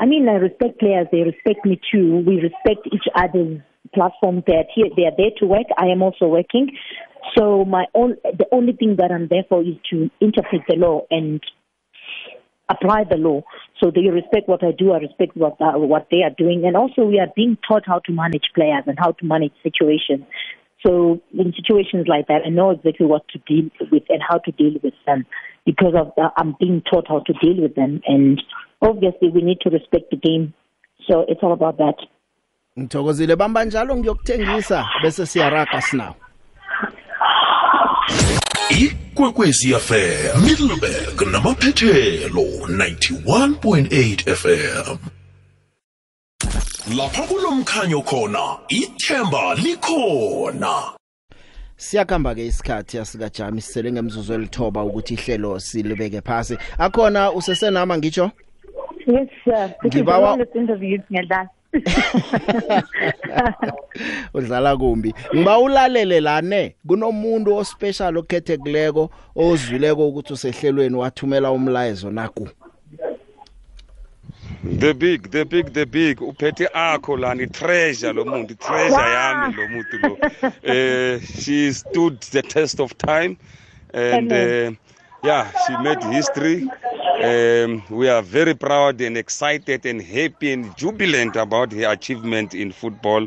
I 0.00 0.06
mean, 0.06 0.28
I 0.28 0.34
respect 0.34 0.78
players; 0.78 1.06
they 1.12 1.22
respect 1.22 1.64
me 1.64 1.80
too. 1.92 2.22
We 2.26 2.40
respect 2.40 2.86
each 2.86 3.06
other's 3.14 3.60
platform. 3.94 4.42
They're 4.46 4.64
here; 4.74 4.86
they 4.96 5.04
are 5.04 5.16
there 5.16 5.30
to 5.38 5.46
work. 5.46 5.66
I 5.76 5.86
am 5.86 6.02
also 6.02 6.26
working. 6.26 6.76
So 7.36 7.64
my 7.64 7.84
own, 7.94 8.16
the 8.24 8.46
only 8.52 8.72
thing 8.72 8.96
that 8.96 9.10
I'm 9.12 9.28
there 9.28 9.44
for 9.48 9.62
is 9.62 9.76
to 9.90 10.10
interpret 10.20 10.62
the 10.68 10.76
law 10.76 11.02
and 11.10 11.40
apply 12.68 13.04
the 13.10 13.16
law. 13.16 13.42
So 13.82 13.90
they 13.90 14.08
respect 14.10 14.48
what 14.48 14.64
I 14.64 14.72
do. 14.72 14.92
I 14.92 14.98
respect 14.98 15.36
what 15.36 15.60
uh, 15.60 15.78
what 15.78 16.08
they 16.10 16.22
are 16.22 16.34
doing, 16.36 16.64
and 16.64 16.76
also 16.76 17.04
we 17.04 17.18
are 17.18 17.32
being 17.34 17.56
taught 17.66 17.84
how 17.86 18.00
to 18.00 18.12
manage 18.12 18.50
players 18.54 18.84
and 18.86 18.98
how 18.98 19.12
to 19.12 19.24
manage 19.24 19.52
situations. 19.62 20.24
So 20.86 21.20
in 21.32 21.52
situations 21.56 22.06
like 22.08 22.28
that, 22.28 22.42
I 22.46 22.50
know 22.50 22.70
exactly 22.70 23.06
what 23.06 23.22
to 23.28 23.38
deal 23.38 23.68
with 23.90 24.04
and 24.08 24.22
how 24.28 24.38
to 24.38 24.52
deal 24.52 24.74
with 24.82 24.94
them 25.06 25.26
because 25.66 25.94
of 25.96 26.12
uh, 26.16 26.30
I'm 26.36 26.54
being 26.60 26.82
taught 26.90 27.08
how 27.08 27.20
to 27.20 27.32
deal 27.42 27.60
with 27.62 27.74
them, 27.74 28.00
and 28.06 28.40
obviously 28.80 29.28
we 29.28 29.42
need 29.42 29.60
to 29.62 29.70
respect 29.70 30.10
the 30.10 30.16
game. 30.16 30.54
So 31.08 31.24
it's 31.28 31.40
all 31.42 31.52
about 31.52 31.78
that. 31.78 31.96
ngithokozile 32.78 33.36
bamba 33.36 33.64
njalo 33.64 33.96
ngiyokuthengisa 33.96 34.86
bese 35.02 35.26
siyaraga 35.26 35.80
sinawo 35.80 36.14
ikwekwezi 38.80 39.74
fm 39.74 40.42
middleburg 40.44 41.22
namaphethelo 41.32 42.42
91.8 42.42 44.34
fm 44.34 44.96
lapha 46.96 47.22
kulomkhanyo 47.22 48.02
khona 48.02 48.56
ithemba 48.68 49.54
likhona. 49.54 50.92
Siyakhamba 51.76 52.34
ke 52.34 52.46
isikhathi 52.46 52.98
asikajami 52.98 53.60
sisele 53.60 53.92
ngemzuzu 53.92 54.34
elithoba 54.34 54.84
ukuthi 54.84 55.14
ihlelo 55.14 55.60
silibeke 55.60 56.20
phasi. 56.20 56.58
Akhona 56.78 57.32
usesenama 57.32 57.98
ngitsho? 57.98 58.30
Yes, 59.06 59.28
sir. 59.44 59.74
Ngibawa- 59.84 60.46
interview 60.54 60.98
ngiyadlala. 61.10 61.48
udlala 64.34 64.76
kumbi. 64.76 65.14
Ngiba 65.34 65.58
ulalele 65.58 66.20
lane 66.20 66.74
kunomuntu 66.86 67.56
ospecial 67.56 68.16
okhethekileko 68.16 69.10
ozwileko 69.36 70.08
ukuthi 70.08 70.32
usehlelweni 70.32 70.96
wathumela 70.96 71.50
umlayezo 71.52 72.10
naku. 72.10 72.48
The 74.64 74.92
big 74.94 75.30
the 75.30 75.44
big 75.44 75.72
the 75.72 75.86
big. 75.86 76.18
Uphethe 76.18 76.68
akho 76.74 77.18
lana 77.18 77.42
i-treasure 77.42 78.12
lo 78.12 78.24
muntu 78.24 78.52
i-treasure 78.52 78.96
yami 78.96 79.56
lo 79.56 79.66
muntu 79.68 80.02
lo. 80.02 80.16
Eh 80.62 81.18
she 81.20 81.72
stood 81.72 82.20
the 82.32 82.42
test 82.42 82.80
of 82.80 82.96
time 82.98 83.36
and 83.94 84.32
uh, 84.32 84.70
yeah 85.22 85.50
she 85.66 85.76
made 85.78 86.02
history. 86.04 86.68
Um, 87.20 87.82
we 87.90 88.08
are 88.08 88.22
very 88.22 88.54
proud 88.54 89.00
and 89.00 89.16
excited 89.16 89.84
and 89.84 90.00
happy 90.00 90.52
and 90.52 90.76
jubilant 90.76 91.34
about 91.34 91.72
her 91.72 91.90
achievement 91.90 92.54
in 92.54 92.70
football. 92.70 93.26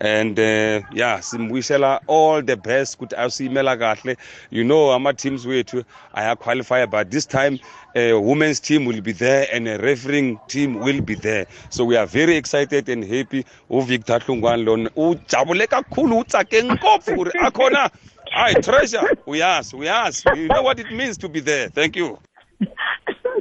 And 0.00 0.38
uh, 0.38 0.82
yeah, 0.92 1.18
simwishela 1.18 2.00
all 2.06 2.40
the 2.40 2.56
best. 2.56 2.98
Ukuthi 2.98 3.16
asiyimela 3.16 3.76
kahle. 3.76 4.16
You 4.50 4.62
know 4.62 4.92
ama 4.92 5.12
teams 5.12 5.44
wethu 5.44 5.84
aya 6.14 6.36
qualify 6.36 6.86
but 6.86 7.10
this 7.10 7.26
time 7.26 7.58
a 7.94 8.12
women's 8.14 8.60
team 8.60 8.84
will 8.84 9.00
be 9.00 9.12
there 9.12 9.46
and 9.52 9.68
a 9.68 9.78
refereeing 9.78 10.38
team 10.48 10.80
will 10.80 11.00
be 11.00 11.14
there. 11.14 11.46
So 11.70 11.84
we 11.84 11.96
are 11.96 12.06
very 12.06 12.36
excited 12.36 12.88
and 12.88 13.04
happy. 13.04 13.44
uVictor 13.70 14.20
Hlungwane 14.20 14.64
lona 14.64 14.90
ujabule 14.96 15.66
kakhulu 15.66 16.18
utsake 16.18 16.64
ngopfu 16.64 17.20
uri 17.20 17.32
akhona 17.40 17.90
Hi, 18.34 18.54
treasure. 18.54 19.16
Uyazi, 19.26 19.76
uyazi. 19.76 20.24
You 20.36 20.48
know 20.48 20.62
what 20.62 20.78
it 20.78 20.90
means 20.90 21.18
to 21.18 21.28
be 21.28 21.40
there. 21.40 21.68
Thank 21.68 21.96
you. 21.96 22.18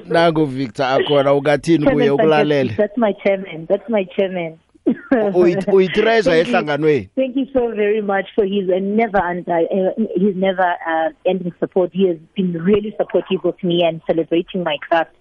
nangu 0.05 0.45
Victor 0.45 0.85
akhona 0.85 1.33
ukathini 1.33 1.91
kuye 1.91 2.09
ukulalele 2.09 2.73
That's 2.77 2.97
my 2.97 3.13
chairman. 3.23 3.65
That's 3.67 3.89
my 3.89 4.03
chairman. 4.15 4.59
Uyi- 5.33 5.73
uyitreasure 5.73 6.31
Thank 6.31 6.47
you. 6.47 6.53
ehlanganweni 6.53 7.09
Thank 7.15 7.35
you 7.35 7.45
so 7.53 7.71
very 7.75 8.01
much 8.01 8.27
for 8.35 8.45
his 8.45 8.69
uh, 8.69 8.79
never 8.79 9.21
anti, 9.23 9.63
uh, 9.63 9.91
his 10.15 10.35
never 10.35 10.69
uh, 10.87 11.09
ending 11.25 11.53
support. 11.59 11.91
He 11.93 12.07
has 12.07 12.17
been 12.35 12.53
really 12.53 12.93
supportive 12.97 13.45
of 13.45 13.55
me 13.63 13.83
and 13.87 14.01
celebrating 14.07 14.63
my 14.63 14.77
craft 14.87 15.15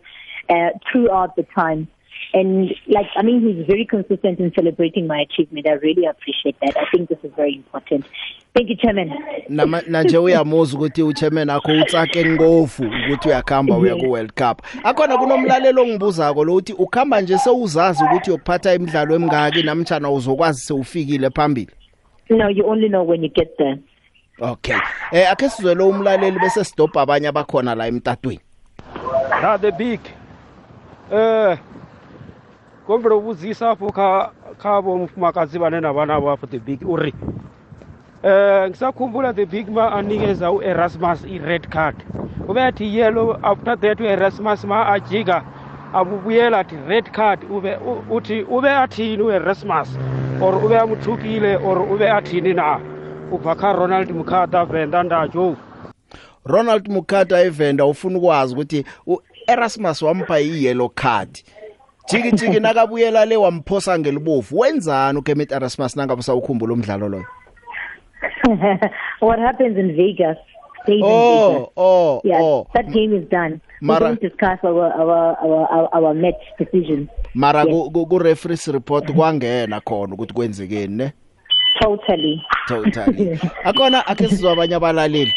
uh, 0.48 0.70
throughout 0.90 1.36
the 1.36 1.46
time. 1.54 1.88
And 2.32 2.68
like, 2.86 3.08
I 3.16 3.22
mean, 3.22 3.40
he's 3.42 3.66
very 3.66 3.84
consistent 3.84 4.38
in 4.38 4.52
celebrating 4.54 5.06
my 5.08 5.20
achievement. 5.20 5.66
I 5.66 5.72
really 5.72 6.06
appreciate 6.06 6.56
that. 6.60 6.76
I 6.76 6.84
think 6.96 7.08
this 7.08 7.18
is 7.24 7.32
very 7.36 7.54
important. 7.56 8.04
Thank 8.54 8.68
you, 8.70 8.76
Chairman. 8.76 9.12
Nama- 9.48 9.82
na 9.86 10.02
nje 10.02 10.18
uyamuza 10.18 10.76
ukuthi 10.78 11.02
uchairman 11.02 11.50
akho 11.50 11.72
utsake 11.72 12.24
ngofu 12.24 12.82
ukuthi 12.82 13.28
uyakhamba 13.28 13.76
uya 13.76 13.96
ku 13.96 14.10
World 14.10 14.32
Cup 14.32 14.62
akhona 14.84 15.18
kunomlalelo 15.18 15.82
ongibuzako 15.82 16.44
lo 16.44 16.54
uthi 16.54 16.72
ukhamba 16.72 17.20
nje 17.20 17.38
sewuzazi 17.38 18.04
ukuthi 18.04 18.30
uyophatha 18.30 18.74
imidlalo 18.74 19.14
emingaki 19.14 19.62
namtjana 19.62 20.10
uzokwazi 20.10 20.60
sewufikile 20.60 21.30
phambili 21.30 21.70
No, 22.30 22.48
you 22.48 22.64
only 22.66 22.88
know 22.88 23.02
when 23.08 23.22
you 23.24 23.28
get 23.30 23.56
there. 23.56 23.78
okay 24.40 24.76
eh 25.12 25.30
akhe 25.32 25.48
sizwe 25.48 25.74
lo 25.74 25.88
umlaleli 25.88 26.38
bese 26.38 26.64
stop 26.64 26.96
abanye 26.96 27.28
abakhona 27.28 27.74
la 27.74 27.86
emtatweni 27.86 28.40
na 29.42 29.58
the 29.58 29.72
big 29.72 30.00
eh 31.12 31.58
kombela 32.90 33.14
ubuzisa 33.14 33.70
apho 33.70 33.92
kha 33.92 34.30
khabo 34.58 34.98
mfumakazi 34.98 35.58
bane 35.58 35.80
nabana 35.80 36.20
bapho 36.20 36.46
the 36.46 36.58
big 36.58 36.82
uri 36.88 37.14
eh 38.22 38.68
ngisakhumbula 38.68 39.32
the 39.32 39.46
big 39.46 39.68
ma 39.68 39.92
anikeza 39.92 40.50
uErasmus 40.52 41.24
i-red 41.24 41.68
card. 41.70 41.96
Ube 42.48 42.62
athi 42.62 42.96
yellow 42.98 43.38
after 43.42 43.76
that 43.80 44.00
uErasmus 44.00 44.64
ma 44.64 44.86
ajika 44.92 45.44
abubuyela 45.94 46.58
athi 46.58 46.76
red 46.88 47.10
card 47.12 47.40
ube 47.50 47.76
u- 47.76 48.02
uthi 48.16 48.42
ube 48.42 48.70
athini 48.70 49.22
uErasmus? 49.22 49.88
Or 50.42 50.54
ube 50.64 50.78
amuthukile 50.78 51.56
or 51.56 51.78
ube 51.92 52.10
athini 52.10 52.54
na? 52.54 52.80
Ubva 53.32 53.54
kha 53.54 53.72
Ronald 53.72 54.10
Mukata 54.10 54.64
Venda 54.64 55.02
ndajo. 55.02 55.56
Ronald 56.44 56.88
Mukata 56.88 57.40
evenda 57.40 57.84
ufuna 57.86 58.18
ukwazi 58.18 58.54
ukuthi 58.54 58.84
uErasmus 59.06 60.02
wampha 60.02 60.40
i-yellow 60.40 60.88
card. 60.88 61.38
Jiki 62.08 62.32
jiki 62.32 62.60
nakabuyela 62.60 63.24
le 63.24 63.36
wamphosa 63.36 63.98
ngelibovu 63.98 64.58
wenzani 64.58 65.18
uKemet 65.18 65.52
Erasmus 65.52 65.96
nangabe 65.96 66.22
sawukhumbula 66.22 66.72
umdlalo 66.74 67.08
loyo 67.08 67.24
what 69.20 69.38
happens 69.38 69.76
in 69.78 69.96
Vegas 69.96 70.36
stays 70.82 71.00
Oh, 71.04 71.48
in 71.50 71.54
Vegas. 71.58 71.68
oh, 71.76 72.20
yeah, 72.24 72.40
oh. 72.42 72.66
that 72.74 72.86
game 72.92 73.14
is 73.14 73.28
done. 73.28 73.60
Mara- 73.80 74.10
we 74.10 74.16
don't 74.16 74.20
discuss 74.20 74.58
our 74.64 74.92
our 74.92 75.36
our 75.42 75.66
our, 75.72 75.88
our 75.94 76.14
match 76.14 76.40
decisions. 76.58 77.08
mara 77.34 77.64
Yes. 77.64 77.74
ku- 77.92 78.06
ku 78.06 78.18
referees 78.18 78.66
report 78.68 79.12
kwangena 79.12 79.80
khona 79.80 80.14
ukuthi 80.14 80.34
kwenzekeni 80.34 80.96
ne 80.96 81.12
Totally. 81.80 82.42
totally 82.68 83.38
akona 83.64 84.06
akhe 84.06 84.28
sizwa 84.28 84.52
abanye 84.52 84.74
abalaleli 84.74 85.34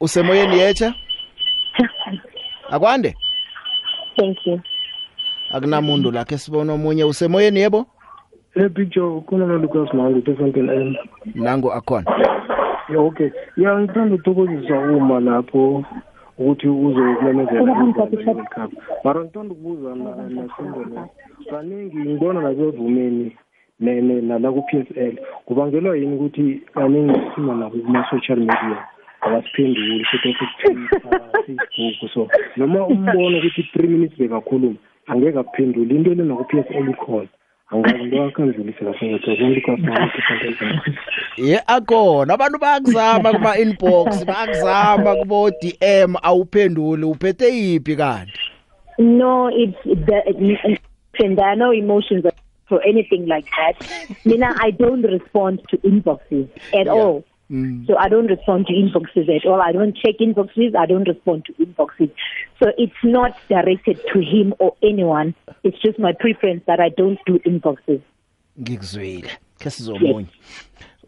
usemoyeni 0.00 0.58
yecha 0.58 0.94
akwande 2.70 3.14
Thank 4.16 4.38
you. 4.46 4.60
Akunamuntu 5.54 6.10
lakhe 6.10 6.38
sibona 6.38 6.72
omunye 6.72 7.04
usemoyeni 7.04 7.60
yebo? 7.60 7.86
Le 8.54 8.68
picture 8.68 9.20
khona 9.26 9.46
na 9.46 9.54
Lucas 9.58 9.94
Mangu 9.94 10.20
Tefontein 10.22 10.68
M 10.70 10.94
nangu 11.34 11.72
akhona. 11.72 12.04
Yeah 12.90 13.00
okay. 13.02 13.30
Yeah 13.56 13.80
ngithanda 13.80 14.14
ukuthokozisa 14.14 14.78
uma 14.78 15.20
lapho 15.20 15.84
ukuthi 16.38 16.68
uzokumemezela 16.68 17.62
World 17.62 17.94
Cup 18.54 18.72
mara 19.04 19.20
ngithanda 19.24 19.52
ukubuza 19.54 19.94
na- 19.94 20.16
nasindele 20.16 21.00
kaningi 21.50 21.96
ngibona 21.96 22.40
nasevumeni 22.40 23.36
ne- 23.80 24.00
ne- 24.00 24.20
nala 24.20 24.52
ku-PSL 24.52 25.18
kubangelwa 25.46 25.96
yini 25.96 26.16
ukuthi 26.16 26.62
kaningi 26.74 27.20
sima 27.34 27.54
nabo 27.54 27.76
kuma-social 27.78 28.38
media? 28.38 28.78
Abasiphenduli 29.20 30.04
futhi 30.04 30.34
Twitter, 30.34 30.76
Facebook 31.76 32.12
so 32.14 32.28
noma 32.56 32.86
umbona 32.86 33.38
ukuthi 33.38 33.62
three 33.72 33.88
minutes 33.88 34.18
bekakhuluma. 34.18 34.76
Angeke 35.06 35.38
akuphendule 35.38 35.94
into 35.94 36.14
lena 36.14 36.36
ku-PSL 36.36 36.90
ikhona 36.90 37.28
angazi 37.70 38.02
into 38.02 38.24
akandlulise 38.24 38.84
kahle 38.84 39.08
ngedwa 39.08 39.48
Lucas 39.48 39.80
Mangu 39.80 40.10
Tefontein 40.16 40.56
M 40.60 40.96
ye 41.36 41.60
akhona. 41.66 42.34
Abantu 42.34 42.58
bayakuzama 42.58 43.32
kuma 43.32 43.58
inbox 43.58 44.24
bayakuzama 44.24 45.16
kubo 45.16 45.50
DM 45.50 46.14
awuphenduli 46.22 47.04
uphethe 47.04 47.48
yipi 47.48 47.96
kanti 47.96 48.40
No, 48.98 49.48
it's 49.48 49.76
the 49.84 50.22
it, 50.26 50.80
and 51.18 51.36
there 51.36 51.48
are 51.48 51.56
no 51.56 51.72
emotions 51.72 52.24
or 52.70 52.80
anything 52.86 53.26
like 53.26 53.46
that. 53.56 54.16
Mina, 54.24 54.54
I 54.56 54.70
don't 54.70 55.02
respond 55.02 55.60
to 55.70 55.78
inboxes 55.78 56.48
at 56.72 56.86
all. 56.86 57.24
Mm. 57.50 57.86
So 57.86 57.96
I 57.98 58.08
don't 58.08 58.26
respond 58.26 58.66
to 58.68 58.72
inboxes 58.72 59.28
at 59.28 59.46
all. 59.46 59.60
I 59.60 59.72
don't 59.72 59.94
check 59.96 60.14
inboxes. 60.20 60.74
I 60.74 60.86
don't 60.86 61.06
respond 61.06 61.44
to 61.44 61.52
inboxes. 61.64 62.10
So 62.62 62.70
it's 62.78 63.02
not 63.04 63.36
directed 63.48 64.00
to 64.12 64.20
him 64.20 64.54
or 64.58 64.74
anyone. 64.82 65.34
It's 65.62 65.78
just 65.82 65.98
my 65.98 66.12
preference 66.12 66.62
that 66.66 66.80
I 66.80 66.88
don't 66.88 67.18
do 67.26 67.38
inboxes. 67.40 68.00
ngikuzwile 68.60 69.28
ke 69.58 69.70
sizomunye 69.70 70.26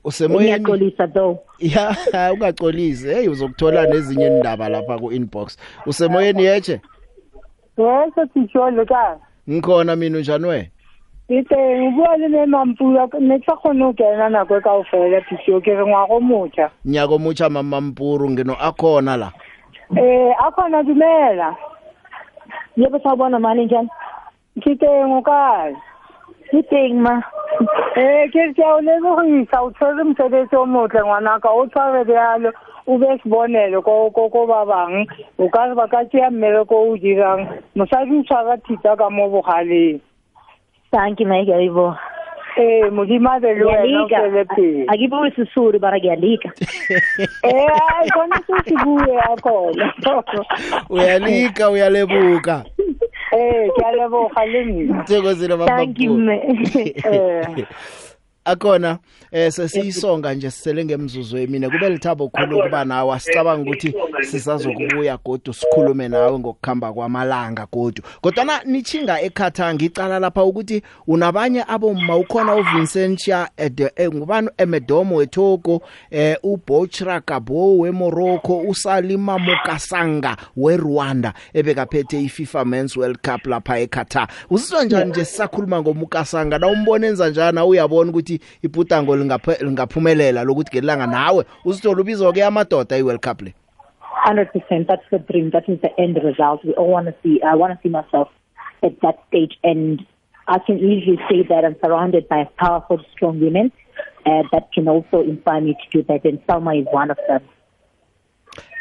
usemoyeni 0.05 0.51
Ngiyaxolisa 0.61 1.07
though. 1.15 1.39
ya 1.59 1.97
ungacolisi 2.33 3.09
hey 3.09 3.29
uzokuthola 3.29 3.87
nezinye 3.87 4.27
indaba 4.27 4.69
lapha 4.69 4.99
ku 4.99 5.13
inbox 5.13 5.57
usemoyeni 5.87 6.45
yeche 6.45 6.81
Yebo 7.79 8.27
sishole 8.35 8.85
ka. 8.85 9.19
ngikhona 9.51 9.97
mina 9.97 10.19
unjani 10.19 10.71
we 11.29 11.39
Itse 11.39 11.57
ngibone 11.57 12.29
le 12.29 12.47
mampula 12.47 13.09
ne 13.21 13.39
tsa 13.39 13.57
khona 13.57 13.89
ukena 13.89 14.29
nako 14.29 14.61
ka 14.61 14.71
ofela 14.71 15.21
tisho 15.29 15.61
ke 15.61 15.75
re 15.75 15.85
ngwago 15.85 16.21
motjha. 16.21 16.71
nyako 16.85 17.19
mucha 17.19 17.49
mama 17.49 17.81
mpuru 17.81 18.31
ngino 18.31 18.55
akhona 18.55 19.17
la 19.17 19.33
Eh 19.95 20.35
akhona 20.39 20.83
dumela. 20.83 21.57
Yebo 22.77 22.99
sawubona 22.99 23.39
mani 23.39 23.65
njani? 23.65 23.89
Ngiteng 24.59 25.19
ukazi. 25.19 25.77
Ngiteng 26.53 27.01
ma. 27.01 27.23
Eh 27.97 28.31
ke 28.33 28.53
ke 28.55 28.65
o 28.67 28.81
le 28.81 29.01
go 29.01 29.23
isa 29.23 29.63
o 29.63 29.71
tshwere 29.71 30.03
mosebetsi 30.05 30.57
o 30.57 30.67
motle 30.67 31.01
ngwana 31.03 31.41
ka 31.41 31.51
o 31.51 31.67
tshware 31.67 32.05
bjalo 32.05 32.53
o 32.87 32.99
be 32.99 33.07
sebonelo 33.23 33.83
ko 33.83 34.11
ko 34.11 34.29
ko 34.29 34.47
ba 34.47 34.67
bang 34.67 35.07
o 35.39 35.49
ka 35.49 35.67
re 35.67 35.75
ba 35.75 35.87
ka 35.89 36.05
tšea 36.05 36.31
mmereko 36.31 36.75
o 36.75 36.91
o 36.93 36.97
dirang 36.97 37.47
mosadi 37.75 38.19
o 38.19 38.23
tshwara 38.23 38.57
thita 38.67 38.97
ka 38.97 39.11
mo 39.11 39.31
bogaleng 39.31 40.01
Thank 40.93 41.21
you, 41.21 41.27
Mike. 41.27 41.49
Yebo. 41.49 41.97
Eh 42.59 42.91
modimo 42.91 43.29
a 43.31 43.39
be 43.39 43.53
le 43.55 43.65
wena 43.65 44.05
o 44.05 44.09
tswele 44.09 44.45
pele 44.45 44.87
Akibui 44.89 45.31
sisulu 45.37 45.79
bara 45.79 45.99
ngiyalika. 45.99 46.49
Eh 47.45 47.69
hayi 47.69 48.11
khona 48.11 48.41
sesibuye 48.47 49.21
akhona 49.21 49.93
uyalika 50.89 51.71
uyalebuka 51.71 52.65
Eh 53.33 53.69
ke 53.77 53.83
a 53.85 53.93
leboga 53.93 54.45
le 54.47 55.49
baba 55.49 55.67
Thank 55.67 56.01
you. 56.01 56.17
Eh. 57.05 57.67
akhona 58.47 58.99
eh 59.33 59.53
sesiyisonga 59.53 60.35
nje 60.35 60.51
sisele 60.51 60.85
ngemzuzu 60.85 61.39
emine. 61.39 61.69
Kube 61.69 61.91
lithabo 61.91 62.29
khulu 62.29 62.63
kuba 62.63 62.85
nawe. 62.85 63.15
Asicabanga 63.15 63.63
ukuthi 63.71 63.95
sisazokubuya 64.31 65.19
godu 65.25 65.53
sikhulume 65.53 66.09
nawe 66.09 66.39
ngokukhamba 66.39 66.93
kwamalanga 66.93 67.67
godu. 67.73 68.03
Kodwa 68.21 68.61
nichinga 68.65 69.21
ekhatha 69.21 69.75
ngicala 69.75 70.19
lapha 70.19 70.45
ukuthi 70.45 70.83
unabanye 71.07 71.65
abomma. 71.69 72.17
Ukhona 72.17 72.55
uVincentia 72.55 73.49
Ede- 73.57 73.93
eh, 73.97 74.11
ngubani? 74.15 74.49
Emedomo 74.59 75.17
wetoko 75.17 75.83
eh 76.11 76.37
uBochra 76.43 77.21
Gabo 77.27 77.79
weMorocco 77.79 78.59
uSalima 78.59 79.39
Mukasanga 79.39 80.37
weRwanda 80.57 81.33
ebekaphethe 81.55 82.21
iFIFA 82.23 82.65
Men's 82.65 82.97
World 82.97 83.19
Cup 83.19 83.47
lapha 83.47 83.79
eQatar 83.79 84.29
usizwa 84.51 84.85
njani 84.85 85.11
nje 85.11 85.25
sisakhuluma 85.25 85.81
ngomukasanga? 85.83 86.59
Na 86.59 86.67
umbona 86.69 87.07
enza 87.07 87.29
njani? 87.31 87.61
Uyabona 87.61 88.11
ukuthi 88.11 88.36
ibhutango 88.63 89.17
lingaphe- 89.17 89.65
lingaphumelela 89.65 90.45
lokuthi 90.45 90.77
ngelanga 90.77 91.07
nawe 91.07 91.45
uzithola 91.65 92.01
ubizwa 92.01 92.33
ke 92.33 92.45
amadoda 92.45 92.97
iWorld 92.99 93.21
Cup 93.21 93.43
le 93.43 93.53
hundred 94.27 94.51
percent. 94.53 94.89
That's 94.89 95.05
the 95.11 95.19
dream. 95.19 95.51
That 95.51 95.69
is 95.69 95.81
the 95.83 95.91
end 96.01 96.19
result. 96.23 96.65
We 96.65 96.75
all 96.75 96.91
want 96.91 97.07
to 97.07 97.15
see. 97.23 97.41
I 97.43 97.55
want 97.55 97.73
to 97.75 97.79
see 97.83 97.91
myself 97.91 98.29
at 98.83 99.01
that 99.03 99.23
stage, 99.29 99.57
and 99.63 100.05
I 100.49 100.59
can 100.59 100.79
easily 100.79 101.19
say 101.29 101.43
that 101.49 101.65
I'm 101.65 101.77
surrounded 101.85 102.29
by 102.29 102.49
powerful, 102.59 103.01
strong 103.13 103.41
women 103.41 103.71
uh, 104.25 104.43
that 104.53 104.73
can 104.73 104.89
also 104.89 105.21
inspire 105.23 105.61
me 105.61 105.75
to 105.75 105.99
do 105.99 106.03
that, 106.09 106.25
and 106.25 106.41
Salma 106.47 106.81
is 106.81 106.87
one 106.91 107.11
of 107.11 107.19
them. 107.29 107.43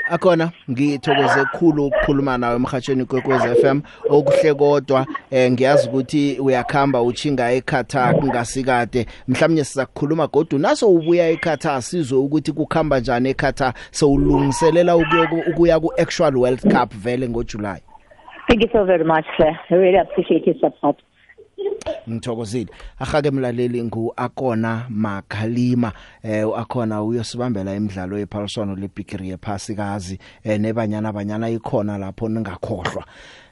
Akhona 0.10 0.51
ngithokoze 0.72 1.41
ukukhulu 1.41 1.86
ukukhuluma 1.86 2.38
nawe 2.38 2.56
emhathweni 2.56 3.06
kwekwez 3.06 3.41
FM 3.62 3.82
okuhle 4.10 4.53
kodwa 4.53 5.06
eh 5.32 5.51
ngiyazi 5.51 5.89
ukuthi 5.89 6.38
uyakhamba 6.39 7.01
uchinga 7.01 7.51
eKatar 7.51 8.16
kungasikade 8.16 9.06
mhlawumnye 9.28 9.64
sizakukhuluma 9.64 10.28
godwa 10.28 10.60
naso 10.60 10.89
ubuya 10.89 11.30
eKatar 11.30 11.82
sizwe 11.82 12.18
ukuthi 12.18 12.51
kukhamba 12.51 12.99
njani 12.99 13.30
eKatar 13.30 13.74
sewulungiselela 13.91 14.97
ukuya 14.97 15.80
ku 15.80 15.93
actual 15.97 16.38
World 16.38 16.62
Cup 16.62 16.93
vele 16.93 17.30
ngoJuly 17.30 17.82
Thank 18.47 18.62
you 18.62 18.70
so 18.72 18.86
very 18.86 19.03
much, 19.03 19.26
Claire. 19.36 19.60
I 19.72 19.74
really 19.74 19.97
appreciate 19.97 20.45
your 20.45 20.56
support. 20.60 21.01
Ngithokozile 22.09 22.72
ahake 22.99 23.32
mlaleli 23.32 23.84
ngu 23.84 24.13
akona 24.16 24.86
magalima 24.89 25.91
eh 26.24 26.47
akhona 26.57 27.03
uyosibambela 27.03 27.76
imidlalo 27.76 28.18
yephaliswano 28.18 28.76
lebigiri 28.76 29.30
yephasikazi 29.30 30.20
eh 30.43 30.59
nebanyana 30.59 31.13
banyana 31.13 31.49
ikhona 31.49 31.97
lapho 31.97 32.30
ningakhohlwa. 32.30 33.05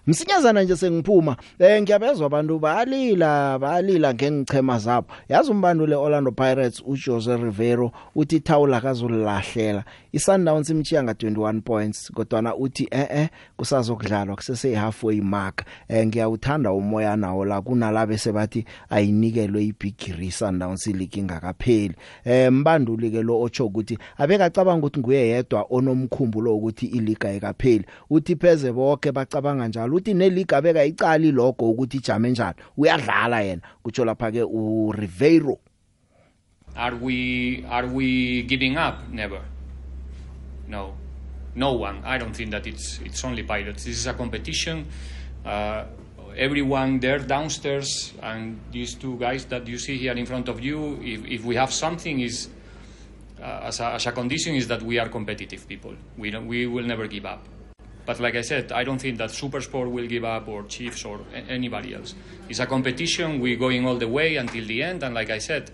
Msinyazana 0.08 0.64
nje 0.64 0.76
sengiphuma. 0.76 1.38
Eh 1.60 1.82
ngiyabezwa 1.82 2.26
abantu 2.26 2.60
balila 2.60 3.60
balila 3.60 4.14
ngengichema 4.14 4.80
zabo. 4.80 5.08
Yazi 5.30 5.51
umbandule 5.51 5.95
Orlando 5.95 6.32
Pirates 6.32 6.84
uJose 6.86 7.38
Rivero 7.38 7.91
uthi 8.16 8.39
thawula 8.39 8.82
kazulahlela 8.82 9.84
iSundowns 10.12 10.70
imchiya 10.70 11.04
nga 11.04 11.12
21 11.12 11.62
points 11.62 12.12
kodwa 12.12 12.56
uthi 12.56 12.88
eh 12.91 13.08
eh 13.12 13.30
kusazokudlalwa 13.58 14.36
kusese 14.36 14.76
halfway 14.76 15.22
mark. 15.22 15.66
Eh 15.88 16.08
ngiyawuthanda 16.08 16.72
umoya 16.72 17.16
nawo 17.16 17.45
la 17.45 17.62
kunalabe 17.62 18.18
sebathi 18.18 18.66
ayinikelwe 18.89 19.64
ibigiri 19.64 20.32
Sundowns 20.32 20.88
league 20.88 21.22
ingakapheli. 21.22 21.95
Eh 22.26 22.51
mbanduli 22.51 23.12
ke 23.12 23.24
lo 23.24 23.41
ocho 23.41 23.66
ukuthi 23.66 23.97
abeka 24.18 24.49
cabanga 24.49 24.88
ukuthi 24.88 24.99
nguye 24.99 25.28
yedwa 25.28 25.66
onomkhumbulo 25.70 26.56
ukuthi 26.56 26.86
iliga 26.86 27.32
ekapheli. 27.32 27.86
Uthi 28.10 28.36
pheze 28.36 28.72
bonke 28.72 29.12
bacabanga 29.12 29.68
njalo 29.68 29.93
uthi 29.96 30.14
neliga 30.14 30.58
abeka 30.58 30.86
icali 30.86 31.32
lokho 31.32 31.70
ukuthi 31.70 31.98
ijame 31.98 32.30
njani 32.30 32.56
uyadlala 32.78 33.41
yena 33.41 33.62
kutsho 33.84 34.06
lapha 34.06 34.32
ke 34.32 34.44
u 34.44 34.91
Ribeiro 34.91 35.60
Are 36.76 36.96
we 36.96 37.64
are 37.70 37.86
we 37.86 38.41
giving 38.44 38.78
up? 38.78 39.08
Never. 39.12 39.41
No, 40.68 40.96
no 41.54 41.74
one. 41.74 42.02
I 42.04 42.18
don't 42.18 42.36
think 42.36 42.50
that 42.52 42.66
it's 42.66 43.00
it's 43.06 43.24
only 43.24 43.44
pilots. 43.44 43.86
This 43.86 43.98
is 43.98 44.08
a 44.08 44.14
competition. 44.14 44.88
Uh, 45.46 45.86
everyone 46.36 47.00
there 47.00 47.20
downstairs 47.20 48.14
and 48.24 48.60
these 48.72 48.96
two 48.96 49.18
guys 49.20 49.46
that 49.46 49.68
you 49.68 49.78
see 49.78 49.98
here 49.98 50.14
in 50.14 50.26
front 50.26 50.50
of 50.50 50.62
you. 50.62 50.98
If 51.04 51.26
if 51.26 51.46
we 51.46 51.56
have 51.56 51.72
something 51.72 52.22
is 52.22 52.50
uh, 53.39 53.70
as, 53.70 53.80
a, 53.80 53.94
as 53.94 54.08
a 54.08 54.12
condition 54.12 54.56
is 54.56 54.68
that 54.68 54.82
we 54.82 54.98
are 54.98 55.10
competitive 55.10 55.68
people. 55.68 55.94
We 56.18 56.32
don't 56.32 56.48
we 56.48 56.66
will 56.66 56.86
never 56.86 57.08
give 57.08 57.26
up. 57.26 57.46
But 58.06 58.20
like 58.20 58.36
I 58.36 58.41
said, 58.41 58.72
I 58.72 58.84
don't 58.84 58.99
think 58.99 59.18
that 59.18 59.30
Supersport 59.30 59.89
will 59.89 60.08
give 60.08 60.26
up 60.26 60.47
or 60.47 60.64
Chiefs 60.64 61.06
or 61.06 61.22
anybody 61.47 61.93
else. 61.93 62.16
It's 62.49 62.60
a 62.60 62.66
competition. 62.66 63.39
We're 63.39 63.58
going 63.58 63.88
all 63.88 63.95
the 63.95 64.08
way 64.08 64.36
until 64.36 64.66
the 64.66 64.84
end. 64.84 65.04
And 65.04 65.16
like 65.16 65.30
I 65.30 65.38
said, 65.38 65.72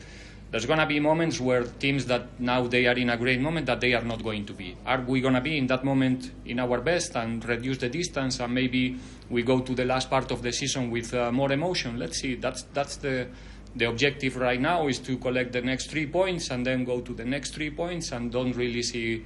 there's 0.51 0.65
going 0.65 0.79
to 0.79 0.85
be 0.85 0.99
moments 0.99 1.39
where 1.39 1.63
teams 1.63 2.05
that 2.05 2.39
now 2.39 2.65
they 2.67 2.87
are 2.87 2.97
in 2.97 3.09
a 3.09 3.17
great 3.17 3.39
moment 3.39 3.65
that 3.67 3.81
they 3.81 3.93
are 3.93 4.03
not 4.03 4.23
going 4.23 4.45
to 4.45 4.53
be. 4.53 4.75
Are 4.85 5.01
we 5.01 5.21
going 5.21 5.35
to 5.35 5.41
be 5.41 5.57
in 5.57 5.67
that 5.67 5.83
moment 5.83 6.31
in 6.45 6.59
our 6.59 6.81
best 6.81 7.15
and 7.15 7.43
reduce 7.45 7.77
the 7.77 7.89
distance 7.89 8.39
and 8.39 8.53
maybe 8.53 8.97
we 9.29 9.43
go 9.43 9.59
to 9.59 9.75
the 9.75 9.85
last 9.85 10.09
part 10.09 10.31
of 10.31 10.41
the 10.41 10.51
season 10.51 10.89
with 10.89 11.13
uh, 11.13 11.31
more 11.31 11.51
emotion? 11.51 11.99
Let's 11.99 12.19
see. 12.19 12.35
That's 12.35 12.63
that's 12.73 12.97
the 12.97 13.27
the 13.75 13.85
objective 13.85 14.37
right 14.37 14.59
now 14.59 14.87
is 14.87 14.97
to 14.99 15.17
collect 15.17 15.53
the 15.53 15.61
next 15.61 15.91
three 15.91 16.07
points 16.07 16.49
and 16.49 16.65
then 16.65 16.83
go 16.83 17.01
to 17.01 17.13
the 17.13 17.25
next 17.25 17.53
three 17.53 17.69
points 17.69 18.11
and 18.11 18.31
don't 18.31 18.55
really 18.55 18.81
see 18.81 19.25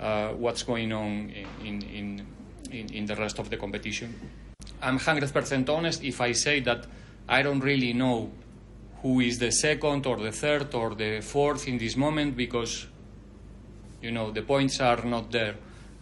uh, 0.00 0.30
what's 0.30 0.62
going 0.62 0.92
on 0.92 1.30
in, 1.30 1.46
in, 1.64 1.82
in, 1.82 2.26
in 2.72 3.06
the 3.06 3.16
rest 3.16 3.38
of 3.38 3.50
the 3.50 3.56
competition. 3.56 4.14
I'm 4.82 4.98
100% 4.98 5.68
honest 5.68 6.02
if 6.04 6.20
I 6.20 6.32
say 6.32 6.60
that 6.60 6.86
I 7.28 7.42
don't 7.42 7.60
really 7.60 7.92
know 7.92 8.30
who 9.02 9.20
is 9.20 9.38
the 9.38 9.50
second 9.50 10.06
or 10.06 10.16
the 10.16 10.32
third 10.32 10.74
or 10.74 10.94
the 10.94 11.20
fourth 11.20 11.68
in 11.68 11.78
this 11.78 11.96
moment 11.96 12.36
because, 12.36 12.86
you 14.02 14.10
know, 14.10 14.30
the 14.30 14.42
points 14.42 14.80
are 14.80 15.02
not 15.04 15.30
there. 15.30 15.54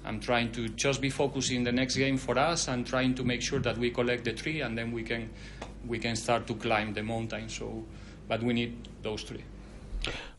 I'm 0.05 0.21
trying 0.21 0.53
to 0.53 0.69
just 0.69 1.01
be 1.01 1.11
focusing 1.11 1.65
the 1.65 1.73
next 1.73 1.97
game 1.97 2.19
for 2.19 2.39
us 2.39 2.69
and 2.69 2.87
trying 2.87 3.15
to 3.15 3.25
make 3.25 3.41
sure 3.41 3.59
that 3.61 3.79
we 3.79 3.91
collect 3.91 4.25
the 4.25 4.33
three 4.33 4.61
and 4.61 4.77
then 4.77 4.93
we 4.93 5.03
can 5.03 5.31
we 5.87 5.99
can 5.99 6.17
start 6.17 6.47
to 6.47 6.55
climb 6.55 6.95
the 6.95 7.03
mountain. 7.03 7.49
So, 7.49 7.85
but 8.29 8.43
we 8.43 8.53
need 8.53 8.89
those 9.03 9.23
three. 9.23 9.45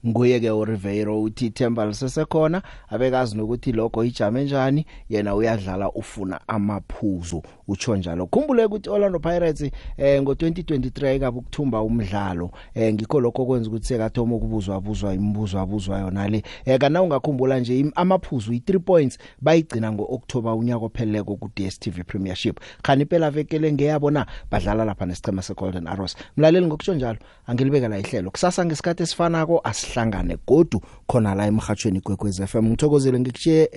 Nguye 0.08 0.40
ke 0.40 0.52
uRibeiro 0.52 1.22
uthi 1.22 1.50
Themba 1.50 1.86
lisesekhona 1.86 2.62
abekazi 2.90 3.38
nokuthi 3.38 3.72
lokho 3.72 4.04
ijame 4.04 4.44
njani 4.44 4.86
yena 5.10 5.36
uyadlala 5.36 5.92
ufuna 5.92 6.40
amaphuzu. 6.48 7.44
Utsho 7.68 7.96
njalo. 7.96 8.26
Khumbule 8.28 8.66
ukuthi 8.66 8.90
Orlando 8.90 9.20
Pirates 9.20 9.72
eh 9.98 10.22
ngo2023 10.22 11.16
ikabe 11.16 11.38
ukuthumba 11.40 11.82
umdlalo. 11.82 12.52
Eh 12.74 12.94
ngikho 12.94 13.20
lokho 13.20 13.46
kwenza 13.46 13.70
ukuthi 13.70 13.88
sekathoma 13.88 14.36
ukubuzwa 14.36 14.82
buzwa 14.82 15.14
imibuzo 15.14 15.60
abuzwa 15.60 16.00
yona 16.00 16.28
le. 16.28 16.44
Eh 16.66 16.80
kana 16.80 17.02
ungakhumbula 17.02 17.60
nje 17.60 17.80
im- 17.80 17.92
amaphuzu 17.96 18.52
i3 18.54 18.80
points 18.80 19.18
bayigcina 19.42 19.92
ngoOctober 19.92 20.54
unyaka 20.54 20.86
opheleleko 20.86 21.36
ku 21.36 21.50
DStv 21.56 22.04
Premiership. 22.08 22.60
Khani 22.84 23.06
phela 23.06 23.32
vekele 23.32 23.74
ngeyabona 23.74 24.26
badlala 24.52 24.86
lapha 24.86 25.06
nesicema 25.06 25.42
seGolden 25.42 25.88
Arrows. 25.88 26.16
Mlaleli 26.38 26.66
ngokutsho 26.66 26.94
njalo 26.94 27.18
angilibekela 27.48 28.00
ihlelo. 28.00 28.32
Kusasa 28.32 28.66
ngesikhathi 28.66 29.04
esifanako 29.04 29.62
asihlangane 29.64 30.38
godu 30.48 30.82
khona 31.08 31.36
la 31.36 31.46
emhathweni 31.48 32.02
kwekwez 32.02 32.42
FM 32.46 32.66
ngithokozele 32.66 33.20
ngikuchiye 33.20 33.70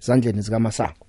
ezandleni 0.00 0.40
zika 0.42 0.58
Masango 0.58 1.06